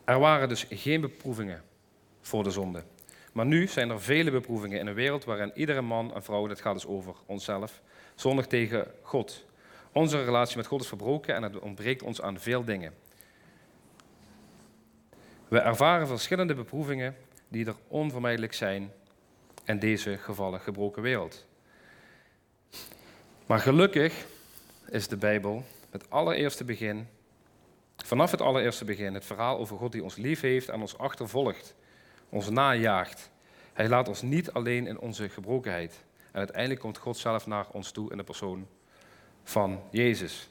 Er 0.03 0.19
waren 0.19 0.49
dus 0.49 0.65
geen 0.69 1.01
beproevingen 1.01 1.63
voor 2.21 2.43
de 2.43 2.51
zonde. 2.51 2.83
Maar 3.33 3.45
nu 3.45 3.67
zijn 3.67 3.89
er 3.89 4.01
vele 4.01 4.31
beproevingen 4.31 4.79
in 4.79 4.87
een 4.87 4.93
wereld 4.93 5.23
waarin 5.23 5.51
iedere 5.55 5.81
man 5.81 6.13
en 6.15 6.23
vrouw, 6.23 6.47
dat 6.47 6.61
gaat 6.61 6.73
dus 6.73 6.85
over 6.85 7.13
onszelf, 7.25 7.81
zondig 8.15 8.47
tegen 8.47 8.87
God. 9.01 9.45
Onze 9.91 10.23
relatie 10.23 10.57
met 10.57 10.67
God 10.67 10.81
is 10.81 10.87
verbroken 10.87 11.35
en 11.35 11.43
het 11.43 11.59
ontbreekt 11.59 12.03
ons 12.03 12.21
aan 12.21 12.39
veel 12.39 12.63
dingen. 12.63 12.93
We 15.47 15.59
ervaren 15.59 16.07
verschillende 16.07 16.55
beproevingen 16.55 17.15
die 17.47 17.65
er 17.65 17.75
onvermijdelijk 17.87 18.53
zijn 18.53 18.91
in 19.65 19.79
deze 19.79 20.17
gevallen 20.17 20.59
gebroken 20.59 21.01
wereld. 21.01 21.47
Maar 23.49 23.59
gelukkig 23.59 24.25
is 24.89 25.07
de 25.07 25.17
Bijbel 25.17 25.63
het 25.89 26.09
allereerste 26.09 26.63
begin, 26.63 27.07
vanaf 27.95 28.31
het 28.31 28.41
allereerste 28.41 28.85
begin, 28.85 29.13
het 29.13 29.25
verhaal 29.25 29.57
over 29.57 29.77
God 29.77 29.91
die 29.91 30.03
ons 30.03 30.15
lief 30.15 30.41
heeft 30.41 30.69
en 30.69 30.81
ons 30.81 30.97
achtervolgt, 30.97 31.75
ons 32.29 32.49
najaagt. 32.49 33.31
Hij 33.73 33.87
laat 33.87 34.07
ons 34.07 34.21
niet 34.21 34.51
alleen 34.51 34.87
in 34.87 34.99
onze 34.99 35.29
gebrokenheid. 35.29 36.03
En 36.31 36.39
uiteindelijk 36.39 36.79
komt 36.79 36.97
God 36.97 37.17
zelf 37.17 37.47
naar 37.47 37.65
ons 37.71 37.91
toe 37.91 38.11
in 38.11 38.17
de 38.17 38.23
persoon 38.23 38.67
van 39.43 39.81
Jezus. 39.91 40.49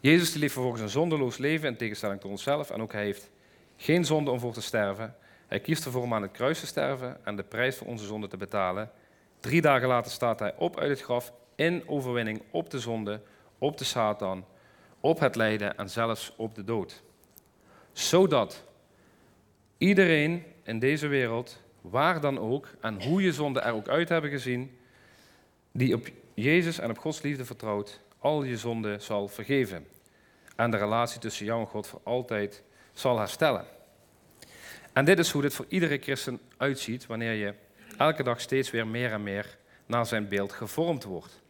Jezus 0.00 0.32
die 0.32 0.40
leeft 0.40 0.52
vervolgens 0.52 0.82
een 0.82 0.88
zonderloos 0.88 1.36
leven 1.36 1.68
in 1.68 1.76
tegenstelling 1.76 2.20
tot 2.20 2.30
onszelf 2.30 2.70
en 2.70 2.82
ook 2.82 2.92
hij 2.92 3.04
heeft 3.04 3.30
geen 3.76 4.04
zonde 4.04 4.30
om 4.30 4.40
voor 4.40 4.52
te 4.52 4.62
sterven. 4.62 5.16
Hij 5.46 5.60
kiest 5.60 5.84
ervoor 5.84 6.02
om 6.02 6.14
aan 6.14 6.22
het 6.22 6.32
kruis 6.32 6.60
te 6.60 6.66
sterven 6.66 7.24
en 7.24 7.36
de 7.36 7.44
prijs 7.44 7.76
voor 7.76 7.86
onze 7.86 8.04
zonde 8.04 8.28
te 8.28 8.36
betalen. 8.36 8.90
Drie 9.40 9.60
dagen 9.60 9.88
later 9.88 10.12
staat 10.12 10.38
hij 10.38 10.54
op 10.56 10.78
uit 10.78 10.90
het 10.90 11.00
graf 11.00 11.32
in 11.62 11.88
overwinning 11.88 12.42
op 12.50 12.70
de 12.70 12.78
zonde, 12.78 13.20
op 13.58 13.78
de 13.78 13.84
Satan, 13.84 14.44
op 15.00 15.20
het 15.20 15.36
lijden 15.36 15.76
en 15.76 15.90
zelfs 15.90 16.32
op 16.36 16.54
de 16.54 16.64
dood. 16.64 17.02
Zodat 17.92 18.64
iedereen 19.78 20.44
in 20.62 20.78
deze 20.78 21.06
wereld, 21.06 21.60
waar 21.80 22.20
dan 22.20 22.38
ook 22.38 22.68
en 22.80 23.02
hoe 23.02 23.22
je 23.22 23.32
zonde 23.32 23.60
er 23.60 23.72
ook 23.72 23.88
uit 23.88 24.08
hebben 24.08 24.30
gezien, 24.30 24.78
die 25.72 25.94
op 25.94 26.08
Jezus 26.34 26.78
en 26.78 26.90
op 26.90 26.98
Gods 26.98 27.22
liefde 27.22 27.44
vertrouwt, 27.44 28.00
al 28.18 28.42
je 28.42 28.56
zonde 28.56 28.98
zal 28.98 29.28
vergeven. 29.28 29.86
En 30.56 30.70
de 30.70 30.76
relatie 30.76 31.20
tussen 31.20 31.44
jou 31.44 31.60
en 31.60 31.66
God 31.66 31.86
voor 31.86 32.00
altijd 32.02 32.62
zal 32.92 33.18
herstellen. 33.18 33.64
En 34.92 35.04
dit 35.04 35.18
is 35.18 35.30
hoe 35.30 35.42
dit 35.42 35.54
voor 35.54 35.66
iedere 35.68 35.98
christen 35.98 36.40
uitziet 36.56 37.06
wanneer 37.06 37.32
je 37.32 37.54
elke 37.98 38.22
dag 38.22 38.40
steeds 38.40 38.70
weer 38.70 38.86
meer 38.86 39.12
en 39.12 39.22
meer 39.22 39.58
naar 39.86 40.06
zijn 40.06 40.28
beeld 40.28 40.52
gevormd 40.52 41.04
wordt. 41.04 41.41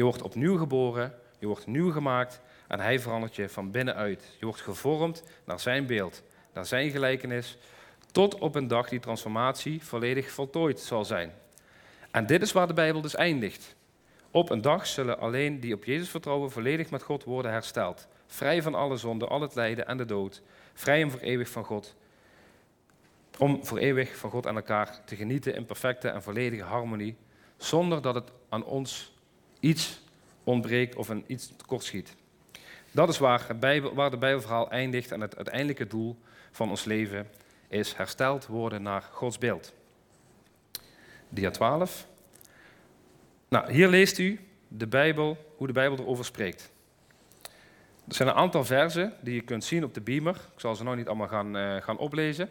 Je 0.00 0.06
wordt 0.06 0.22
opnieuw 0.22 0.56
geboren, 0.56 1.14
je 1.38 1.46
wordt 1.46 1.66
nieuw 1.66 1.90
gemaakt 1.92 2.40
en 2.68 2.80
hij 2.80 3.00
verandert 3.00 3.36
je 3.36 3.48
van 3.48 3.70
binnenuit. 3.70 4.36
Je 4.38 4.44
wordt 4.44 4.60
gevormd 4.60 5.22
naar 5.44 5.60
zijn 5.60 5.86
beeld, 5.86 6.22
naar 6.52 6.66
zijn 6.66 6.90
gelijkenis, 6.90 7.58
tot 8.12 8.38
op 8.38 8.54
een 8.54 8.68
dag 8.68 8.88
die 8.88 9.00
transformatie 9.00 9.82
volledig 9.84 10.30
voltooid 10.30 10.80
zal 10.80 11.04
zijn. 11.04 11.32
En 12.10 12.26
dit 12.26 12.42
is 12.42 12.52
waar 12.52 12.66
de 12.66 12.72
Bijbel 12.72 13.00
dus 13.00 13.14
eindigt. 13.14 13.76
Op 14.30 14.50
een 14.50 14.60
dag 14.60 14.86
zullen 14.86 15.18
alleen 15.18 15.60
die 15.60 15.74
op 15.74 15.84
Jezus 15.84 16.08
vertrouwen 16.08 16.50
volledig 16.50 16.90
met 16.90 17.02
God 17.02 17.24
worden 17.24 17.52
hersteld. 17.52 18.08
Vrij 18.26 18.62
van 18.62 18.74
alle 18.74 18.96
zonde, 18.96 19.26
al 19.26 19.40
het 19.40 19.54
lijden 19.54 19.86
en 19.86 19.96
de 19.96 20.06
dood. 20.06 20.42
Vrij 20.74 21.02
en 21.02 21.10
voor 21.10 21.20
eeuwig 21.20 21.48
van 21.48 21.64
God. 21.64 21.96
Om 23.38 23.64
voor 23.64 23.78
eeuwig 23.78 24.16
van 24.16 24.30
God 24.30 24.46
en 24.46 24.56
elkaar 24.56 25.00
te 25.04 25.16
genieten 25.16 25.54
in 25.54 25.66
perfecte 25.66 26.08
en 26.08 26.22
volledige 26.22 26.62
harmonie. 26.64 27.16
Zonder 27.56 28.02
dat 28.02 28.14
het 28.14 28.30
aan 28.48 28.64
ons 28.64 29.18
iets 29.60 30.00
ontbreekt 30.44 30.94
of 30.96 31.08
een 31.08 31.24
iets 31.26 31.52
tekortschiet. 31.56 32.14
Dat 32.90 33.08
is 33.08 33.18
waar, 33.18 33.56
Bijbel, 33.58 33.94
waar 33.94 34.10
de 34.10 34.16
Bijbelverhaal 34.16 34.70
eindigt 34.70 35.12
en 35.12 35.20
het 35.20 35.36
uiteindelijke 35.36 35.86
doel 35.86 36.18
van 36.50 36.70
ons 36.70 36.84
leven 36.84 37.28
is 37.68 37.94
hersteld 37.94 38.46
worden 38.46 38.82
naar 38.82 39.02
Gods 39.02 39.38
beeld. 39.38 39.72
Dia 41.28 41.50
12. 41.50 42.06
Nou, 43.48 43.72
hier 43.72 43.88
leest 43.88 44.18
u 44.18 44.40
de 44.68 44.86
Bijbel, 44.86 45.52
hoe 45.56 45.66
de 45.66 45.72
Bijbel 45.72 45.98
erover 45.98 46.24
spreekt. 46.24 46.70
Er 48.08 48.16
zijn 48.16 48.28
een 48.28 48.34
aantal 48.34 48.64
versen 48.64 49.14
die 49.20 49.34
je 49.34 49.40
kunt 49.40 49.64
zien 49.64 49.84
op 49.84 49.94
de 49.94 50.00
beamer. 50.00 50.34
Ik 50.34 50.60
zal 50.60 50.74
ze 50.76 50.84
nou 50.84 50.96
niet 50.96 51.06
allemaal 51.06 51.28
gaan, 51.28 51.56
uh, 51.56 51.76
gaan 51.76 51.98
oplezen. 51.98 52.50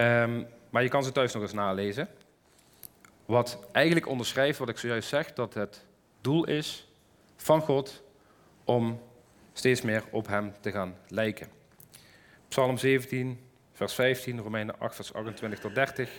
Um, 0.00 0.46
maar 0.70 0.82
je 0.82 0.88
kan 0.88 1.04
ze 1.04 1.12
thuis 1.12 1.32
nog 1.32 1.42
eens 1.42 1.52
nalezen. 1.52 2.08
Wat 3.26 3.58
eigenlijk 3.72 4.06
onderschrijft 4.06 4.58
wat 4.58 4.68
ik 4.68 4.78
zojuist 4.78 5.08
zeg, 5.08 5.32
dat 5.32 5.54
het 5.54 5.84
doel 6.26 6.44
is 6.46 6.88
van 7.36 7.60
God 7.60 8.02
om 8.64 9.00
steeds 9.52 9.82
meer 9.82 10.04
op 10.10 10.26
Hem 10.26 10.52
te 10.60 10.70
gaan 10.70 10.96
lijken. 11.08 11.48
Psalm 12.48 12.78
17, 12.78 13.40
vers 13.72 13.94
15, 13.94 14.40
Romeinen 14.40 14.78
8, 14.78 14.94
vers 14.94 15.14
28 15.14 15.58
tot 15.58 15.74
30. 15.74 16.10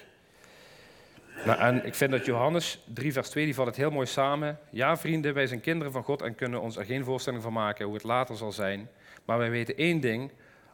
Nou, 1.46 1.60
en 1.60 1.86
ik 1.86 1.96
vind 1.96 2.12
dat 2.12 2.26
Johannes 2.26 2.84
3, 2.94 3.14
vers 3.14 3.30
2, 3.30 3.46
die 3.46 3.56
valt 3.56 3.68
het 3.68 3.76
heel 3.76 3.92
mooi 3.92 4.08
samen. 4.08 4.60
Ja, 4.70 4.98
vrienden, 4.98 5.34
wij 5.34 5.48
zijn 5.48 5.62
kinderen 5.62 5.94
van 5.94 6.04
God 6.04 6.22
en 6.22 6.36
kunnen 6.36 6.62
ons 6.62 6.78
er 6.78 6.86
geen 6.86 7.04
voorstelling 7.04 7.44
van 7.44 7.54
maken 7.54 7.86
hoe 7.86 7.94
het 7.94 8.04
later 8.04 8.38
zal 8.38 8.52
zijn. 8.52 8.90
Maar 9.26 9.38
wij 9.38 9.50
weten 9.50 9.78
één 9.78 10.00
ding. 10.00 10.32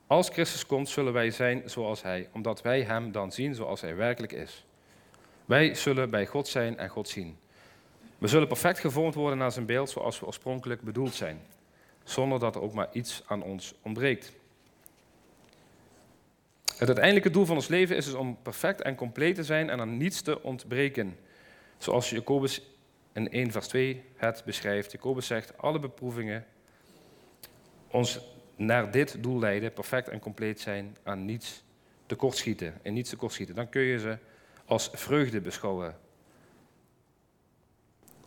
Als 0.08 0.30
Christus 0.30 0.66
komt, 0.66 0.90
zullen 0.90 1.14
wij 1.14 1.32
zijn 1.32 1.62
zoals 1.66 2.02
Hij, 2.02 2.30
omdat 2.34 2.62
wij 2.62 2.82
Hem 2.82 3.12
dan 3.12 3.32
zien 3.32 3.56
zoals 3.56 3.82
Hij 3.82 3.96
werkelijk 3.96 4.34
is. 4.34 4.66
Wij 5.46 5.76
zullen 5.76 6.10
bij 6.10 6.26
God 6.26 6.48
zijn 6.48 6.78
en 6.78 6.90
God 6.90 7.08
zien. 7.08 7.38
We 8.24 8.30
zullen 8.30 8.48
perfect 8.48 8.80
gevormd 8.80 9.16
worden 9.16 9.38
naar 9.38 9.52
zijn 9.52 9.66
beeld 9.66 9.90
zoals 9.90 10.20
we 10.20 10.26
oorspronkelijk 10.26 10.82
bedoeld 10.82 11.14
zijn, 11.14 11.42
zonder 12.04 12.40
dat 12.40 12.56
er 12.56 12.62
ook 12.62 12.74
maar 12.74 12.88
iets 12.92 13.24
aan 13.28 13.44
ons 13.44 13.74
ontbreekt. 13.82 14.32
Het 16.78 16.88
uiteindelijke 16.88 17.30
doel 17.30 17.46
van 17.46 17.56
ons 17.56 17.68
leven 17.68 17.96
is 17.96 18.06
dus 18.06 18.14
om 18.14 18.38
perfect 18.42 18.82
en 18.82 18.96
compleet 18.96 19.36
te 19.36 19.44
zijn 19.44 19.70
en 19.70 19.80
aan 19.80 19.98
niets 19.98 20.22
te 20.22 20.44
ontbreken. 20.44 21.18
Zoals 21.78 22.10
Jacobus 22.10 22.62
in 23.14 23.32
1 23.32 23.52
vers 23.52 23.68
2 23.68 24.04
het 24.16 24.42
beschrijft. 24.46 24.92
Jacobus 24.92 25.28
zegt, 25.28 25.58
alle 25.58 25.80
beproevingen 25.80 26.46
ons 27.88 28.20
naar 28.56 28.92
dit 28.92 29.24
doel 29.24 29.40
leiden, 29.40 29.74
perfect 29.74 30.08
en 30.08 30.20
compleet 30.20 30.60
zijn, 30.60 30.98
aan 31.04 31.26
niets 31.26 31.64
tekortschieten, 32.06 32.74
en 32.82 32.94
niets 32.94 33.10
tekortschieten. 33.10 33.56
Dan 33.56 33.70
kun 33.70 33.82
je 33.82 34.00
ze 34.00 34.18
als 34.66 34.90
vreugde 34.94 35.42
beschouwen. 35.42 36.12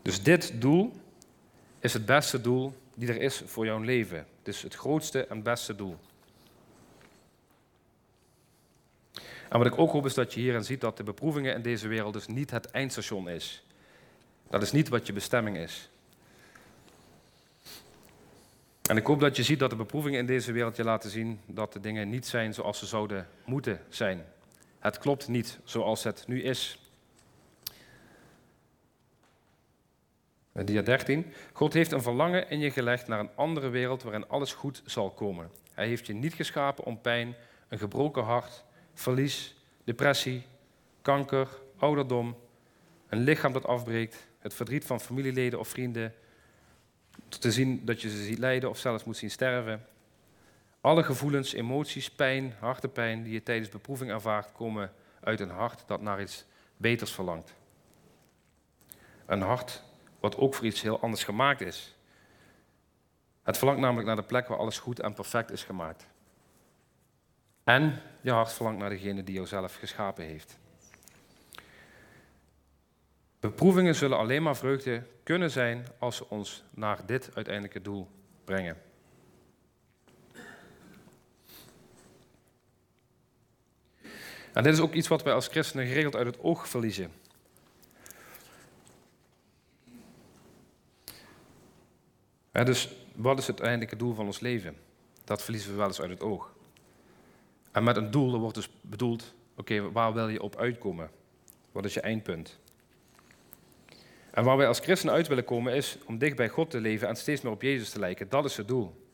Dus 0.06 0.22
dit 0.22 0.60
doel 0.60 0.92
is 1.80 1.92
het 1.92 2.06
beste 2.06 2.40
doel 2.40 2.72
die 2.94 3.08
er 3.08 3.20
is 3.20 3.42
voor 3.46 3.64
jouw 3.64 3.78
leven. 3.78 4.18
Het 4.18 4.48
is 4.48 4.62
het 4.62 4.74
grootste 4.74 5.26
en 5.26 5.42
beste 5.42 5.76
doel. 5.76 5.96
En 9.48 9.58
wat 9.58 9.66
ik 9.66 9.78
ook 9.78 9.90
hoop 9.90 10.06
is 10.06 10.14
dat 10.14 10.34
je 10.34 10.40
hierin 10.40 10.64
ziet 10.64 10.80
dat 10.80 10.96
de 10.96 11.02
beproevingen 11.02 11.54
in 11.54 11.62
deze 11.62 11.88
wereld 11.88 12.12
dus 12.12 12.26
niet 12.26 12.50
het 12.50 12.70
eindstation 12.70 13.28
is. 13.28 13.64
Dat 14.50 14.62
is 14.62 14.72
niet 14.72 14.88
wat 14.88 15.06
je 15.06 15.12
bestemming 15.12 15.56
is. 15.56 15.90
En 18.82 18.96
ik 18.96 19.06
hoop 19.06 19.20
dat 19.20 19.36
je 19.36 19.42
ziet 19.42 19.58
dat 19.58 19.70
de 19.70 19.76
beproevingen 19.76 20.18
in 20.18 20.26
deze 20.26 20.52
wereld 20.52 20.76
je 20.76 20.84
laten 20.84 21.10
zien 21.10 21.40
dat 21.46 21.72
de 21.72 21.80
dingen 21.80 22.10
niet 22.10 22.26
zijn 22.26 22.54
zoals 22.54 22.78
ze 22.78 22.86
zouden 22.86 23.28
moeten 23.44 23.80
zijn. 23.88 24.24
Het 24.78 24.98
klopt 24.98 25.28
niet 25.28 25.58
zoals 25.64 26.02
het 26.04 26.24
nu 26.26 26.42
is. 26.42 26.78
Dia 30.64 30.82
13. 30.82 31.32
God 31.52 31.72
heeft 31.72 31.92
een 31.92 32.02
verlangen 32.02 32.50
in 32.50 32.58
je 32.58 32.70
gelegd 32.70 33.06
naar 33.06 33.20
een 33.20 33.30
andere 33.34 33.68
wereld 33.68 34.02
waarin 34.02 34.28
alles 34.28 34.52
goed 34.52 34.82
zal 34.84 35.10
komen. 35.10 35.50
Hij 35.72 35.86
heeft 35.86 36.06
je 36.06 36.14
niet 36.14 36.34
geschapen 36.34 36.84
om 36.84 37.00
pijn, 37.00 37.34
een 37.68 37.78
gebroken 37.78 38.22
hart, 38.22 38.64
verlies, 38.94 39.56
depressie, 39.84 40.42
kanker, 41.02 41.48
ouderdom, 41.78 42.36
een 43.08 43.18
lichaam 43.18 43.52
dat 43.52 43.66
afbreekt, 43.66 44.26
het 44.38 44.54
verdriet 44.54 44.84
van 44.84 45.00
familieleden 45.00 45.58
of 45.58 45.68
vrienden, 45.68 46.14
te 47.28 47.52
zien 47.52 47.84
dat 47.84 48.00
je 48.00 48.10
ze 48.10 48.24
ziet 48.24 48.38
lijden 48.38 48.70
of 48.70 48.78
zelfs 48.78 49.04
moet 49.04 49.16
zien 49.16 49.30
sterven. 49.30 49.86
Alle 50.80 51.02
gevoelens, 51.02 51.52
emoties, 51.52 52.10
pijn, 52.10 52.54
hartepijn 52.58 53.22
die 53.22 53.32
je 53.32 53.42
tijdens 53.42 53.68
beproeving 53.68 54.10
ervaart, 54.10 54.52
komen 54.52 54.92
uit 55.20 55.40
een 55.40 55.50
hart 55.50 55.84
dat 55.86 56.00
naar 56.00 56.20
iets 56.20 56.44
beters 56.76 57.12
verlangt. 57.12 57.54
Een 59.26 59.40
hart 59.40 59.82
wat 60.30 60.36
ook 60.36 60.54
voor 60.54 60.66
iets 60.66 60.82
heel 60.82 61.00
anders 61.00 61.24
gemaakt 61.24 61.60
is. 61.60 61.96
Het 63.42 63.56
verlangt 63.58 63.80
namelijk 63.80 64.06
naar 64.06 64.16
de 64.16 64.22
plek 64.22 64.48
waar 64.48 64.58
alles 64.58 64.78
goed 64.78 65.00
en 65.00 65.14
perfect 65.14 65.50
is 65.50 65.64
gemaakt. 65.64 66.06
En 67.64 68.02
je 68.20 68.30
hart 68.30 68.52
verlangt 68.52 68.78
naar 68.78 68.90
degene 68.90 69.24
die 69.24 69.34
jou 69.34 69.46
zelf 69.46 69.74
geschapen 69.74 70.24
heeft. 70.24 70.58
Beproevingen 73.40 73.94
zullen 73.94 74.18
alleen 74.18 74.42
maar 74.42 74.56
vreugde 74.56 75.02
kunnen 75.22 75.50
zijn 75.50 75.86
als 75.98 76.16
ze 76.16 76.28
ons 76.28 76.64
naar 76.70 77.06
dit 77.06 77.30
uiteindelijke 77.34 77.82
doel 77.82 78.08
brengen. 78.44 78.76
En 84.52 84.62
dit 84.62 84.72
is 84.72 84.80
ook 84.80 84.92
iets 84.92 85.08
wat 85.08 85.22
wij 85.22 85.34
als 85.34 85.48
christenen 85.48 85.86
geregeld 85.86 86.16
uit 86.16 86.26
het 86.26 86.40
oog 86.40 86.68
verliezen. 86.68 87.12
Dus 92.64 92.88
wat 93.14 93.38
is 93.38 93.46
het 93.46 93.56
uiteindelijke 93.56 93.96
doel 93.96 94.14
van 94.14 94.26
ons 94.26 94.40
leven? 94.40 94.76
Dat 95.24 95.42
verliezen 95.42 95.70
we 95.70 95.76
wel 95.76 95.86
eens 95.86 96.00
uit 96.00 96.10
het 96.10 96.22
oog. 96.22 96.54
En 97.72 97.84
met 97.84 97.96
een 97.96 98.10
doel 98.10 98.38
wordt 98.38 98.54
dus 98.54 98.70
bedoeld, 98.80 99.34
oké, 99.56 99.92
waar 99.92 100.12
wil 100.12 100.28
je 100.28 100.42
op 100.42 100.56
uitkomen? 100.56 101.10
Wat 101.72 101.84
is 101.84 101.94
je 101.94 102.00
eindpunt? 102.00 102.58
En 104.30 104.44
waar 104.44 104.56
wij 104.56 104.68
als 104.68 104.78
christenen 104.78 105.14
uit 105.14 105.28
willen 105.28 105.44
komen 105.44 105.74
is 105.74 105.98
om 106.06 106.18
dicht 106.18 106.36
bij 106.36 106.48
God 106.48 106.70
te 106.70 106.80
leven 106.80 107.08
en 107.08 107.16
steeds 107.16 107.40
meer 107.40 107.52
op 107.52 107.62
Jezus 107.62 107.90
te 107.90 107.98
lijken. 107.98 108.28
Dat 108.28 108.44
is 108.44 108.56
het 108.56 108.68
doel. 108.68 109.04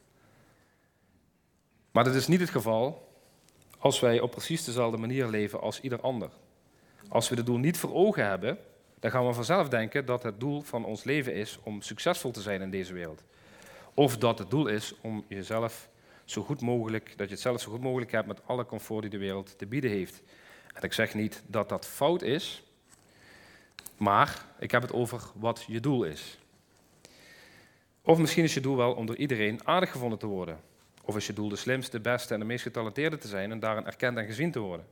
Maar 1.90 2.04
dat 2.04 2.14
is 2.14 2.26
niet 2.26 2.40
het 2.40 2.50
geval 2.50 3.12
als 3.78 4.00
wij 4.00 4.20
op 4.20 4.30
precies 4.30 4.64
dezelfde 4.64 4.96
manier 4.96 5.26
leven 5.26 5.60
als 5.60 5.80
ieder 5.80 6.00
ander. 6.00 6.30
Als 7.08 7.28
we 7.28 7.36
het 7.36 7.46
doel 7.46 7.58
niet 7.58 7.78
voor 7.78 7.94
ogen 7.94 8.26
hebben, 8.26 8.58
dan 9.02 9.10
gaan 9.10 9.26
we 9.26 9.32
vanzelf 9.32 9.68
denken 9.68 10.06
dat 10.06 10.22
het 10.22 10.40
doel 10.40 10.60
van 10.60 10.84
ons 10.84 11.04
leven 11.04 11.34
is 11.34 11.58
om 11.62 11.80
succesvol 11.80 12.30
te 12.30 12.40
zijn 12.40 12.62
in 12.62 12.70
deze 12.70 12.92
wereld. 12.92 13.24
Of 13.94 14.18
dat 14.18 14.38
het 14.38 14.50
doel 14.50 14.66
is 14.66 14.94
om 15.00 15.24
jezelf 15.28 15.88
zo 16.24 16.42
goed 16.42 16.60
mogelijk, 16.60 17.14
dat 17.16 17.28
je 17.28 17.34
het 17.34 17.42
zelf 17.42 17.60
zo 17.60 17.70
goed 17.70 17.80
mogelijk 17.80 18.12
hebt 18.12 18.26
met 18.26 18.46
alle 18.46 18.66
comfort 18.66 19.00
die 19.00 19.10
de 19.10 19.18
wereld 19.18 19.58
te 19.58 19.66
bieden 19.66 19.90
heeft. 19.90 20.22
En 20.74 20.82
ik 20.82 20.92
zeg 20.92 21.14
niet 21.14 21.42
dat 21.46 21.68
dat 21.68 21.86
fout 21.86 22.22
is, 22.22 22.62
maar 23.96 24.44
ik 24.58 24.70
heb 24.70 24.82
het 24.82 24.92
over 24.92 25.22
wat 25.34 25.64
je 25.66 25.80
doel 25.80 26.04
is. 26.04 26.38
Of 28.02 28.18
misschien 28.18 28.44
is 28.44 28.54
je 28.54 28.60
doel 28.60 28.76
wel 28.76 28.92
om 28.92 29.06
door 29.06 29.16
iedereen 29.16 29.60
aardig 29.64 29.90
gevonden 29.90 30.18
te 30.18 30.26
worden. 30.26 30.60
Of 31.04 31.16
is 31.16 31.26
je 31.26 31.32
doel 31.32 31.48
de 31.48 31.56
slimste, 31.56 32.00
beste 32.00 32.34
en 32.34 32.40
de 32.40 32.46
meest 32.46 32.62
getalenteerde 32.62 33.18
te 33.18 33.28
zijn 33.28 33.50
en 33.50 33.60
daarin 33.60 33.86
erkend 33.86 34.18
en 34.18 34.26
gezien 34.26 34.50
te 34.50 34.58
worden. 34.58 34.86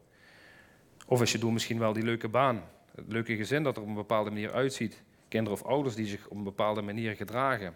Of 1.06 1.22
is 1.22 1.32
je 1.32 1.38
doel 1.38 1.50
misschien 1.50 1.78
wel 1.78 1.92
die 1.92 2.04
leuke 2.04 2.28
baan, 2.28 2.62
het 2.94 3.12
leuke 3.12 3.36
gezin 3.36 3.62
dat 3.62 3.76
er 3.76 3.82
op 3.82 3.88
een 3.88 3.94
bepaalde 3.94 4.30
manier 4.30 4.52
uitziet. 4.52 5.02
Kinderen 5.28 5.58
of 5.58 5.66
ouders 5.66 5.94
die 5.94 6.06
zich 6.06 6.26
op 6.26 6.36
een 6.36 6.42
bepaalde 6.42 6.82
manier 6.82 7.16
gedragen. 7.16 7.74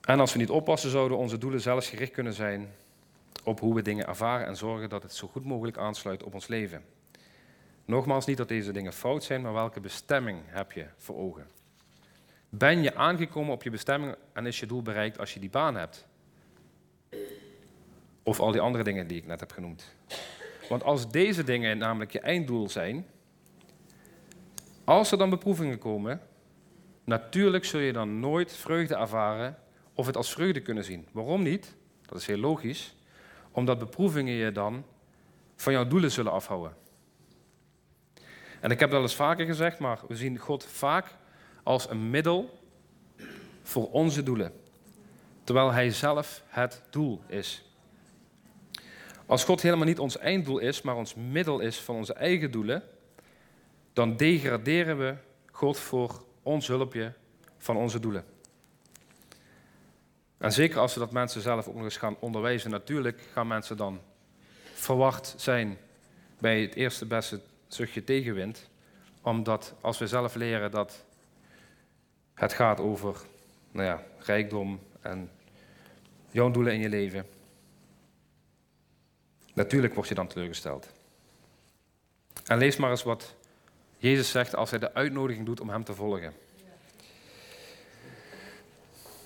En 0.00 0.20
als 0.20 0.32
we 0.32 0.38
niet 0.38 0.50
oppassen, 0.50 0.90
zouden 0.90 1.18
onze 1.18 1.38
doelen 1.38 1.60
zelfs 1.60 1.88
gericht 1.88 2.12
kunnen 2.12 2.32
zijn 2.32 2.68
op 3.44 3.60
hoe 3.60 3.74
we 3.74 3.82
dingen 3.82 4.06
ervaren 4.06 4.46
en 4.46 4.56
zorgen 4.56 4.88
dat 4.88 5.02
het 5.02 5.14
zo 5.14 5.28
goed 5.28 5.44
mogelijk 5.44 5.76
aansluit 5.76 6.22
op 6.22 6.34
ons 6.34 6.46
leven. 6.46 6.84
Nogmaals, 7.84 8.26
niet 8.26 8.36
dat 8.36 8.48
deze 8.48 8.72
dingen 8.72 8.92
fout 8.92 9.24
zijn, 9.24 9.42
maar 9.42 9.52
welke 9.52 9.80
bestemming 9.80 10.38
heb 10.46 10.72
je 10.72 10.86
voor 10.96 11.16
ogen? 11.16 11.46
Ben 12.48 12.82
je 12.82 12.94
aangekomen 12.94 13.52
op 13.52 13.62
je 13.62 13.70
bestemming 13.70 14.14
en 14.32 14.46
is 14.46 14.60
je 14.60 14.66
doel 14.66 14.82
bereikt 14.82 15.18
als 15.18 15.34
je 15.34 15.40
die 15.40 15.50
baan 15.50 15.76
hebt? 15.76 16.06
Of 18.22 18.40
al 18.40 18.52
die 18.52 18.60
andere 18.60 18.84
dingen 18.84 19.06
die 19.06 19.16
ik 19.16 19.26
net 19.26 19.40
heb 19.40 19.52
genoemd. 19.52 19.94
Want 20.68 20.82
als 20.82 21.10
deze 21.10 21.44
dingen 21.44 21.78
namelijk 21.78 22.12
je 22.12 22.20
einddoel 22.20 22.68
zijn, 22.68 23.06
als 24.84 25.12
er 25.12 25.18
dan 25.18 25.30
beproevingen 25.30 25.78
komen, 25.78 26.20
natuurlijk 27.04 27.64
zul 27.64 27.80
je 27.80 27.92
dan 27.92 28.20
nooit 28.20 28.52
vreugde 28.52 28.94
ervaren 28.94 29.58
of 29.94 30.06
het 30.06 30.16
als 30.16 30.32
vreugde 30.32 30.60
kunnen 30.60 30.84
zien. 30.84 31.06
Waarom 31.12 31.42
niet? 31.42 31.74
Dat 32.06 32.18
is 32.18 32.26
heel 32.26 32.38
logisch. 32.38 32.94
Omdat 33.50 33.78
beproevingen 33.78 34.34
je 34.34 34.52
dan 34.52 34.84
van 35.56 35.72
jouw 35.72 35.86
doelen 35.86 36.10
zullen 36.10 36.32
afhouden. 36.32 36.76
En 38.60 38.70
ik 38.70 38.80
heb 38.80 38.88
dat 38.90 38.98
al 38.98 39.04
eens 39.04 39.14
vaker 39.14 39.46
gezegd, 39.46 39.78
maar 39.78 40.00
we 40.08 40.16
zien 40.16 40.38
God 40.38 40.64
vaak 40.64 41.14
als 41.62 41.90
een 41.90 42.10
middel 42.10 42.58
voor 43.62 43.90
onze 43.90 44.22
doelen. 44.22 44.52
Terwijl 45.44 45.72
Hij 45.72 45.90
zelf 45.90 46.42
het 46.46 46.82
doel 46.90 47.22
is. 47.26 47.64
Als 49.26 49.44
God 49.44 49.62
helemaal 49.62 49.86
niet 49.86 49.98
ons 49.98 50.18
einddoel 50.18 50.58
is, 50.58 50.82
maar 50.82 50.96
ons 50.96 51.14
middel 51.14 51.60
is 51.60 51.80
van 51.80 51.94
onze 51.94 52.12
eigen 52.12 52.50
doelen, 52.50 52.82
dan 53.92 54.16
degraderen 54.16 54.98
we 54.98 55.14
God 55.50 55.78
voor 55.78 56.24
ons 56.42 56.66
hulpje 56.66 57.12
van 57.58 57.76
onze 57.76 58.00
doelen. 58.00 58.24
En 60.38 60.52
zeker 60.52 60.78
als 60.78 60.94
we 60.94 61.00
dat 61.00 61.12
mensen 61.12 61.40
zelf 61.40 61.68
ook 61.68 61.74
nog 61.74 61.84
eens 61.84 61.96
gaan 61.96 62.16
onderwijzen, 62.18 62.70
natuurlijk 62.70 63.20
gaan 63.32 63.46
mensen 63.46 63.76
dan 63.76 64.00
verwacht 64.72 65.34
zijn 65.36 65.78
bij 66.38 66.60
het 66.60 66.74
eerste 66.74 67.06
beste 67.06 67.40
zuchtje 67.66 68.04
tegenwind. 68.04 68.68
Omdat 69.22 69.74
als 69.80 69.98
we 69.98 70.06
zelf 70.06 70.34
leren 70.34 70.70
dat 70.70 71.04
het 72.34 72.52
gaat 72.52 72.80
over 72.80 73.16
nou 73.70 73.86
ja, 73.86 74.02
rijkdom 74.18 74.80
en 75.00 75.30
jouw 76.30 76.50
doelen 76.50 76.72
in 76.72 76.80
je 76.80 76.88
leven. 76.88 77.26
Natuurlijk 79.54 79.94
word 79.94 80.08
je 80.08 80.14
dan 80.14 80.26
teleurgesteld. 80.26 80.88
En 82.44 82.58
lees 82.58 82.76
maar 82.76 82.90
eens 82.90 83.02
wat 83.02 83.34
Jezus 83.96 84.30
zegt 84.30 84.54
als 84.54 84.70
hij 84.70 84.78
de 84.78 84.94
uitnodiging 84.94 85.46
doet 85.46 85.60
om 85.60 85.68
hem 85.68 85.84
te 85.84 85.94
volgen. 85.94 86.32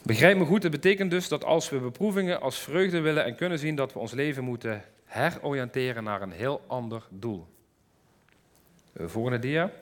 Begrijp 0.03 0.37
me 0.37 0.45
goed, 0.45 0.63
het 0.63 0.73
betekent 0.73 1.11
dus 1.11 1.29
dat 1.29 1.45
als 1.45 1.71
we 1.71 1.79
beproevingen 1.79 2.41
als 2.41 2.59
vreugde 2.59 3.01
willen 3.01 3.25
en 3.25 3.35
kunnen 3.35 3.59
zien, 3.59 3.75
dat 3.75 3.93
we 3.93 3.99
ons 3.99 4.13
leven 4.13 4.45
moeten 4.45 4.85
heroriënteren 5.05 6.05
naar 6.05 6.23
een 6.23 6.33
heel 6.33 6.61
ander 6.67 7.03
doel. 7.11 7.47
Volgende 8.97 9.39
dia. 9.39 9.73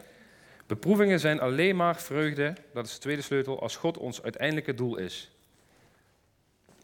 Beproevingen 0.67 1.21
zijn 1.21 1.41
alleen 1.41 1.77
maar 1.77 1.97
vreugde, 1.97 2.55
dat 2.73 2.87
is 2.87 2.93
de 2.93 2.99
tweede 2.99 3.23
sleutel, 3.23 3.61
als 3.61 3.77
God 3.77 3.99
ons 3.99 4.23
uiteindelijke 4.23 4.75
doel 4.75 4.97
is. 4.97 5.31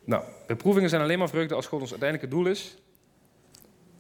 Nou, 0.05 0.25
beproevingen 0.47 0.89
zijn 0.89 1.03
alleen 1.03 1.19
maar 1.19 1.29
vreugde 1.29 1.55
als 1.55 1.67
God 1.67 1.81
ons 1.81 1.91
uiteindelijke 1.91 2.37
doel 2.37 2.47
is. 2.47 2.77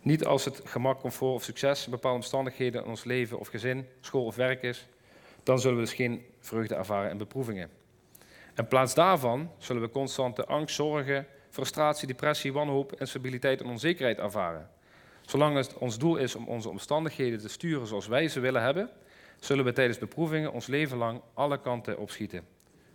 Niet 0.02 0.24
als 0.24 0.44
het 0.44 0.60
gemak, 0.64 1.00
comfort 1.00 1.34
of 1.34 1.44
succes, 1.44 1.86
bepaalde 1.86 2.16
omstandigheden 2.16 2.82
in 2.82 2.88
ons 2.88 3.04
leven 3.04 3.38
of 3.38 3.48
gezin, 3.48 3.86
school 4.00 4.24
of 4.24 4.36
werk 4.36 4.62
is. 4.62 4.86
Dan 5.42 5.58
zullen 5.58 5.76
we 5.76 5.82
dus 5.82 5.94
geen 5.94 6.24
vreugde 6.40 6.74
ervaren 6.74 7.10
in 7.10 7.18
beproevingen. 7.18 7.70
In 8.56 8.68
plaats 8.68 8.94
daarvan 8.94 9.50
zullen 9.58 9.82
we 9.82 9.90
constante 9.90 10.46
angst, 10.46 10.74
zorgen, 10.74 11.26
frustratie, 11.50 12.06
depressie, 12.06 12.52
wanhoop, 12.52 13.00
instabiliteit 13.00 13.60
en 13.60 13.66
onzekerheid 13.66 14.18
ervaren. 14.18 14.70
Zolang 15.20 15.56
het 15.56 15.78
ons 15.78 15.98
doel 15.98 16.16
is 16.16 16.34
om 16.34 16.48
onze 16.48 16.68
omstandigheden 16.68 17.38
te 17.38 17.48
sturen 17.48 17.86
zoals 17.86 18.06
wij 18.06 18.28
ze 18.28 18.40
willen 18.40 18.62
hebben, 18.62 18.90
zullen 19.40 19.64
we 19.64 19.72
tijdens 19.72 19.98
beproevingen 19.98 20.52
ons 20.52 20.66
leven 20.66 20.98
lang 20.98 21.20
alle 21.34 21.60
kanten 21.60 21.98
opschieten, 21.98 22.46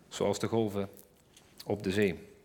zoals 0.07 0.39
de 0.39 0.47
golven 0.47 0.89
op 1.65 1.83
de 1.83 1.91
zee. 1.91 2.36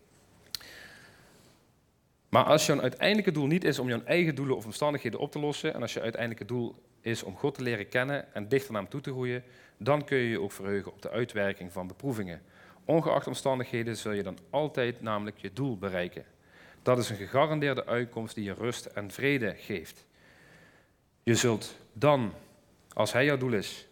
Maar 2.33 2.43
als 2.43 2.65
jouw 2.65 2.81
uiteindelijke 2.81 3.31
doel 3.31 3.45
niet 3.45 3.63
is 3.63 3.79
om 3.79 3.87
jouw 3.87 4.01
eigen 4.05 4.35
doelen 4.35 4.55
of 4.55 4.65
omstandigheden 4.65 5.19
op 5.19 5.31
te 5.31 5.39
lossen, 5.39 5.73
en 5.73 5.81
als 5.81 5.93
je 5.93 6.01
uiteindelijke 6.01 6.45
doel 6.45 6.75
is 7.01 7.23
om 7.23 7.37
God 7.37 7.55
te 7.55 7.61
leren 7.61 7.89
kennen 7.89 8.33
en 8.33 8.47
dichter 8.47 8.71
naar 8.71 8.81
hem 8.81 8.89
toe 8.89 9.01
te 9.01 9.11
groeien, 9.11 9.43
dan 9.77 10.03
kun 10.03 10.17
je 10.17 10.29
je 10.29 10.41
ook 10.41 10.51
verheugen 10.51 10.91
op 10.91 11.01
de 11.01 11.09
uitwerking 11.09 11.71
van 11.71 11.87
beproevingen. 11.87 12.41
Ongeacht 12.85 13.27
omstandigheden 13.27 13.97
zul 13.97 14.11
je 14.11 14.23
dan 14.23 14.37
altijd 14.49 15.01
namelijk 15.01 15.37
je 15.37 15.53
doel 15.53 15.77
bereiken. 15.77 16.25
Dat 16.81 16.97
is 16.97 17.09
een 17.09 17.15
gegarandeerde 17.15 17.85
uitkomst 17.85 18.35
die 18.35 18.43
je 18.43 18.53
rust 18.53 18.85
en 18.85 19.11
vrede 19.11 19.55
geeft. 19.57 20.05
Je 21.23 21.35
zult 21.35 21.75
dan, 21.93 22.33
als 22.93 23.13
hij 23.13 23.25
jouw 23.25 23.37
doel 23.37 23.53
is, 23.53 23.87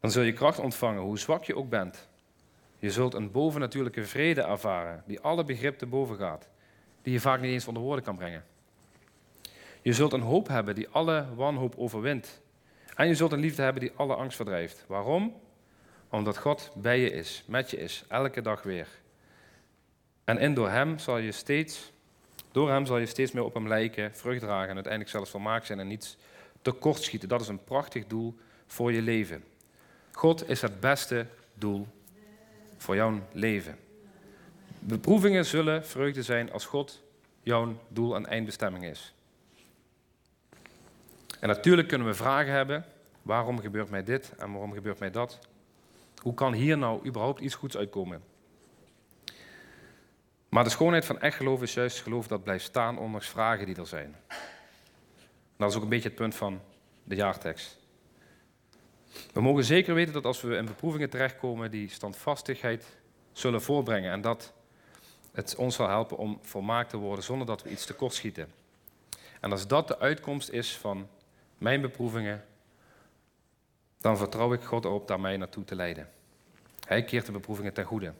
dan 0.00 0.10
zul 0.10 0.22
je 0.22 0.32
kracht 0.32 0.58
ontvangen, 0.58 1.02
hoe 1.02 1.18
zwak 1.18 1.44
je 1.44 1.56
ook 1.56 1.68
bent. 1.68 2.08
Je 2.78 2.90
zult 2.90 3.14
een 3.14 3.30
bovennatuurlijke 3.30 4.04
vrede 4.04 4.42
ervaren, 4.42 5.02
die 5.06 5.20
alle 5.20 5.44
begrip 5.44 5.78
te 5.78 5.86
boven 5.86 6.16
gaat, 6.16 6.48
die 7.04 7.12
je 7.12 7.20
vaak 7.20 7.40
niet 7.40 7.52
eens 7.52 7.66
onder 7.66 7.82
woorden 7.82 8.04
kan 8.04 8.16
brengen. 8.16 8.44
Je 9.82 9.92
zult 9.92 10.12
een 10.12 10.20
hoop 10.20 10.48
hebben 10.48 10.74
die 10.74 10.88
alle 10.88 11.26
wanhoop 11.34 11.74
overwint. 11.76 12.40
En 12.94 13.08
je 13.08 13.14
zult 13.14 13.32
een 13.32 13.40
liefde 13.40 13.62
hebben 13.62 13.82
die 13.82 13.92
alle 13.96 14.14
angst 14.14 14.36
verdrijft. 14.36 14.84
Waarom? 14.86 15.40
Omdat 16.08 16.38
God 16.38 16.70
bij 16.74 17.00
je 17.00 17.10
is, 17.10 17.44
met 17.46 17.70
je 17.70 17.76
is, 17.76 18.04
elke 18.08 18.42
dag 18.42 18.62
weer. 18.62 18.88
En 20.24 20.38
in 20.38 20.54
door 20.54 20.70
hem 20.70 20.98
zal 20.98 21.18
je 21.18 21.32
steeds, 21.32 21.92
door 22.52 22.70
hem 22.70 22.86
zal 22.86 22.98
je 22.98 23.06
steeds 23.06 23.32
meer 23.32 23.44
op 23.44 23.54
hem 23.54 23.68
lijken, 23.68 24.14
vrucht 24.14 24.40
dragen 24.40 24.68
en 24.68 24.74
uiteindelijk 24.74 25.12
zelfs 25.12 25.30
volmaakt 25.30 25.66
zijn 25.66 25.80
en 25.80 25.86
niets 25.86 26.16
tekortschieten. 26.62 27.28
Dat 27.28 27.40
is 27.40 27.48
een 27.48 27.64
prachtig 27.64 28.06
doel 28.06 28.38
voor 28.66 28.92
je 28.92 29.02
leven. 29.02 29.44
God 30.12 30.48
is 30.48 30.62
het 30.62 30.80
beste 30.80 31.26
doel 31.54 31.86
voor 32.76 32.94
jouw 32.94 33.20
leven. 33.32 33.78
Beproevingen 34.86 35.44
zullen 35.44 35.86
vreugde 35.86 36.22
zijn 36.22 36.52
als 36.52 36.66
God 36.66 37.02
jouw 37.42 37.78
doel 37.88 38.14
en 38.14 38.26
eindbestemming 38.26 38.84
is. 38.84 39.14
En 41.40 41.48
natuurlijk 41.48 41.88
kunnen 41.88 42.06
we 42.06 42.14
vragen 42.14 42.52
hebben: 42.52 42.84
waarom 43.22 43.60
gebeurt 43.60 43.90
mij 43.90 44.04
dit 44.04 44.32
en 44.38 44.52
waarom 44.52 44.72
gebeurt 44.72 44.98
mij 44.98 45.10
dat? 45.10 45.38
Hoe 46.22 46.34
kan 46.34 46.52
hier 46.52 46.78
nou 46.78 47.06
überhaupt 47.06 47.40
iets 47.40 47.54
goeds 47.54 47.76
uitkomen? 47.76 48.22
Maar 50.48 50.64
de 50.64 50.70
schoonheid 50.70 51.04
van 51.04 51.20
echt 51.20 51.36
geloof 51.36 51.62
is 51.62 51.74
juist 51.74 52.00
geloof 52.00 52.26
dat 52.26 52.44
blijft 52.44 52.64
staan 52.64 52.98
ondanks 52.98 53.28
vragen 53.28 53.66
die 53.66 53.76
er 53.76 53.86
zijn. 53.86 54.16
Dat 55.56 55.70
is 55.70 55.76
ook 55.76 55.82
een 55.82 55.88
beetje 55.88 56.08
het 56.08 56.18
punt 56.18 56.34
van 56.34 56.60
de 57.04 57.14
jaartekst. 57.14 57.78
We 59.32 59.40
mogen 59.40 59.64
zeker 59.64 59.94
weten 59.94 60.12
dat 60.12 60.24
als 60.24 60.40
we 60.40 60.56
in 60.56 60.64
beproevingen 60.64 61.10
terechtkomen, 61.10 61.70
die 61.70 61.88
standvastigheid 61.88 62.96
zullen 63.32 63.62
voorbrengen 63.62 64.12
en 64.12 64.20
dat 64.20 64.53
het 65.34 65.56
ons 65.56 65.74
zal 65.74 65.88
helpen 65.88 66.16
om 66.16 66.38
volmaakt 66.42 66.90
te 66.90 66.96
worden 66.96 67.24
zonder 67.24 67.46
dat 67.46 67.62
we 67.62 67.70
iets 67.70 67.86
tekort 67.86 68.14
schieten. 68.14 68.52
En 69.40 69.50
als 69.50 69.66
dat 69.66 69.88
de 69.88 69.98
uitkomst 69.98 70.48
is 70.48 70.76
van 70.76 71.08
mijn 71.58 71.80
beproevingen, 71.80 72.44
dan 73.98 74.16
vertrouw 74.16 74.52
ik 74.52 74.62
God 74.62 74.86
op 74.86 75.08
daar 75.08 75.20
mij 75.20 75.36
naartoe 75.36 75.64
te 75.64 75.74
leiden. 75.74 76.10
Hij 76.86 77.04
keert 77.04 77.26
de 77.26 77.32
beproevingen 77.32 77.72
ten 77.72 77.84
goede. 77.84 78.12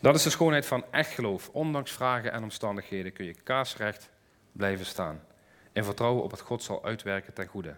Dat 0.00 0.14
is 0.14 0.22
de 0.22 0.30
schoonheid 0.30 0.66
van 0.66 0.84
echt 0.90 1.10
geloof. 1.10 1.48
Ondanks 1.48 1.92
vragen 1.92 2.32
en 2.32 2.42
omstandigheden 2.42 3.12
kun 3.12 3.24
je 3.24 3.34
kaarsrecht 3.34 4.10
blijven 4.52 4.86
staan. 4.86 5.22
En 5.72 5.84
vertrouwen 5.84 6.22
op 6.22 6.30
het 6.30 6.40
God 6.40 6.62
zal 6.62 6.84
uitwerken 6.84 7.32
ten 7.32 7.46
goede. 7.46 7.76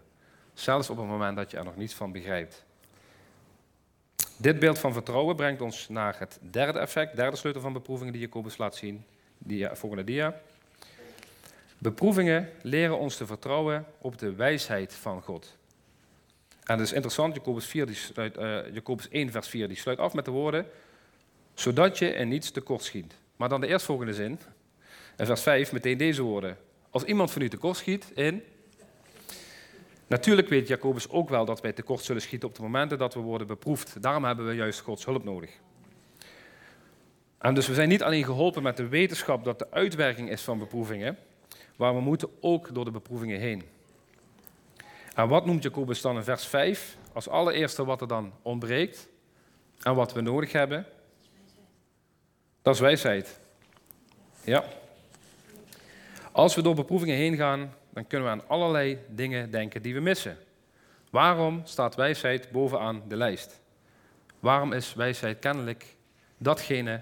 Zelfs 0.55 0.91
op 0.91 0.97
het 0.97 1.07
moment 1.07 1.37
dat 1.37 1.51
je 1.51 1.57
er 1.57 1.65
nog 1.65 1.77
niets 1.77 1.95
van 1.95 2.13
begrijpt. 2.13 2.65
Dit 4.37 4.59
beeld 4.59 4.79
van 4.79 4.93
vertrouwen 4.93 5.37
brengt 5.37 5.61
ons 5.61 5.89
naar 5.89 6.19
het 6.19 6.39
derde 6.41 6.79
effect, 6.79 7.17
derde 7.17 7.37
sleutel 7.37 7.61
van 7.61 7.73
beproevingen 7.73 8.13
die 8.13 8.23
Jacobus 8.23 8.57
laat 8.57 8.77
zien. 8.77 9.05
Dia, 9.39 9.77
volgende 9.77 10.05
dia. 10.05 10.41
Beproevingen 11.79 12.51
leren 12.63 12.99
ons 12.99 13.17
te 13.17 13.27
vertrouwen 13.27 13.87
op 13.99 14.19
de 14.19 14.35
wijsheid 14.35 14.95
van 14.95 15.23
God. 15.23 15.57
En 16.65 16.77
dat 16.77 16.87
is 16.87 16.93
interessant, 16.93 17.35
Jacobus, 17.35 17.67
4, 17.67 17.87
die 17.87 17.95
sluit, 17.95 18.37
uh, 18.37 18.75
Jacobus 18.75 19.09
1, 19.09 19.31
vers 19.31 19.49
4, 19.49 19.69
die 19.69 19.77
sluit 19.77 19.99
af 19.99 20.13
met 20.13 20.25
de 20.25 20.31
woorden, 20.31 20.67
zodat 21.55 21.99
je 21.99 22.15
in 22.15 22.29
niets 22.29 22.51
tekort 22.51 22.83
schiet. 22.83 23.15
Maar 23.37 23.49
dan 23.49 23.61
de 23.61 23.67
eerstvolgende 23.67 24.15
zin, 24.15 24.41
in 25.17 25.27
vers 25.27 25.43
5, 25.43 25.73
meteen 25.73 25.99
deze 25.99 26.23
woorden. 26.23 26.57
Als 26.91 27.05
iemand 27.05 27.31
van 27.31 27.43
u 27.43 27.49
tekort 27.49 27.77
schiet 27.77 28.11
in... 28.15 28.43
Natuurlijk 30.13 30.49
weet 30.49 30.69
Jacobus 30.69 31.09
ook 31.09 31.29
wel 31.29 31.45
dat 31.45 31.61
wij 31.61 31.73
tekort 31.73 32.01
zullen 32.01 32.23
schieten 32.23 32.49
op 32.49 32.55
de 32.55 32.63
momenten 32.63 32.99
dat 32.99 33.15
we 33.15 33.21
worden 33.21 33.47
beproefd. 33.47 34.03
Daarom 34.03 34.25
hebben 34.25 34.47
we 34.47 34.55
juist 34.55 34.81
Gods 34.81 35.05
hulp 35.05 35.25
nodig. 35.25 35.51
En 37.39 37.55
dus 37.55 37.67
we 37.67 37.75
zijn 37.75 37.89
niet 37.89 38.03
alleen 38.03 38.25
geholpen 38.25 38.63
met 38.63 38.77
de 38.77 38.89
wetenschap 38.89 39.45
dat 39.45 39.59
de 39.59 39.71
uitwerking 39.71 40.31
is 40.31 40.43
van 40.43 40.59
beproevingen, 40.59 41.19
maar 41.77 41.95
we 41.95 42.01
moeten 42.01 42.29
ook 42.41 42.75
door 42.75 42.85
de 42.85 42.91
beproevingen 42.91 43.41
heen. 43.41 43.63
En 45.15 45.29
wat 45.29 45.47
noemt 45.47 45.63
Jacobus 45.63 46.01
dan 46.01 46.17
in 46.17 46.25
vers 46.25 46.47
5 46.47 46.97
als 47.13 47.29
allereerste 47.29 47.85
wat 47.85 48.01
er 48.01 48.09
dan 48.09 48.33
ontbreekt 48.43 49.09
en 49.83 49.95
wat 49.95 50.13
we 50.13 50.21
nodig 50.21 50.53
hebben? 50.53 50.87
Dat 52.63 52.75
is 52.75 52.81
wijsheid. 52.81 53.41
Ja. 54.45 54.65
Als 56.33 56.55
we 56.55 56.63
door 56.63 56.75
beproevingen 56.75 57.17
heen 57.17 57.37
gaan, 57.37 57.75
dan 57.93 58.07
kunnen 58.07 58.29
we 58.29 58.35
aan 58.35 58.49
allerlei 58.49 58.99
dingen 59.09 59.51
denken 59.51 59.83
die 59.83 59.95
we 59.95 60.01
missen. 60.01 60.39
Waarom 61.11 61.61
staat 61.65 61.95
wijsheid 61.95 62.51
bovenaan 62.51 63.03
de 63.09 63.17
lijst? 63.17 63.61
Waarom 64.41 64.73
is 64.73 64.95
wijsheid 64.95 65.39
kennelijk 65.39 65.97
datgene 66.39 67.01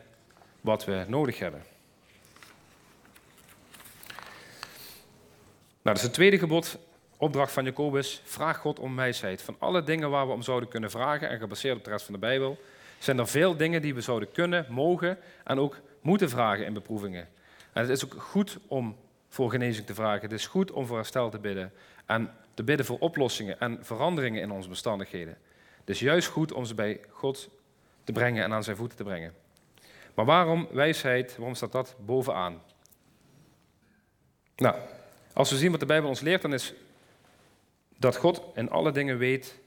wat 0.61 0.84
we 0.84 1.05
nodig 1.09 1.38
hebben? 1.38 1.62
Nou, 5.82 5.97
dat 5.97 5.97
is 5.97 6.03
het 6.03 6.12
tweede 6.12 6.38
gebod, 6.38 6.78
opdracht 7.16 7.53
van 7.53 7.64
Jacobus. 7.64 8.22
Vraag 8.24 8.59
God 8.59 8.78
om 8.78 8.97
wijsheid. 8.97 9.43
Van 9.43 9.57
alle 9.59 9.82
dingen 9.82 10.11
waar 10.11 10.26
we 10.26 10.32
om 10.32 10.43
zouden 10.43 10.68
kunnen 10.68 10.91
vragen 10.91 11.28
en 11.28 11.38
gebaseerd 11.38 11.76
op 11.76 11.84
de 11.84 11.91
rest 11.91 12.05
van 12.05 12.14
de 12.14 12.20
Bijbel, 12.20 12.61
zijn 12.99 13.18
er 13.18 13.28
veel 13.28 13.57
dingen 13.57 13.82
die 13.82 13.95
we 13.95 14.01
zouden 14.01 14.32
kunnen, 14.32 14.66
mogen 14.68 15.18
en 15.45 15.59
ook 15.59 15.80
moeten 16.01 16.30
vragen 16.30 16.64
in 16.64 16.72
beproevingen. 16.72 17.28
En 17.72 17.80
het 17.82 17.91
is 17.91 18.05
ook 18.05 18.22
goed 18.22 18.59
om 18.66 18.97
voor 19.30 19.50
genezing 19.50 19.86
te 19.86 19.94
vragen. 19.94 20.22
Het 20.22 20.32
is 20.32 20.46
goed 20.46 20.70
om 20.70 20.86
voor 20.86 20.96
herstel 20.96 21.30
te 21.30 21.38
bidden 21.38 21.72
en 22.06 22.30
te 22.54 22.62
bidden 22.62 22.86
voor 22.86 22.98
oplossingen 22.98 23.60
en 23.60 23.78
veranderingen 23.84 24.42
in 24.42 24.50
onze 24.50 24.68
bestandigheden. 24.68 25.38
Het 25.78 25.90
is 25.90 26.00
juist 26.00 26.28
goed 26.28 26.52
om 26.52 26.64
ze 26.64 26.74
bij 26.74 27.00
God 27.08 27.48
te 28.04 28.12
brengen 28.12 28.44
en 28.44 28.52
aan 28.52 28.64
zijn 28.64 28.76
voeten 28.76 28.96
te 28.96 29.04
brengen. 29.04 29.34
Maar 30.14 30.24
waarom 30.24 30.68
wijsheid, 30.72 31.36
waarom 31.36 31.54
staat 31.54 31.72
dat 31.72 31.96
bovenaan? 31.98 32.62
Nou, 34.56 34.76
Als 35.32 35.50
we 35.50 35.56
zien 35.56 35.70
wat 35.70 35.80
de 35.80 35.86
Bijbel 35.86 36.08
ons 36.08 36.20
leert, 36.20 36.42
dan 36.42 36.52
is 36.52 36.74
dat 37.96 38.16
God 38.16 38.42
in 38.54 38.70
alle 38.70 38.92
dingen 38.92 39.18
weet, 39.18 39.58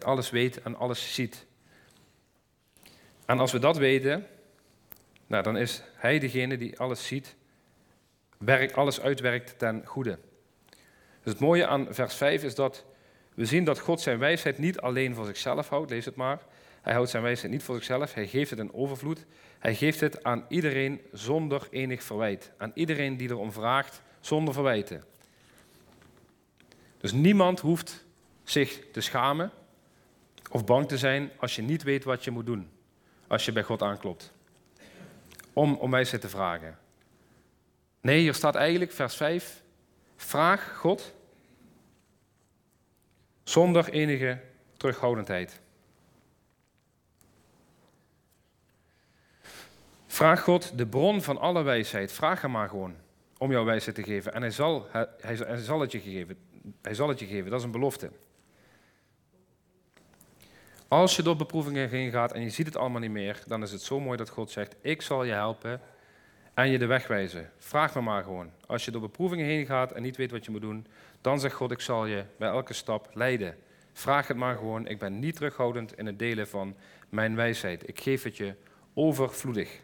alles 0.00 0.30
weet 0.30 0.62
en 0.62 0.76
alles 0.76 1.14
ziet. 1.14 1.46
En 3.26 3.38
als 3.38 3.52
we 3.52 3.58
dat 3.58 3.76
weten, 3.76 4.26
nou, 5.26 5.42
dan 5.42 5.56
is 5.56 5.82
Hij 5.94 6.18
degene 6.18 6.56
die 6.56 6.78
alles 6.78 7.06
ziet, 7.06 7.36
werkt, 8.38 8.74
alles 8.74 9.00
uitwerkt 9.00 9.58
ten 9.58 9.82
goede. 9.86 10.18
Dus 11.22 11.32
het 11.32 11.38
mooie 11.38 11.66
aan 11.66 11.86
vers 11.90 12.14
5 12.14 12.42
is 12.42 12.54
dat 12.54 12.84
we 13.34 13.44
zien 13.44 13.64
dat 13.64 13.78
God 13.78 14.00
zijn 14.00 14.18
wijsheid 14.18 14.58
niet 14.58 14.80
alleen 14.80 15.14
voor 15.14 15.24
zichzelf 15.24 15.68
houdt, 15.68 15.90
lees 15.90 16.04
het 16.04 16.16
maar. 16.16 16.42
Hij 16.82 16.92
houdt 16.92 17.10
zijn 17.10 17.22
wijsheid 17.22 17.52
niet 17.52 17.62
voor 17.62 17.74
zichzelf, 17.74 18.14
hij 18.14 18.26
geeft 18.26 18.50
het 18.50 18.58
in 18.58 18.74
overvloed. 18.74 19.24
Hij 19.58 19.74
geeft 19.74 20.00
het 20.00 20.24
aan 20.24 20.44
iedereen 20.48 21.00
zonder 21.12 21.66
enig 21.70 22.02
verwijt. 22.02 22.52
Aan 22.56 22.70
iedereen 22.74 23.16
die 23.16 23.28
erom 23.28 23.52
vraagt, 23.52 24.02
zonder 24.20 24.54
verwijten. 24.54 25.04
Dus 26.98 27.12
niemand 27.12 27.60
hoeft 27.60 28.04
zich 28.42 28.80
te 28.92 29.00
schamen 29.00 29.50
of 30.50 30.64
bang 30.64 30.88
te 30.88 30.98
zijn 30.98 31.30
als 31.36 31.56
je 31.56 31.62
niet 31.62 31.82
weet 31.82 32.04
wat 32.04 32.24
je 32.24 32.30
moet 32.30 32.46
doen. 32.46 32.70
Als 33.26 33.44
je 33.44 33.52
bij 33.52 33.62
God 33.62 33.82
aanklopt. 33.82 34.32
Om 35.52 35.74
om 35.74 35.90
wijsheid 35.90 36.22
te 36.22 36.28
vragen. 36.28 36.78
Nee, 38.04 38.20
hier 38.20 38.34
staat 38.34 38.54
eigenlijk 38.54 38.92
vers 38.92 39.16
5. 39.16 39.62
Vraag 40.16 40.76
God 40.76 41.14
zonder 43.42 43.88
enige 43.88 44.40
terughoudendheid. 44.76 45.60
Vraag 50.06 50.40
God 50.40 50.78
de 50.78 50.86
bron 50.86 51.22
van 51.22 51.38
alle 51.38 51.62
wijsheid. 51.62 52.12
Vraag 52.12 52.40
hem 52.40 52.50
maar 52.50 52.68
gewoon 52.68 52.94
om 53.38 53.50
jouw 53.50 53.64
wijsheid 53.64 53.96
te 53.96 54.02
geven. 54.02 54.32
En 54.34 54.40
hij 54.40 54.50
zal, 54.50 54.88
hij, 54.90 55.08
hij 55.20 55.56
zal, 55.56 55.80
het 55.80 55.92
je 55.92 56.00
geven. 56.00 56.38
Hij 56.82 56.94
zal 56.94 57.08
het 57.08 57.18
je 57.18 57.26
geven. 57.26 57.50
Dat 57.50 57.58
is 57.58 57.64
een 57.64 57.72
belofte. 57.72 58.10
Als 60.88 61.16
je 61.16 61.22
door 61.22 61.36
beproevingen 61.36 61.88
heen 61.88 62.10
gaat 62.10 62.32
en 62.32 62.42
je 62.42 62.50
ziet 62.50 62.66
het 62.66 62.76
allemaal 62.76 63.00
niet 63.00 63.10
meer, 63.10 63.42
dan 63.46 63.62
is 63.62 63.72
het 63.72 63.82
zo 63.82 64.00
mooi 64.00 64.16
dat 64.16 64.28
God 64.28 64.50
zegt: 64.50 64.76
Ik 64.80 65.02
zal 65.02 65.24
je 65.24 65.32
helpen 65.32 65.80
en 66.54 66.70
je 66.70 66.78
de 66.78 66.86
weg 66.86 67.06
wijzen. 67.06 67.50
Vraag 67.58 67.94
me 67.94 68.00
maar 68.00 68.22
gewoon. 68.22 68.50
Als 68.66 68.84
je 68.84 68.90
door 68.90 69.00
beproevingen 69.00 69.46
heen 69.46 69.66
gaat 69.66 69.92
en 69.92 70.02
niet 70.02 70.16
weet 70.16 70.30
wat 70.30 70.44
je 70.44 70.50
moet 70.50 70.60
doen, 70.60 70.86
dan 71.20 71.40
zegt 71.40 71.54
God: 71.54 71.70
Ik 71.70 71.80
zal 71.80 72.06
je 72.06 72.24
bij 72.38 72.48
elke 72.48 72.72
stap 72.72 73.10
leiden. 73.12 73.56
Vraag 73.92 74.28
het 74.28 74.36
maar 74.36 74.56
gewoon. 74.56 74.86
Ik 74.86 74.98
ben 74.98 75.18
niet 75.18 75.34
terughoudend 75.34 75.98
in 75.98 76.06
het 76.06 76.18
delen 76.18 76.48
van 76.48 76.76
mijn 77.08 77.36
wijsheid. 77.36 77.88
Ik 77.88 78.00
geef 78.00 78.22
het 78.22 78.36
je 78.36 78.54
overvloedig. 78.94 79.82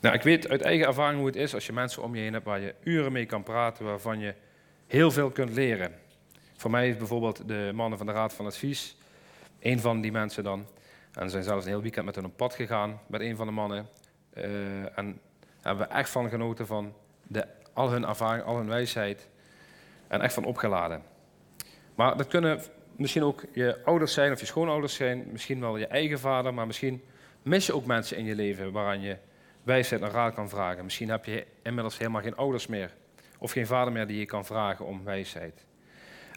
Nou, 0.00 0.14
ik 0.14 0.22
weet 0.22 0.48
uit 0.48 0.60
eigen 0.60 0.86
ervaring 0.86 1.18
hoe 1.18 1.26
het 1.26 1.36
is 1.36 1.54
als 1.54 1.66
je 1.66 1.72
mensen 1.72 2.02
om 2.02 2.14
je 2.14 2.20
heen 2.20 2.32
hebt 2.32 2.44
waar 2.44 2.60
je 2.60 2.74
uren 2.82 3.12
mee 3.12 3.26
kan 3.26 3.42
praten, 3.42 3.84
waarvan 3.84 4.18
je 4.18 4.34
heel 4.86 5.10
veel 5.10 5.30
kunt 5.30 5.50
leren. 5.50 5.99
Voor 6.60 6.70
mij 6.70 6.88
is 6.88 6.96
bijvoorbeeld 6.96 7.48
de 7.48 7.70
mannen 7.74 7.98
van 7.98 8.06
de 8.06 8.12
Raad 8.12 8.32
van 8.32 8.46
Advies 8.46 8.96
een 9.60 9.80
van 9.80 10.00
die 10.00 10.12
mensen 10.12 10.44
dan. 10.44 10.66
En 11.12 11.30
zijn 11.30 11.42
zelfs 11.42 11.64
een 11.64 11.70
heel 11.70 11.82
weekend 11.82 12.04
met 12.04 12.14
hun 12.14 12.24
op 12.24 12.36
pad 12.36 12.54
gegaan 12.54 13.00
met 13.06 13.20
een 13.20 13.36
van 13.36 13.46
de 13.46 13.52
mannen. 13.52 13.88
Uh, 14.34 14.98
en 14.98 15.20
hebben 15.60 15.88
we 15.88 15.94
echt 15.94 16.10
van 16.10 16.28
genoten 16.28 16.66
van 16.66 16.94
de, 17.22 17.46
al 17.72 17.90
hun 17.90 18.04
ervaring, 18.04 18.44
al 18.44 18.56
hun 18.56 18.68
wijsheid. 18.68 19.28
En 20.08 20.20
echt 20.20 20.34
van 20.34 20.44
opgeladen. 20.44 21.02
Maar 21.94 22.16
dat 22.16 22.26
kunnen 22.26 22.60
misschien 22.96 23.22
ook 23.22 23.44
je 23.52 23.84
ouders 23.84 24.12
zijn 24.12 24.32
of 24.32 24.40
je 24.40 24.46
schoonouders 24.46 24.94
zijn. 24.94 25.28
Misschien 25.32 25.60
wel 25.60 25.76
je 25.76 25.86
eigen 25.86 26.18
vader. 26.18 26.54
Maar 26.54 26.66
misschien 26.66 27.02
mis 27.42 27.66
je 27.66 27.74
ook 27.74 27.86
mensen 27.86 28.16
in 28.16 28.24
je 28.24 28.34
leven 28.34 28.72
waaraan 28.72 29.00
je 29.00 29.16
wijsheid 29.62 30.02
en 30.02 30.10
raad 30.10 30.34
kan 30.34 30.48
vragen. 30.48 30.84
Misschien 30.84 31.10
heb 31.10 31.24
je 31.24 31.46
inmiddels 31.62 31.98
helemaal 31.98 32.22
geen 32.22 32.36
ouders 32.36 32.66
meer. 32.66 32.94
Of 33.38 33.52
geen 33.52 33.66
vader 33.66 33.92
meer 33.92 34.06
die 34.06 34.18
je 34.18 34.26
kan 34.26 34.44
vragen 34.44 34.86
om 34.86 35.04
wijsheid. 35.04 35.68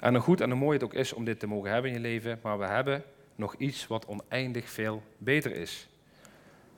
En 0.04 0.14
hoe 0.14 0.22
goed 0.22 0.41
en 0.41 0.49
hoe 0.49 0.60
mooi 0.60 0.74
het 0.74 0.84
ook 0.84 0.93
is 0.93 1.14
om 1.14 1.26
dit 1.26 1.39
te 1.39 1.47
mogen 1.47 1.72
hebben 1.72 1.91
in 1.91 1.97
je 1.97 2.04
leven, 2.04 2.39
maar 2.41 2.60
we 2.60 2.66
hebben 2.66 3.04
nog 3.36 3.56
iets 3.56 3.88
wat 3.88 4.06
oneindig 4.06 4.70
veel 4.70 5.04
beter 5.18 5.56
is. 5.56 5.88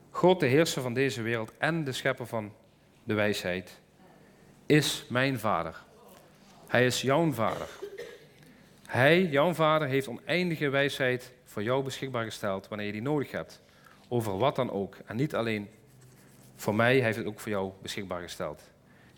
God, 0.10 0.40
de 0.40 0.46
heerser 0.46 0.82
van 0.82 0.94
deze 0.94 1.22
wereld 1.22 1.52
en 1.58 1.84
de 1.84 1.92
schepper 1.92 2.28
van 2.28 2.54
de 3.04 3.14
wijsheid, 3.14 3.80
is 4.66 5.06
mijn 5.10 5.40
vader. 5.40 5.84
Hij 6.68 6.86
is 6.86 7.02
jouw 7.02 7.32
vader. 7.32 7.68
Hij, 8.86 9.24
jouw 9.24 9.54
vader, 9.54 9.88
heeft 9.88 10.08
oneindige 10.08 10.70
wijsheid 10.70 11.34
voor 11.44 11.64
jou 11.64 11.84
beschikbaar 11.84 12.24
gesteld 12.24 12.68
wanneer 12.68 12.88
je 12.88 12.94
die 12.94 13.02
nodig 13.02 13.32
hebt. 13.32 13.62
Over 14.08 14.38
wat 14.38 14.56
dan 14.56 14.72
ook. 14.72 14.98
En 15.06 15.16
niet 15.16 15.36
alleen 15.36 15.70
voor 16.56 16.76
mij, 16.76 16.96
hij 16.96 17.06
heeft 17.06 17.18
het 17.18 17.28
ook 17.28 17.40
voor 17.40 17.52
jou 17.52 17.72
beschikbaar 17.82 18.22
gesteld. 18.22 18.62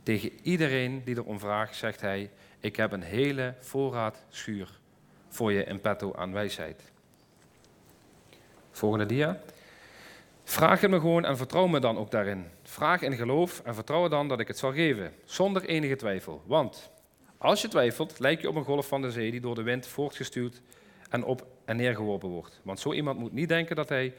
Tegen 0.04 0.32
iedereen 0.42 1.02
die 1.04 1.16
erom 1.16 1.40
vraagt, 1.40 1.76
zegt 1.76 2.02
hij: 2.02 2.30
Ik 2.60 2.76
heb 2.76 2.92
een 2.92 3.02
hele 3.02 3.54
voorraad 3.60 4.26
schuur 4.30 4.80
voor 5.28 5.52
je 5.52 5.64
in 5.64 5.82
petto 5.82 6.14
aan 6.14 6.34
wijsheid. 6.34 6.92
Volgende 8.72 9.06
dia. 9.06 9.42
Vraag 10.44 10.82
het 10.82 10.90
me 10.90 11.00
gewoon 11.00 11.26
en 11.26 11.38
vertrouw 11.38 11.68
me 11.68 11.80
dan 11.80 11.98
ook 11.98 12.12
daarin. 12.12 12.46
Vraag 12.64 13.02
in 13.02 13.14
geloof 13.14 13.62
en 13.64 13.76
vertrouw 13.76 14.08
dan 14.08 14.28
dat 14.28 14.40
ik 14.40 14.48
het 14.48 14.58
zal 14.58 14.72
geven, 14.72 15.14
zonder 15.26 15.66
enige 15.66 15.96
twijfel. 15.96 16.42
Want 16.46 16.92
als 17.38 17.62
je 17.62 17.68
twijfelt, 17.68 18.20
lijk 18.20 18.42
je 18.42 18.50
op 18.50 18.56
een 18.56 18.64
golf 18.64 18.88
van 18.88 19.02
de 19.02 19.12
zee 19.12 19.32
die 19.32 19.42
door 19.42 19.56
de 19.56 19.64
wind 19.64 19.88
voortgestuurd 19.88 20.62
en 21.10 21.24
op 21.24 21.46
en 21.66 21.76
neer 21.76 21.96
geworpen 21.96 22.30
wordt. 22.30 22.60
Want 22.64 22.80
zo 22.80 22.94
iemand 22.94 23.20
moet 23.20 23.34
niet 23.34 23.50
denken 23.50 23.76
dat 23.76 23.90
hij 23.90 24.14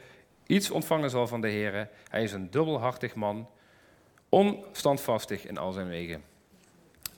iets 0.47 0.70
ontvangen 0.70 1.11
zal 1.11 1.26
van 1.26 1.41
de 1.41 1.49
Heer. 1.49 1.89
Hij 2.09 2.22
is 2.22 2.32
een 2.32 2.51
dubbelhartig 2.51 3.14
man, 3.14 3.49
onstandvastig 4.28 5.47
in 5.47 5.59
al 5.59 5.72
zijn 5.72 5.89
wegen. 5.89 6.22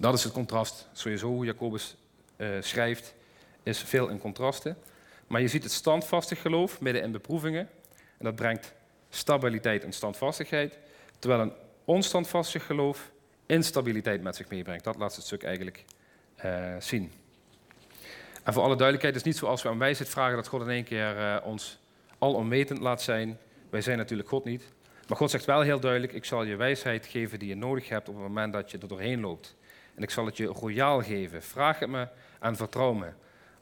Dat 0.01 0.15
is 0.15 0.25
het 0.25 0.33
contrast. 0.33 0.89
Sowieso 0.93 1.29
hoe 1.29 1.45
Jacobus 1.45 1.97
uh, 2.37 2.49
schrijft, 2.61 3.15
is 3.63 3.79
veel 3.79 4.09
in 4.09 4.19
contrasten. 4.19 4.77
Maar 5.27 5.41
je 5.41 5.49
ziet 5.49 5.63
het 5.63 5.73
standvastig 5.73 6.41
geloof 6.41 6.81
midden 6.81 7.03
in 7.03 7.13
beproevingen. 7.13 7.69
En 8.19 8.25
dat 8.25 8.35
brengt 8.35 8.73
stabiliteit 9.11 9.85
en 9.85 9.93
standvastigheid. 9.93 10.79
Terwijl 11.19 11.41
een 11.41 11.53
onstandvastig 11.85 12.67
geloof 12.67 13.11
instabiliteit 13.47 14.23
met 14.23 14.37
zich 14.37 14.49
meebrengt. 14.49 14.85
Dat 14.85 14.97
laat 14.97 15.17
het 15.17 15.25
stuk 15.25 15.43
eigenlijk 15.43 15.85
uh, 16.45 16.75
zien. 16.79 17.13
En 18.43 18.53
voor 18.53 18.63
alle 18.63 18.77
duidelijkheid, 18.77 19.15
het 19.15 19.27
is 19.27 19.33
niet 19.33 19.41
zoals 19.41 19.63
we 19.63 19.69
aan 19.69 19.79
wijsheid 19.79 20.09
vragen 20.09 20.37
dat 20.37 20.49
God 20.49 20.61
in 20.61 20.69
één 20.69 20.85
keer 20.85 21.17
uh, 21.17 21.37
ons 21.45 21.79
alomwetend 22.19 22.79
laat 22.79 23.03
zijn. 23.03 23.39
Wij 23.71 23.81
zijn 23.81 23.99
natuurlijk 23.99 24.29
God 24.29 24.45
niet. 24.45 24.65
Maar 25.09 25.17
God 25.17 25.31
zegt 25.31 25.45
wel 25.45 25.61
heel 25.61 25.81
duidelijk, 25.81 26.13
ik 26.13 26.25
zal 26.25 26.43
je 26.43 26.57
wijsheid 26.57 27.07
geven 27.07 27.39
die 27.39 27.49
je 27.49 27.55
nodig 27.55 27.89
hebt 27.89 28.09
op 28.09 28.15
het 28.15 28.23
moment 28.23 28.53
dat 28.53 28.71
je 28.71 28.79
er 28.79 28.89
doorheen 28.89 29.21
loopt. 29.21 29.59
En 30.01 30.07
ik 30.07 30.13
zal 30.13 30.27
het 30.27 30.37
je 30.37 30.47
royaal 30.47 31.03
geven. 31.03 31.43
Vraag 31.43 31.79
het 31.79 31.89
me 31.89 32.09
en 32.39 32.57
vertrouw 32.57 32.93
me. 32.93 33.09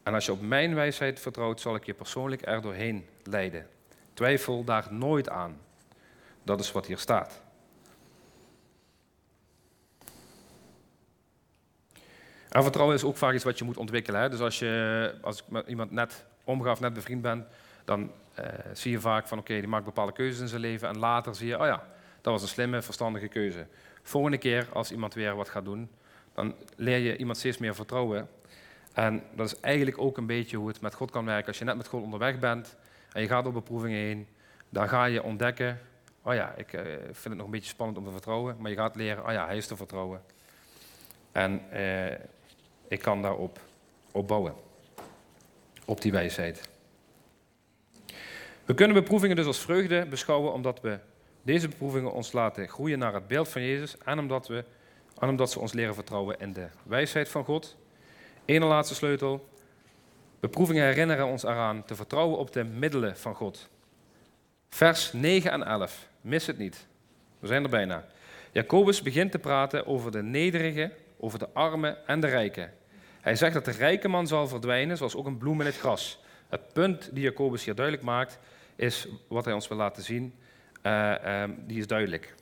En 0.03 0.15
als 0.15 0.27
je 0.27 0.33
op 0.33 0.41
mijn 0.41 0.75
wijsheid 0.75 1.21
vertrouwt, 1.21 1.61
zal 1.61 1.75
ik 1.75 1.85
je 1.85 1.95
persoonlijk 1.95 2.47
er 2.47 2.63
doorheen 2.63 3.07
leiden. 3.23 3.67
Twijfel 4.15 4.65
daar 4.65 4.87
nooit 4.91 5.29
aan. 5.29 5.61
Dat 6.43 6.61
is 6.61 6.73
wat 6.73 6.87
hier 6.87 6.99
staat. 6.99 7.43
En 12.49 12.63
vertrouwen 12.63 12.97
is 12.97 13.05
ook 13.05 13.17
vaak 13.17 13.35
iets 13.35 13.45
wat 13.45 13.59
je 13.59 13.65
moet 13.65 13.77
ontwikkelen. 13.77 14.21
Hè? 14.21 14.29
Dus 14.29 14.41
als 14.41 14.59
je 14.59 15.15
als 15.21 15.39
ik 15.39 15.49
met 15.49 15.67
iemand 15.67 15.91
net 15.91 16.25
omgaat, 16.45 16.81
net 16.81 16.93
bevriend 16.93 17.23
bent, 17.23 17.47
dan 17.85 18.13
uh, 18.39 18.45
zie 18.73 18.91
je 18.91 19.01
vaak 19.01 19.27
van 19.27 19.39
oké, 19.39 19.55
die 19.55 19.69
maakt 19.69 19.85
bepaalde 19.85 20.13
keuzes 20.13 20.41
in 20.41 20.49
zijn 20.49 20.61
leven. 20.61 20.89
En 20.89 20.99
later 20.99 21.35
zie 21.35 21.49
je, 21.49 21.61
oh 21.61 21.67
ja, 21.67 21.87
dat 22.21 22.33
was 22.33 22.43
een 22.43 22.49
slimme, 22.49 22.83
verstandige 22.83 23.29
keuze. 23.29 23.67
Volgende 24.03 24.39
keer 24.39 24.67
als 24.73 24.93
iemand 24.93 25.15
weer 25.15 25.35
wat 25.35 25.49
gaat 25.49 25.65
doen, 25.65 25.91
dan 26.39 26.55
leer 26.77 26.99
je 26.99 27.17
iemand 27.17 27.39
steeds 27.39 27.59
meer 27.59 27.75
vertrouwen. 27.75 28.29
En 28.93 29.23
dat 29.35 29.47
is 29.47 29.61
eigenlijk 29.61 29.99
ook 29.99 30.17
een 30.17 30.27
beetje 30.27 30.57
hoe 30.57 30.69
het 30.69 30.81
met 30.81 30.95
God 30.95 31.11
kan 31.11 31.25
werken. 31.25 31.47
Als 31.47 31.59
je 31.59 31.65
net 31.65 31.77
met 31.77 31.89
God 31.89 32.03
onderweg 32.03 32.39
bent 32.39 32.77
en 33.13 33.23
je 33.23 33.29
gaat 33.29 33.47
op 33.47 33.53
beproevingen 33.53 33.99
heen, 33.99 34.27
dan 34.69 34.89
ga 34.89 35.05
je 35.05 35.23
ontdekken, 35.23 35.81
oh 36.23 36.35
ja, 36.35 36.55
ik 36.57 36.73
uh, 36.73 36.83
vind 37.03 37.25
het 37.25 37.35
nog 37.35 37.45
een 37.45 37.51
beetje 37.51 37.69
spannend 37.69 37.99
om 37.99 38.05
te 38.05 38.11
vertrouwen, 38.11 38.57
maar 38.59 38.71
je 38.71 38.77
gaat 38.77 38.97
leren, 38.97 39.27
oh 39.27 39.33
ja, 39.33 39.47
hij 39.47 39.57
is 39.57 39.67
te 39.67 39.77
vertrouwen. 39.77 40.23
En 41.33 41.63
uh, 41.73 42.11
ik 42.89 43.01
kan 43.01 43.23
daarop 43.23 43.61
op 44.13 44.29
bouwen, 44.29 44.55
op 45.85 46.01
die 46.01 46.13
wijsheid. 46.13 46.69
We 48.65 48.75
kunnen 48.75 48.97
beproevingen 48.97 49.37
dus 49.37 49.47
als 49.47 49.59
vreugde 49.59 50.07
beschouwen 50.07 50.53
omdat 50.53 50.81
we 50.81 50.99
deze 51.43 51.69
beproevingen 51.69 52.13
ons 52.13 52.33
laten 52.33 52.69
groeien 52.69 52.99
naar 52.99 53.15
het 53.15 53.29
beeld 53.29 53.49
van 53.49 53.63
Jezus 53.63 53.99
en 53.99 54.19
omdat, 54.19 54.49
we, 54.49 54.65
en 55.21 55.29
omdat 55.29 55.51
ze 55.51 55.61
ons 55.61 55.73
leren 55.73 55.95
vertrouwen 55.95 56.39
in 56.39 56.53
de 56.53 56.67
wijsheid 56.83 57.29
van 57.29 57.45
God. 57.45 57.77
Eén 58.45 58.65
laatste 58.65 58.95
sleutel. 58.95 59.49
Beproevingen 60.41 60.85
herinneren 60.85 61.27
ons 61.27 61.43
eraan 61.43 61.85
te 61.85 61.95
vertrouwen 61.95 62.39
op 62.39 62.53
de 62.53 62.65
middelen 62.65 63.17
van 63.17 63.35
God. 63.35 63.69
Vers 64.69 65.13
9 65.13 65.51
en 65.51 65.63
11. 65.63 66.09
Mis 66.21 66.47
het 66.47 66.59
niet. 66.59 66.87
We 67.39 67.47
zijn 67.47 67.63
er 67.63 67.71
bijna. 67.71 68.07
Jacobus 68.53 69.03
begint 69.03 69.31
te 69.31 69.39
praten 69.39 69.87
over 69.87 70.11
de 70.11 70.23
nederige, 70.23 70.93
over 71.19 71.39
de 71.39 71.49
arme 71.53 71.99
en 72.07 72.21
de 72.21 72.27
rijke. 72.27 72.71
Hij 73.21 73.37
zegt 73.37 73.55
dat 73.55 73.65
de 73.65 73.71
rijke 73.71 74.09
man 74.09 74.27
zal 74.27 74.49
verdwijnen, 74.49 74.97
zoals 74.97 75.17
ook 75.17 75.27
een 75.27 75.39
bloem 75.39 75.61
in 75.61 75.67
het 75.67 75.79
gras. 75.79 76.21
Het 76.49 76.73
punt 76.73 77.09
die 77.13 77.23
Jacobus 77.23 77.65
hier 77.65 77.75
duidelijk 77.75 78.05
maakt, 78.07 78.39
is 78.77 79.09
wat 79.29 79.45
hij 79.45 79.55
ons 79.55 79.69
wil 79.69 79.77
laten 79.77 80.03
zien, 80.03 80.35
eh, 80.83 81.43
ehm, 81.43 81.51
die 81.67 81.79
is 81.79 81.87
duidelijk. 81.87 82.35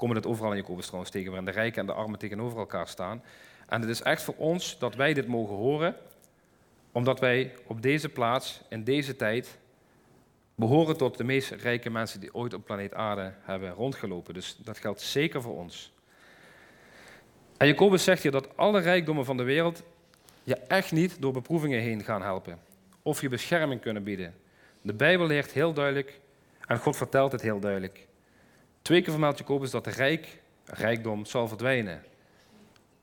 We 0.00 0.06
komen 0.06 0.22
dat 0.22 0.32
overal 0.32 0.52
in 0.52 0.58
Jacobus 0.58 0.84
trouwens 0.84 1.12
tegen, 1.12 1.28
waarin 1.28 1.52
de 1.52 1.58
rijken 1.58 1.80
en 1.80 1.86
de 1.86 1.92
armen 1.92 2.18
tegenover 2.18 2.58
elkaar 2.58 2.88
staan. 2.88 3.22
En 3.68 3.80
het 3.80 3.90
is 3.90 4.02
echt 4.02 4.22
voor 4.22 4.34
ons 4.36 4.78
dat 4.78 4.94
wij 4.94 5.14
dit 5.14 5.26
mogen 5.26 5.54
horen, 5.54 5.96
omdat 6.92 7.20
wij 7.20 7.54
op 7.66 7.82
deze 7.82 8.08
plaats, 8.08 8.60
in 8.68 8.84
deze 8.84 9.16
tijd, 9.16 9.58
behoren 10.54 10.96
tot 10.96 11.16
de 11.16 11.24
meest 11.24 11.50
rijke 11.50 11.90
mensen 11.90 12.20
die 12.20 12.34
ooit 12.34 12.54
op 12.54 12.64
planeet 12.64 12.94
Aarde 12.94 13.34
hebben 13.40 13.70
rondgelopen. 13.72 14.34
Dus 14.34 14.56
dat 14.56 14.78
geldt 14.78 15.00
zeker 15.00 15.42
voor 15.42 15.56
ons. 15.56 15.92
En 17.56 17.66
Jacobus 17.66 18.04
zegt 18.04 18.22
hier 18.22 18.32
dat 18.32 18.56
alle 18.56 18.80
rijkdommen 18.80 19.24
van 19.24 19.36
de 19.36 19.42
wereld 19.42 19.82
je 20.44 20.56
echt 20.56 20.92
niet 20.92 21.22
door 21.22 21.32
beproevingen 21.32 21.80
heen 21.80 22.04
gaan 22.04 22.22
helpen. 22.22 22.58
Of 23.02 23.20
je 23.20 23.28
bescherming 23.28 23.80
kunnen 23.80 24.02
bieden. 24.04 24.34
De 24.82 24.94
Bijbel 24.94 25.26
leert 25.26 25.52
heel 25.52 25.72
duidelijk, 25.72 26.20
en 26.66 26.78
God 26.78 26.96
vertelt 26.96 27.32
het 27.32 27.42
heel 27.42 27.60
duidelijk. 27.60 28.08
Twee 28.82 29.02
keer 29.02 29.10
vermeldt 29.10 29.38
Jacobus 29.38 29.70
dat 29.70 29.84
de 29.84 29.90
rijk, 29.90 30.40
rijkdom 30.64 31.24
zal 31.24 31.48
verdwijnen. 31.48 32.02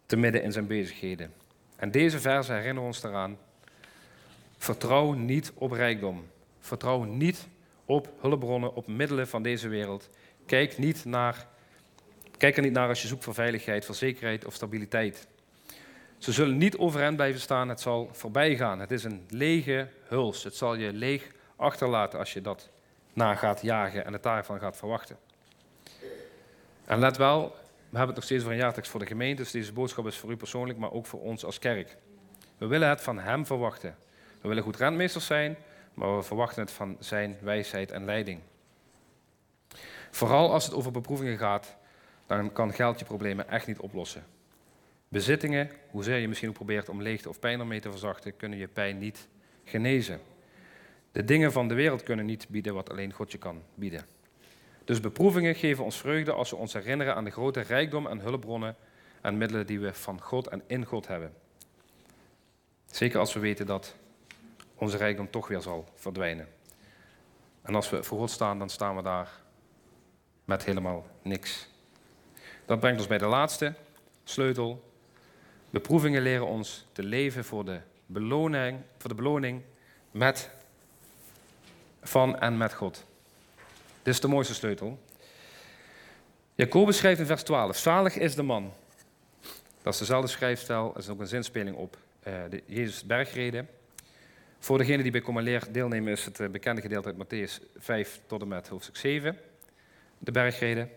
Te 0.05 0.17
midden 0.17 0.43
in 0.43 0.51
zijn 0.51 0.67
bezigheden. 0.67 1.33
En 1.75 1.91
deze 1.91 2.19
versen 2.19 2.55
herinneren 2.55 2.87
ons 2.87 3.03
eraan. 3.03 3.37
Vertrouw 4.57 5.11
niet 5.11 5.51
op 5.55 5.71
rijkdom. 5.71 6.27
Vertrouw 6.59 7.03
niet 7.03 7.47
op 7.85 8.09
hulpbronnen, 8.19 8.75
op 8.75 8.87
middelen 8.87 9.27
van 9.27 9.43
deze 9.43 9.67
wereld. 9.67 10.09
Kijk, 10.45 10.77
niet 10.77 11.05
naar, 11.05 11.47
kijk 12.37 12.57
er 12.57 12.63
niet 12.63 12.73
naar 12.73 12.87
als 12.87 13.01
je 13.01 13.07
zoekt 13.07 13.23
voor 13.23 13.33
veiligheid, 13.33 13.85
voor 13.85 13.95
zekerheid 13.95 14.45
of 14.45 14.53
stabiliteit. 14.53 15.27
Ze 16.17 16.31
zullen 16.31 16.57
niet 16.57 16.77
overeind 16.77 17.15
blijven 17.15 17.41
staan, 17.41 17.69
het 17.69 17.79
zal 17.79 18.09
voorbij 18.11 18.55
gaan. 18.55 18.79
Het 18.79 18.91
is 18.91 19.03
een 19.03 19.25
lege 19.29 19.87
huls. 20.07 20.43
Het 20.43 20.55
zal 20.55 20.75
je 20.75 20.93
leeg 20.93 21.27
achterlaten 21.55 22.19
als 22.19 22.33
je 22.33 22.41
dat 22.41 22.69
na 23.13 23.35
gaat 23.35 23.61
jagen 23.61 24.05
en 24.05 24.13
het 24.13 24.23
daarvan 24.23 24.59
gaat 24.59 24.77
verwachten. 24.77 25.17
En 26.87 26.99
let 26.99 27.17
wel, 27.17 27.41
we 27.89 27.97
hebben 27.97 28.07
het 28.07 28.15
nog 28.15 28.23
steeds 28.23 28.43
voor 28.43 28.51
een 28.51 28.57
jaartekst 28.57 28.91
voor 28.91 28.99
de 28.99 29.05
gemeente, 29.05 29.41
dus 29.41 29.51
deze 29.51 29.73
boodschap 29.73 30.07
is 30.07 30.17
voor 30.17 30.31
u 30.31 30.35
persoonlijk, 30.37 30.79
maar 30.79 30.91
ook 30.91 31.05
voor 31.05 31.21
ons 31.21 31.45
als 31.45 31.59
kerk. 31.59 31.97
We 32.57 32.67
willen 32.67 32.89
het 32.89 33.01
van 33.01 33.19
Hem 33.19 33.45
verwachten. 33.45 33.95
We 34.41 34.47
willen 34.47 34.63
goed 34.63 34.75
rentmeesters 34.75 35.25
zijn, 35.25 35.57
maar 35.93 36.15
we 36.15 36.23
verwachten 36.23 36.61
het 36.61 36.71
van 36.71 36.97
Zijn 36.99 37.37
wijsheid 37.41 37.91
en 37.91 38.05
leiding. 38.05 38.39
Vooral 40.11 40.53
als 40.53 40.65
het 40.65 40.73
over 40.73 40.91
beproevingen 40.91 41.37
gaat, 41.37 41.75
dan 42.27 42.51
kan 42.51 42.73
geld 42.73 42.99
je 42.99 43.05
problemen 43.05 43.49
echt 43.49 43.67
niet 43.67 43.79
oplossen. 43.79 44.23
Bezittingen, 45.07 45.71
hoezeer 45.89 46.17
je 46.17 46.27
misschien 46.27 46.49
ook 46.49 46.55
probeert 46.55 46.89
om 46.89 47.01
leegte 47.01 47.29
of 47.29 47.39
pijn 47.39 47.59
ermee 47.59 47.79
te 47.79 47.89
verzachten, 47.91 48.35
kunnen 48.35 48.59
je 48.59 48.67
pijn 48.67 48.97
niet 48.97 49.27
genezen. 49.63 50.19
De 51.11 51.23
dingen 51.23 51.51
van 51.51 51.67
de 51.67 51.73
wereld 51.73 52.03
kunnen 52.03 52.25
niet 52.25 52.45
bieden 52.49 52.73
wat 52.73 52.89
alleen 52.89 53.13
God 53.13 53.31
je 53.31 53.37
kan 53.37 53.61
bieden. 53.75 54.16
Dus 54.87 54.99
beproevingen 54.99 55.55
geven 55.55 55.83
ons 55.83 55.97
vreugde 55.97 56.31
als 56.31 56.49
we 56.49 56.55
ons 56.55 56.73
herinneren 56.73 57.15
aan 57.15 57.23
de 57.23 57.31
grote 57.31 57.59
rijkdom 57.59 58.07
en 58.07 58.19
hulpbronnen 58.19 58.75
en 59.21 59.37
middelen 59.37 59.67
die 59.67 59.79
we 59.79 59.93
van 59.93 60.21
God 60.21 60.47
en 60.47 60.63
in 60.67 60.85
God 60.85 61.07
hebben. 61.07 61.33
Zeker 62.85 63.19
als 63.19 63.33
we 63.33 63.39
weten 63.39 63.65
dat 63.65 63.95
onze 64.75 64.97
rijkdom 64.97 65.29
toch 65.29 65.47
weer 65.47 65.61
zal 65.61 65.85
verdwijnen. 65.95 66.47
En 67.61 67.75
als 67.75 67.89
we 67.89 68.03
voor 68.03 68.17
God 68.17 68.31
staan, 68.31 68.59
dan 68.59 68.69
staan 68.69 68.95
we 68.95 69.01
daar 69.01 69.31
met 70.45 70.65
helemaal 70.65 71.05
niks. 71.21 71.67
Dat 72.65 72.79
brengt 72.79 72.97
ons 72.97 73.07
bij 73.07 73.17
de 73.17 73.25
laatste 73.25 73.73
sleutel. 74.23 74.91
Beproevingen 75.69 76.21
leren 76.21 76.47
ons 76.47 76.85
te 76.91 77.03
leven 77.03 77.45
voor 77.45 77.65
de 77.65 77.79
beloning, 78.05 78.79
voor 78.97 79.09
de 79.09 79.15
beloning 79.15 79.61
met, 80.11 80.49
van 82.01 82.39
en 82.39 82.57
met 82.57 82.73
God. 82.73 83.06
Dit 84.07 84.15
is 84.15 84.21
de 84.21 84.27
mooiste 84.27 84.53
sleutel. 84.53 84.99
Jacobus 86.55 86.97
schrijft 86.97 87.19
in 87.19 87.25
vers 87.25 87.43
12: 87.43 87.77
Zalig 87.77 88.17
is 88.17 88.35
de 88.35 88.43
man. 88.43 88.73
Dat 89.81 89.93
is 89.93 89.99
dezelfde 89.99 90.27
schrijfstijl, 90.27 90.93
dat 90.93 91.03
is 91.03 91.09
ook 91.09 91.19
een 91.19 91.27
zinspeling 91.27 91.75
op 91.75 91.97
uh, 92.27 92.33
de 92.49 92.63
Jezus 92.65 93.05
bergrede. 93.05 93.65
Voor 94.59 94.77
degenen 94.77 95.03
die 95.03 95.11
bij 95.11 95.21
Kom 95.21 95.39
Leer 95.39 95.63
deelnemen 95.71 96.11
is 96.11 96.25
het 96.25 96.39
eh, 96.39 96.49
bekende 96.49 96.81
gedeelte 96.81 97.07
uit 97.07 97.25
Matthäus 97.25 97.63
5 97.77 98.21
tot 98.25 98.41
en 98.41 98.47
met 98.47 98.67
hoofdstuk 98.67 98.95
7, 98.95 99.37
de 100.17 100.31
bergrede. 100.31 100.87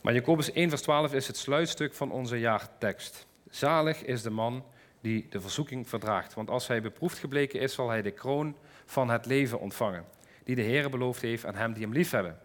Maar 0.00 0.14
Jacobus 0.14 0.52
1 0.52 0.68
vers 0.68 0.82
12 0.82 1.14
is 1.14 1.26
het 1.26 1.36
sluitstuk 1.36 1.94
van 1.94 2.10
onze 2.10 2.38
jaartekst. 2.38 3.26
Zalig 3.50 4.04
is 4.04 4.22
de 4.22 4.30
man 4.30 4.64
die 5.00 5.26
de 5.30 5.40
verzoeking 5.40 5.88
verdraagt, 5.88 6.34
want 6.34 6.50
als 6.50 6.66
hij 6.66 6.82
beproefd 6.82 7.18
gebleken 7.18 7.60
is, 7.60 7.74
zal 7.74 7.88
hij 7.88 8.02
de 8.02 8.10
kroon 8.10 8.56
van 8.84 9.10
het 9.10 9.26
leven 9.26 9.60
ontvangen, 9.60 10.04
die 10.46 10.54
de 10.56 10.62
Heer 10.62 10.90
beloofd 10.90 11.22
heeft 11.22 11.46
aan 11.46 11.54
hem 11.54 11.72
die 11.72 11.82
hem 11.82 11.92
liefhebben. 11.92 12.38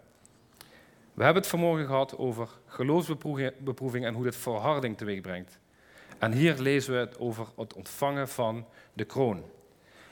We 1.14 1.24
hebben 1.24 1.42
het 1.42 1.52
vanmorgen 1.52 1.86
gehad 1.86 2.18
over 2.18 2.50
geloofsbeproeving 2.66 4.06
en 4.06 4.14
hoe 4.14 4.24
dit 4.24 4.36
volharding 4.36 4.98
teweeg 4.98 5.22
brengt. 5.22 5.60
En 6.20 6.32
hier 6.32 6.60
lezen 6.60 6.94
we 6.94 7.00
het 7.00 7.20
over 7.20 7.48
het 7.58 7.74
ontvangen 7.74 8.30
van 8.30 8.66
de 8.94 9.06
kroon. 9.06 9.44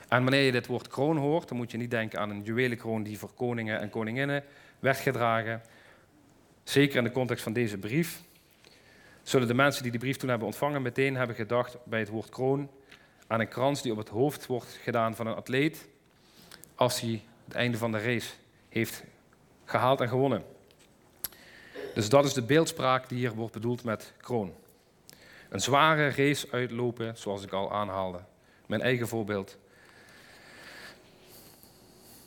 En 0.08 0.22
wanneer 0.22 0.42
je 0.42 0.52
dit 0.52 0.66
woord 0.66 0.88
kroon 0.88 1.16
hoort, 1.16 1.48
dan 1.48 1.56
moet 1.56 1.70
je 1.70 1.76
niet 1.76 1.90
denken 1.90 2.18
aan 2.18 2.30
een 2.30 2.42
juwelenkroon 2.42 3.02
die 3.02 3.18
voor 3.18 3.32
koningen 3.34 3.80
en 3.80 3.90
koninginnen 3.90 4.44
werd 4.78 4.98
gedragen. 4.98 5.62
Zeker 6.62 6.96
in 6.96 7.04
de 7.04 7.12
context 7.12 7.42
van 7.42 7.52
deze 7.52 7.78
brief. 7.78 8.22
Zullen 9.22 9.48
de 9.48 9.54
mensen 9.54 9.82
die 9.82 9.90
die 9.90 10.00
brief 10.00 10.16
toen 10.16 10.28
hebben 10.28 10.46
ontvangen 10.46 10.82
meteen 10.82 11.16
hebben 11.16 11.36
gedacht 11.36 11.76
bij 11.84 11.98
het 11.98 12.08
woord 12.08 12.28
kroon 12.28 12.70
aan 13.26 13.40
een 13.40 13.48
krans 13.48 13.82
die 13.82 13.92
op 13.92 13.98
het 13.98 14.08
hoofd 14.08 14.46
wordt 14.46 14.78
gedaan 14.82 15.14
van 15.14 15.26
een 15.26 15.34
atleet 15.34 15.88
als 16.74 17.00
hij 17.00 17.22
het 17.50 17.58
einde 17.58 17.78
van 17.78 17.92
de 17.92 18.02
race 18.02 18.30
heeft 18.68 19.04
gehaald 19.64 20.00
en 20.00 20.08
gewonnen. 20.08 20.44
Dus 21.94 22.08
dat 22.08 22.24
is 22.24 22.32
de 22.32 22.42
beeldspraak 22.42 23.08
die 23.08 23.18
hier 23.18 23.34
wordt 23.34 23.52
bedoeld 23.52 23.84
met 23.84 24.12
kroon. 24.16 24.54
Een 25.48 25.60
zware 25.60 26.10
race 26.10 26.48
uitlopen, 26.50 27.16
zoals 27.16 27.42
ik 27.42 27.52
al 27.52 27.72
aanhaalde. 27.72 28.20
Mijn 28.66 28.80
eigen 28.80 29.08
voorbeeld 29.08 29.58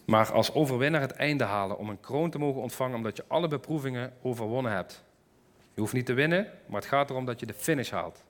maar 0.06 0.32
als 0.32 0.54
overwinnaar 0.54 1.02
het 1.02 1.12
einde 1.12 1.44
halen 1.44 1.78
om 1.78 1.90
een 1.90 2.00
kroon 2.00 2.30
te 2.30 2.38
mogen 2.38 2.62
ontvangen 2.62 2.96
omdat 2.96 3.18
je 3.18 3.24
alle 3.28 3.48
beproevingen 3.48 4.14
overwonnen 4.22 4.72
hebt. 4.72 5.04
Je 5.74 5.82
hoeft 5.82 5.94
niet 5.94 6.06
te 6.06 6.14
winnen, 6.14 6.48
maar 6.66 6.82
het 6.82 6.90
gaat 6.90 7.10
erom 7.10 7.26
dat 7.26 7.40
je 7.40 7.46
de 7.46 7.54
finish 7.54 7.92
haalt. 7.92 8.24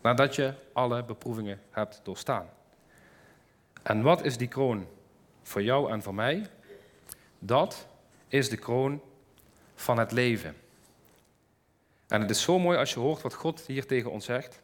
Nadat 0.00 0.34
je 0.34 0.54
alle 0.72 1.04
beproevingen 1.04 1.60
hebt 1.70 2.00
doorstaan. 2.02 2.48
En 3.82 4.02
wat 4.02 4.24
is 4.24 4.36
die 4.36 4.48
kroon 4.48 4.86
voor 5.46 5.62
jou 5.62 5.90
en 5.90 6.02
voor 6.02 6.14
mij? 6.14 6.46
Dat 7.38 7.86
is 8.28 8.48
de 8.48 8.56
kroon 8.56 9.00
van 9.74 9.98
het 9.98 10.12
leven. 10.12 10.56
En 12.08 12.20
het 12.20 12.30
is 12.30 12.42
zo 12.42 12.58
mooi 12.58 12.78
als 12.78 12.92
je 12.92 13.00
hoort 13.00 13.22
wat 13.22 13.34
God 13.34 13.60
hier 13.66 13.86
tegen 13.86 14.10
ons 14.10 14.24
zegt. 14.24 14.62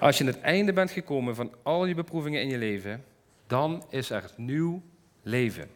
Als 0.00 0.18
je 0.18 0.24
aan 0.24 0.30
het 0.30 0.40
einde 0.40 0.72
bent 0.72 0.90
gekomen 0.90 1.34
van 1.34 1.54
al 1.62 1.84
je 1.84 1.94
beproevingen 1.94 2.40
in 2.40 2.48
je 2.48 2.58
leven, 2.58 3.04
dan 3.46 3.84
is 3.88 4.10
er 4.10 4.30
nieuw 4.36 4.82
leven. 5.22 5.70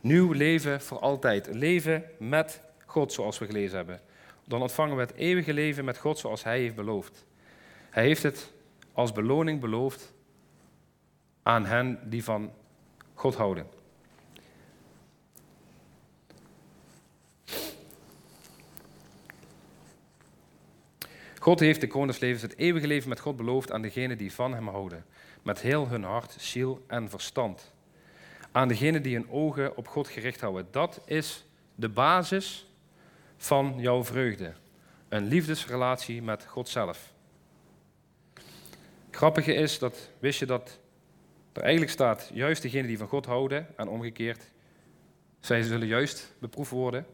Nieuw 0.00 0.32
leven 0.32 0.80
voor 0.80 0.98
altijd. 0.98 1.46
Leven 1.46 2.04
met 2.18 2.60
God, 2.86 3.12
zoals 3.12 3.38
we 3.38 3.46
gelezen 3.46 3.76
hebben. 3.76 4.00
Dan 4.44 4.62
ontvangen 4.62 4.96
we 4.96 5.02
het 5.02 5.14
eeuwige 5.14 5.52
leven 5.52 5.84
met 5.84 5.98
God 5.98 6.18
zoals 6.18 6.44
Hij 6.44 6.60
heeft 6.60 6.74
beloofd. 6.74 7.24
Hij 7.90 8.04
heeft 8.04 8.22
het 8.22 8.52
als 8.92 9.12
beloning 9.12 9.60
beloofd 9.60 10.12
aan 11.48 11.66
hen 11.66 11.98
die 12.04 12.24
van 12.24 12.52
God 13.14 13.34
houden. 13.34 13.66
God 21.38 21.60
heeft 21.60 21.80
de 21.80 21.86
kroon 21.86 22.08
het 22.08 22.56
eeuwige 22.56 22.86
leven 22.86 23.08
met 23.08 23.20
God 23.20 23.36
beloofd 23.36 23.72
aan 23.72 23.82
degenen 23.82 24.18
die 24.18 24.32
van 24.32 24.54
Hem 24.54 24.68
houden 24.68 25.04
met 25.42 25.60
heel 25.60 25.88
hun 25.88 26.02
hart, 26.02 26.36
ziel 26.38 26.84
en 26.86 27.10
verstand. 27.10 27.72
Aan 28.52 28.68
degenen 28.68 29.02
die 29.02 29.14
hun 29.14 29.30
ogen 29.30 29.76
op 29.76 29.88
God 29.88 30.08
gericht 30.08 30.40
houden. 30.40 30.66
Dat 30.70 31.00
is 31.04 31.44
de 31.74 31.88
basis 31.88 32.66
van 33.36 33.74
jouw 33.76 34.04
vreugde. 34.04 34.52
Een 35.08 35.26
liefdesrelatie 35.26 36.22
met 36.22 36.46
God 36.46 36.68
zelf. 36.68 37.12
Grappige 39.10 39.54
is 39.54 39.78
dat, 39.78 40.10
wist 40.18 40.38
je 40.38 40.46
dat 40.46 40.78
eigenlijk 41.60 41.90
staat, 41.90 42.30
juist 42.32 42.62
degenen 42.62 42.86
die 42.86 42.98
van 42.98 43.08
God 43.08 43.26
houden 43.26 43.66
en 43.76 43.88
omgekeerd, 43.88 44.50
zij 45.40 45.62
zullen 45.62 45.86
juist 45.86 46.34
beproefd 46.38 46.70
worden. 46.70 47.06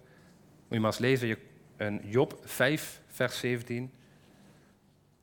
Moet 0.62 0.68
je 0.68 0.80
maar 0.80 0.90
eens 0.90 0.99
lezen 0.99 1.38
in 1.76 2.01
Job 2.05 2.38
5, 2.45 3.01
vers 3.07 3.38
17. 3.38 3.92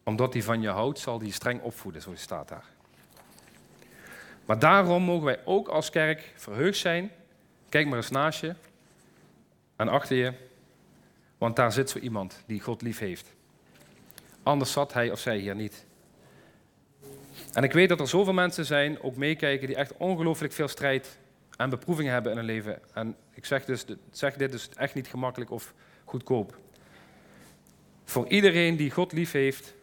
Omdat 0.03 0.34
hij 0.34 0.43
van 0.43 0.61
je 0.61 0.69
houdt, 0.69 0.99
zal 0.99 1.19
hij 1.19 1.30
streng 1.30 1.61
opvoeden, 1.61 2.01
zo 2.01 2.11
staat 2.15 2.47
daar. 2.47 2.65
Maar 4.45 4.59
daarom 4.59 5.03
mogen 5.03 5.26
wij 5.26 5.39
ook 5.45 5.67
als 5.67 5.89
kerk 5.89 6.34
verheugd 6.36 6.78
zijn. 6.78 7.11
Kijk 7.69 7.88
maar 7.88 7.97
eens 7.97 8.09
naast 8.09 8.41
je 8.41 8.55
en 9.76 9.88
achter 9.88 10.15
je, 10.15 10.34
want 11.38 11.55
daar 11.55 11.72
zit 11.72 11.89
zo 11.89 11.99
iemand 11.99 12.43
die 12.45 12.61
God 12.61 12.82
lief 12.82 12.99
heeft. 12.99 13.34
Anders 14.43 14.72
zat 14.72 14.93
hij 14.93 15.11
of 15.11 15.19
zij 15.19 15.38
hier 15.38 15.55
niet. 15.55 15.86
En 17.54 17.64
ik 17.64 17.72
weet 17.72 17.89
dat 17.89 17.99
er 17.99 18.08
zoveel 18.08 18.34
mensen 18.34 18.66
zijn, 18.66 19.02
ook 19.02 19.16
meekijken, 19.16 19.68
die 19.68 19.76
echt 19.76 19.97
ongelooflijk 19.97 20.54
veel 20.54 20.68
strijd 20.68 21.20
en 21.58 21.70
beproevingen 21.70 22.14
hebben 22.14 22.32
in 22.32 22.38
hun 22.38 22.47
leven. 22.47 22.80
En 22.93 23.16
ik 23.34 23.45
zeg, 23.45 23.66
dus, 23.66 23.86
zeg 24.12 24.36
dit 24.36 24.52
dus 24.52 24.70
echt 24.70 24.95
niet 24.95 25.08
gemakkelijk 25.08 25.52
of 25.52 25.74
goedkoop. 26.06 26.58
Voor 28.04 28.28
iedereen 28.28 28.76
die 28.76 28.91
God 28.91 29.12
lief 29.12 29.32
heeft, 29.32 29.74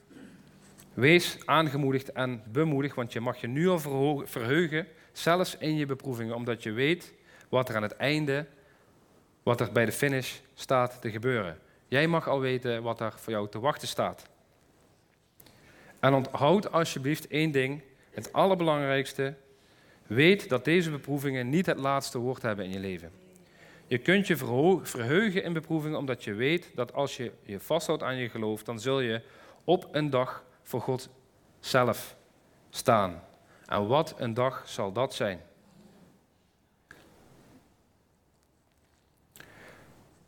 wees 0.95 1.39
aangemoedigd 1.45 2.13
en 2.13 2.43
bemoedigd, 2.53 2.95
want 2.95 3.13
je 3.13 3.21
mag 3.21 3.41
je 3.41 3.47
nu 3.47 3.69
al 3.69 3.79
verheugen, 4.25 4.87
zelfs 5.13 5.57
in 5.57 5.77
je 5.77 5.87
beproevingen, 5.87 6.35
omdat 6.35 6.63
je 6.63 6.73
weet 6.73 7.15
wat 7.49 7.69
er 7.69 7.77
aan 7.77 7.83
het 7.83 7.97
einde, 7.97 8.47
wat 9.43 9.61
er 9.61 9.73
bij 9.73 9.85
de 9.85 9.93
finish 9.93 10.35
staat 10.55 11.01
te 11.01 11.11
gebeuren. 11.11 11.59
Jij 11.89 12.07
mag 12.07 12.29
al 12.29 12.41
weten 12.41 12.83
wat 12.83 13.01
er 13.01 13.13
voor 13.17 13.33
jou 13.33 13.49
te 13.49 13.61
wachten 13.61 13.89
staat. 13.89 14.29
En 16.01 16.15
onthoud 16.15 16.73
alsjeblieft 16.73 17.27
één 17.27 17.51
ding, 17.51 17.83
het 18.11 18.33
allerbelangrijkste. 18.33 19.35
Weet 20.07 20.49
dat 20.49 20.65
deze 20.65 20.91
beproevingen 20.91 21.49
niet 21.49 21.67
het 21.67 21.79
laatste 21.79 22.19
woord 22.19 22.43
hebben 22.43 22.65
in 22.65 22.71
je 22.71 22.79
leven. 22.79 23.13
Je 23.87 23.99
kunt 23.99 24.27
je 24.27 24.37
verheugen 24.83 25.43
in 25.43 25.53
beproevingen 25.53 25.99
omdat 25.99 26.25
je 26.25 26.35
weet 26.35 26.71
dat 26.75 26.93
als 26.93 27.17
je 27.17 27.33
je 27.43 27.61
vasthoudt 27.61 28.03
aan 28.03 28.17
je 28.17 28.29
geloof, 28.29 28.63
dan 28.63 28.81
zul 28.81 29.01
je 29.01 29.23
op 29.65 29.89
een 29.93 30.11
dag 30.11 30.45
voor 30.63 30.81
God 30.81 31.09
zelf 31.61 32.17
staan. 32.71 33.23
En 33.67 33.87
wat 33.87 34.15
een 34.19 34.35
dag 34.35 34.63
zal 34.67 34.93
dat 34.93 35.15
zijn? 35.15 35.41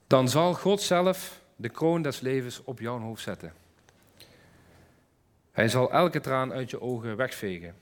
Dan 0.07 0.29
zal 0.29 0.55
God 0.55 0.81
zelf 0.81 1.43
de 1.57 1.69
kroon 1.69 2.03
des 2.03 2.21
levens 2.21 2.65
op 2.65 2.81
jouw 2.81 2.99
hoofd 2.99 3.23
zetten. 3.23 3.60
Hij 5.61 5.69
zal 5.69 5.93
elke 5.93 6.21
traan 6.21 6.53
uit 6.53 6.71
je 6.71 6.81
ogen 6.81 7.17
wegvegen. 7.17 7.75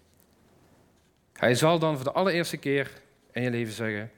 Hij 1.32 1.54
zal 1.54 1.78
dan 1.78 1.94
voor 1.94 2.04
de 2.04 2.12
allereerste 2.12 2.56
keer 2.56 2.90
in 3.32 3.42
je 3.42 3.50
leven 3.50 3.72
zeggen: 3.72 4.10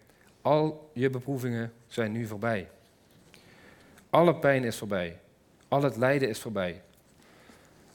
Al 0.42 0.90
je 0.94 1.10
beproevingen 1.10 1.72
zijn 1.86 2.12
nu 2.12 2.26
voorbij. 2.26 2.68
Alle 4.10 4.34
pijn 4.34 4.64
is 4.64 4.78
voorbij. 4.78 5.18
Al 5.68 5.82
het 5.82 5.96
lijden 5.96 6.28
is 6.28 6.40
voorbij. 6.40 6.82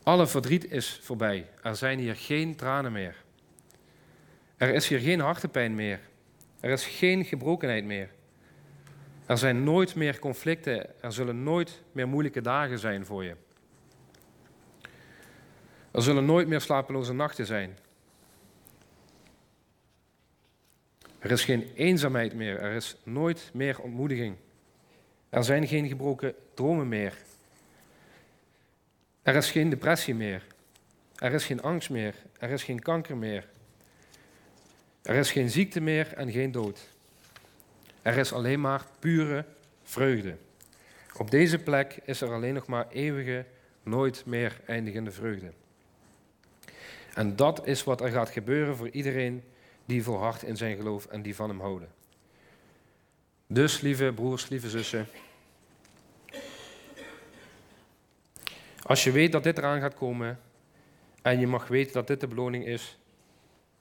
Alle 0.04 0.28
verdriet 0.28 0.72
is 0.72 1.00
voorbij. 1.02 1.50
Er 1.64 1.76
zijn 1.76 2.00
hier 2.00 2.16
geen 2.16 2.56
tranen 2.56 2.92
meer. 2.92 3.16
Er 4.58 4.74
is 4.74 4.88
hier 4.88 5.00
geen 5.00 5.20
hartepijn 5.20 5.76
meer. 5.76 6.00
Er 6.60 6.70
is 6.70 6.86
geen 6.86 7.26
gebrokenheid 7.26 7.86
meer. 7.86 8.10
Er 9.26 9.38
zijn 9.38 9.64
nooit 9.64 9.96
meer 9.96 10.20
conflicten. 10.20 11.02
Er 11.02 11.14
zullen 11.14 11.44
nooit 11.44 11.82
meer 11.92 12.08
moeilijke 12.08 12.42
dagen 12.42 12.80
zijn 12.80 13.06
voor 13.06 13.24
je. 13.24 13.36
Er 15.96 16.02
zullen 16.02 16.26
nooit 16.26 16.48
meer 16.48 16.62
slapeloze 16.62 17.14
nachten 17.14 17.46
zijn. 17.46 17.78
Er 21.20 21.32
is 21.32 21.44
geen 21.44 21.72
eenzaamheid 21.76 22.34
meer. 22.34 22.60
Er 22.60 22.76
is 22.76 22.96
nooit 23.04 23.50
meer 23.54 23.80
ontmoediging. 23.80 24.36
Er 25.30 25.44
zijn 25.44 25.68
geen 25.68 25.88
gebroken 25.88 26.36
dromen 26.54 26.88
meer. 26.88 27.18
Er 29.22 29.36
is 29.36 29.52
geen 29.52 29.70
depressie 29.70 30.16
meer. 30.16 30.44
Er 31.16 31.34
is 31.34 31.46
geen 31.46 31.62
angst 31.62 31.90
meer. 31.90 32.16
Er 32.40 32.50
is 32.50 32.64
geen 32.64 32.80
kanker 32.80 33.18
meer. 33.18 33.48
Er 35.02 35.16
is 35.16 35.32
geen 35.32 35.50
ziekte 35.50 35.82
meer 35.82 36.14
en 36.14 36.32
geen 36.32 36.52
dood. 36.52 36.90
Er 38.02 38.18
is 38.18 38.34
alleen 38.34 38.62
maar 38.62 38.86
pure 39.00 39.46
vreugde. 39.84 40.38
Op 41.18 41.32
deze 41.32 41.58
plek 41.60 42.00
is 42.04 42.22
er 42.22 42.34
alleen 42.34 42.54
nog 42.54 42.68
maar 42.68 42.88
eeuwige, 42.90 43.46
nooit 43.84 44.26
meer 44.26 44.60
eindigende 44.66 45.12
vreugde. 45.12 45.52
En 47.16 47.36
dat 47.36 47.68
is 47.68 47.84
wat 47.84 48.02
er 48.02 48.10
gaat 48.10 48.30
gebeuren 48.30 48.76
voor 48.76 48.90
iedereen 48.90 49.44
die 49.86 50.04
volhardt 50.04 50.44
in 50.44 50.58
zijn 50.58 50.76
geloof 50.76 51.06
en 51.06 51.22
die 51.22 51.36
van 51.36 51.50
hem 51.50 51.60
houden. 51.60 51.90
Dus, 53.48 53.82
lieve 53.82 54.12
broers, 54.16 54.50
lieve 54.50 54.70
zussen, 54.70 55.08
als 58.82 59.04
je 59.04 59.12
weet 59.12 59.32
dat 59.32 59.44
dit 59.44 59.58
eraan 59.58 59.80
gaat 59.80 59.94
komen 59.94 60.40
en 61.22 61.40
je 61.40 61.48
mag 61.48 61.68
weten 61.68 61.94
dat 61.94 62.08
dit 62.08 62.20
de 62.20 62.28
beloning 62.28 62.66
is 62.66 62.98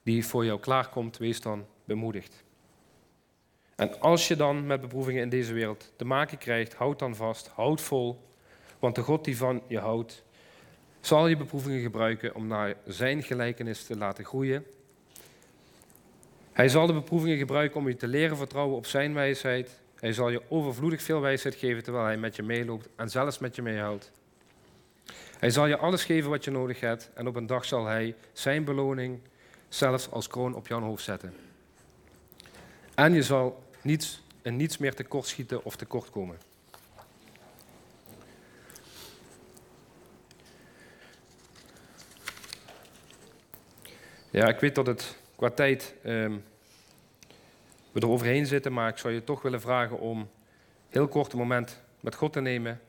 die 0.03 0.25
voor 0.25 0.45
jou 0.45 0.59
klaarkomt, 0.59 1.17
wees 1.17 1.41
dan 1.41 1.65
bemoedigd. 1.85 2.43
En 3.75 3.99
als 3.99 4.27
je 4.27 4.35
dan 4.35 4.65
met 4.65 4.81
beproevingen 4.81 5.21
in 5.21 5.29
deze 5.29 5.53
wereld 5.53 5.93
te 5.95 6.05
maken 6.05 6.37
krijgt, 6.37 6.73
houd 6.73 6.99
dan 6.99 7.15
vast, 7.15 7.47
houd 7.47 7.81
vol, 7.81 8.29
want 8.79 8.95
de 8.95 9.01
God 9.01 9.25
die 9.25 9.37
van 9.37 9.61
je 9.67 9.79
houdt, 9.79 10.24
zal 11.05 11.27
je 11.27 11.37
beproevingen 11.37 11.81
gebruiken 11.81 12.35
om 12.35 12.47
naar 12.47 12.75
zijn 12.85 13.23
gelijkenis 13.23 13.83
te 13.83 13.97
laten 13.97 14.25
groeien. 14.25 14.65
Hij 16.51 16.69
zal 16.69 16.87
de 16.87 16.93
beproevingen 16.93 17.37
gebruiken 17.37 17.79
om 17.79 17.87
je 17.87 17.95
te 17.95 18.07
leren 18.07 18.37
vertrouwen 18.37 18.75
op 18.75 18.85
zijn 18.85 19.13
wijsheid. 19.13 19.81
Hij 19.99 20.13
zal 20.13 20.29
je 20.29 20.41
overvloedig 20.47 21.01
veel 21.01 21.21
wijsheid 21.21 21.55
geven 21.55 21.83
terwijl 21.83 22.05
hij 22.05 22.17
met 22.17 22.35
je 22.35 22.43
meeloopt 22.43 22.89
en 22.95 23.09
zelfs 23.09 23.39
met 23.39 23.55
je 23.55 23.61
meehoudt. 23.61 24.11
Hij 25.39 25.49
zal 25.49 25.65
je 25.65 25.77
alles 25.77 26.03
geven 26.03 26.29
wat 26.29 26.43
je 26.43 26.51
nodig 26.51 26.79
hebt 26.79 27.09
en 27.13 27.27
op 27.27 27.35
een 27.35 27.47
dag 27.47 27.65
zal 27.65 27.85
hij 27.85 28.15
zijn 28.33 28.63
beloning 28.63 29.19
zelfs 29.67 30.11
als 30.11 30.27
kroon 30.27 30.55
op 30.55 30.67
jouw 30.67 30.81
hoofd 30.81 31.03
zetten. 31.03 31.33
En 32.95 33.13
je 33.13 33.23
zal 33.23 33.63
niets 33.81 34.23
en 34.41 34.55
niets 34.55 34.77
meer 34.77 34.93
tekort 34.93 35.27
schieten 35.27 35.63
of 35.63 35.75
tekort 35.75 36.09
Ja, 44.35 44.47
ik 44.47 44.59
weet 44.59 44.75
dat 44.75 44.87
het 44.87 45.17
qua 45.35 45.49
tijd 45.49 45.93
um, 46.05 46.43
we 47.91 47.99
er 47.99 48.09
overheen 48.09 48.45
zitten, 48.45 48.73
maar 48.73 48.89
ik 48.89 48.97
zou 48.97 49.13
je 49.13 49.23
toch 49.23 49.41
willen 49.41 49.61
vragen 49.61 49.99
om 49.99 50.29
heel 50.89 51.07
kort 51.07 51.31
een 51.31 51.37
moment 51.37 51.81
met 51.99 52.15
God 52.15 52.33
te 52.33 52.41
nemen 52.41 52.81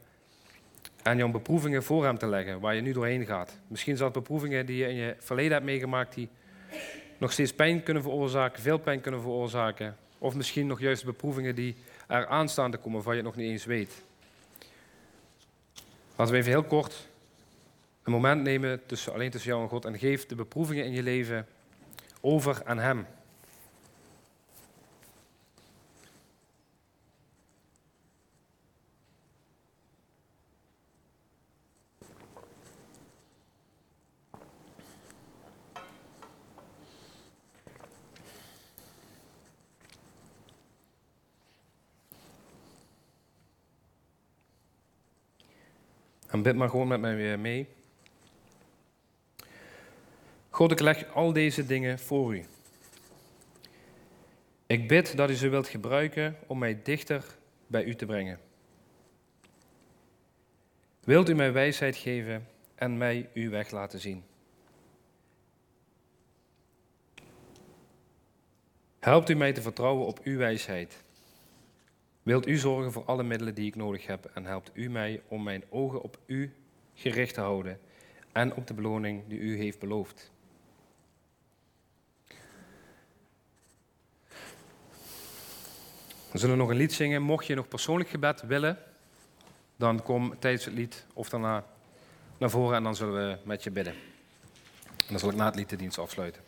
en 1.03 1.17
jouw 1.17 1.29
beproevingen 1.29 1.83
voor 1.83 2.05
hem 2.05 2.19
te 2.19 2.27
leggen, 2.27 2.61
waar 2.61 2.75
je 2.75 2.81
nu 2.81 2.93
doorheen 2.93 3.27
gaat. 3.27 3.59
Misschien 3.69 3.97
zijn 3.97 4.09
het 4.09 4.19
beproevingen 4.19 4.67
die 4.67 4.77
je 4.77 4.89
in 4.89 4.95
je 4.95 5.17
verleden 5.19 5.53
hebt 5.53 5.65
meegemaakt, 5.65 6.15
die 6.15 6.29
nog 7.19 7.33
steeds 7.33 7.53
pijn 7.53 7.83
kunnen 7.83 8.03
veroorzaken, 8.03 8.63
veel 8.63 8.79
pijn 8.79 9.01
kunnen 9.01 9.21
veroorzaken. 9.21 9.97
Of 10.19 10.35
misschien 10.35 10.67
nog 10.67 10.81
juist 10.81 11.05
beproevingen 11.05 11.55
die 11.55 11.77
er 12.07 12.27
aanstaan 12.27 12.71
te 12.71 12.77
komen, 12.77 12.93
waarvan 12.93 13.17
je 13.17 13.23
het 13.23 13.29
nog 13.29 13.37
niet 13.37 13.51
eens 13.51 13.65
weet. 13.65 14.03
Laten 16.17 16.35
we 16.35 16.41
even 16.41 16.53
heel 16.53 16.65
kort 16.65 17.09
een 18.07 18.13
moment 18.13 18.43
nemen 18.43 18.87
tussen, 18.87 19.13
alleen 19.13 19.31
tussen 19.31 19.51
jou 19.51 19.63
en 19.63 19.69
God 19.69 19.85
en 19.85 19.99
geef 19.99 20.27
de 20.27 20.35
beproevingen 20.35 20.85
in 20.85 20.93
je 20.93 21.03
leven 21.03 21.47
over 22.21 22.65
aan 22.65 22.79
Hem. 22.79 23.07
En 46.27 46.43
bid 46.43 46.57
maar 46.57 46.71
gewoon 46.71 46.89
met 46.89 47.01
mij 47.01 47.37
mee. 47.39 47.76
God, 50.57 50.71
ik 50.71 50.81
leg 50.81 51.15
al 51.15 51.33
deze 51.33 51.67
dingen 51.67 51.99
voor 51.99 52.37
u. 52.37 52.45
Ik 54.67 54.89
bid 54.89 55.17
dat 55.17 55.31
u 55.31 55.35
ze 55.35 55.49
wilt 55.49 55.69
gebruiken 55.69 56.37
om 56.47 56.59
mij 56.59 56.83
dichter 56.83 57.25
bij 57.67 57.85
u 57.85 57.95
te 57.95 58.07
brengen. 58.07 58.39
Wilt 61.05 61.29
u 61.29 61.35
mij 61.35 61.53
wijsheid 61.53 61.97
geven 61.97 62.49
en 62.75 62.97
mij 62.97 63.29
uw 63.35 63.51
weg 63.51 63.71
laten 63.71 64.01
zien? 64.01 64.25
Helpt 68.99 69.29
u 69.29 69.35
mij 69.35 69.53
te 69.53 69.63
vertrouwen 69.63 70.07
op 70.07 70.21
uw 70.23 70.39
wijsheid. 70.39 71.05
Wilt 72.23 72.47
u 72.47 72.57
zorgen 72.57 72.93
voor 72.93 73.05
alle 73.05 73.23
middelen 73.23 73.55
die 73.55 73.67
ik 73.67 73.77
nodig 73.77 74.07
heb 74.07 74.31
en 74.35 74.45
helpt 74.45 74.71
u 74.75 74.89
mij 74.91 75.23
om 75.29 75.43
mijn 75.43 75.65
ogen 75.69 76.03
op 76.03 76.19
u 76.27 76.55
gericht 76.95 77.35
te 77.35 77.41
houden 77.41 77.81
en 78.33 78.55
op 78.55 78.67
de 78.67 78.75
beloning 78.75 79.23
die 79.29 79.39
u 79.39 79.57
heeft 79.57 79.79
beloofd. 79.79 80.35
We 86.37 86.43
zullen 86.43 86.59
nog 86.59 86.69
een 86.69 86.77
lied 86.77 86.93
zingen. 86.93 87.23
Mocht 87.23 87.47
je 87.47 87.55
nog 87.55 87.69
persoonlijk 87.69 88.11
gebed 88.11 88.43
willen, 88.43 88.79
dan 89.77 90.03
kom 90.03 90.39
tijdens 90.39 90.65
het 90.65 90.75
lied 90.75 91.07
of 91.13 91.29
daarna 91.29 91.65
naar 92.39 92.51
voren 92.51 92.77
en 92.77 92.83
dan 92.83 92.97
zullen 92.97 93.29
we 93.29 93.39
met 93.45 93.65
je 93.65 93.71
bidden. 93.71 93.93
En 94.87 95.07
dan 95.09 95.19
zal 95.19 95.29
ik 95.29 95.37
na 95.37 95.45
het 95.45 95.55
lied 95.55 95.69
de 95.69 95.77
dienst 95.77 95.99
afsluiten. 95.99 96.43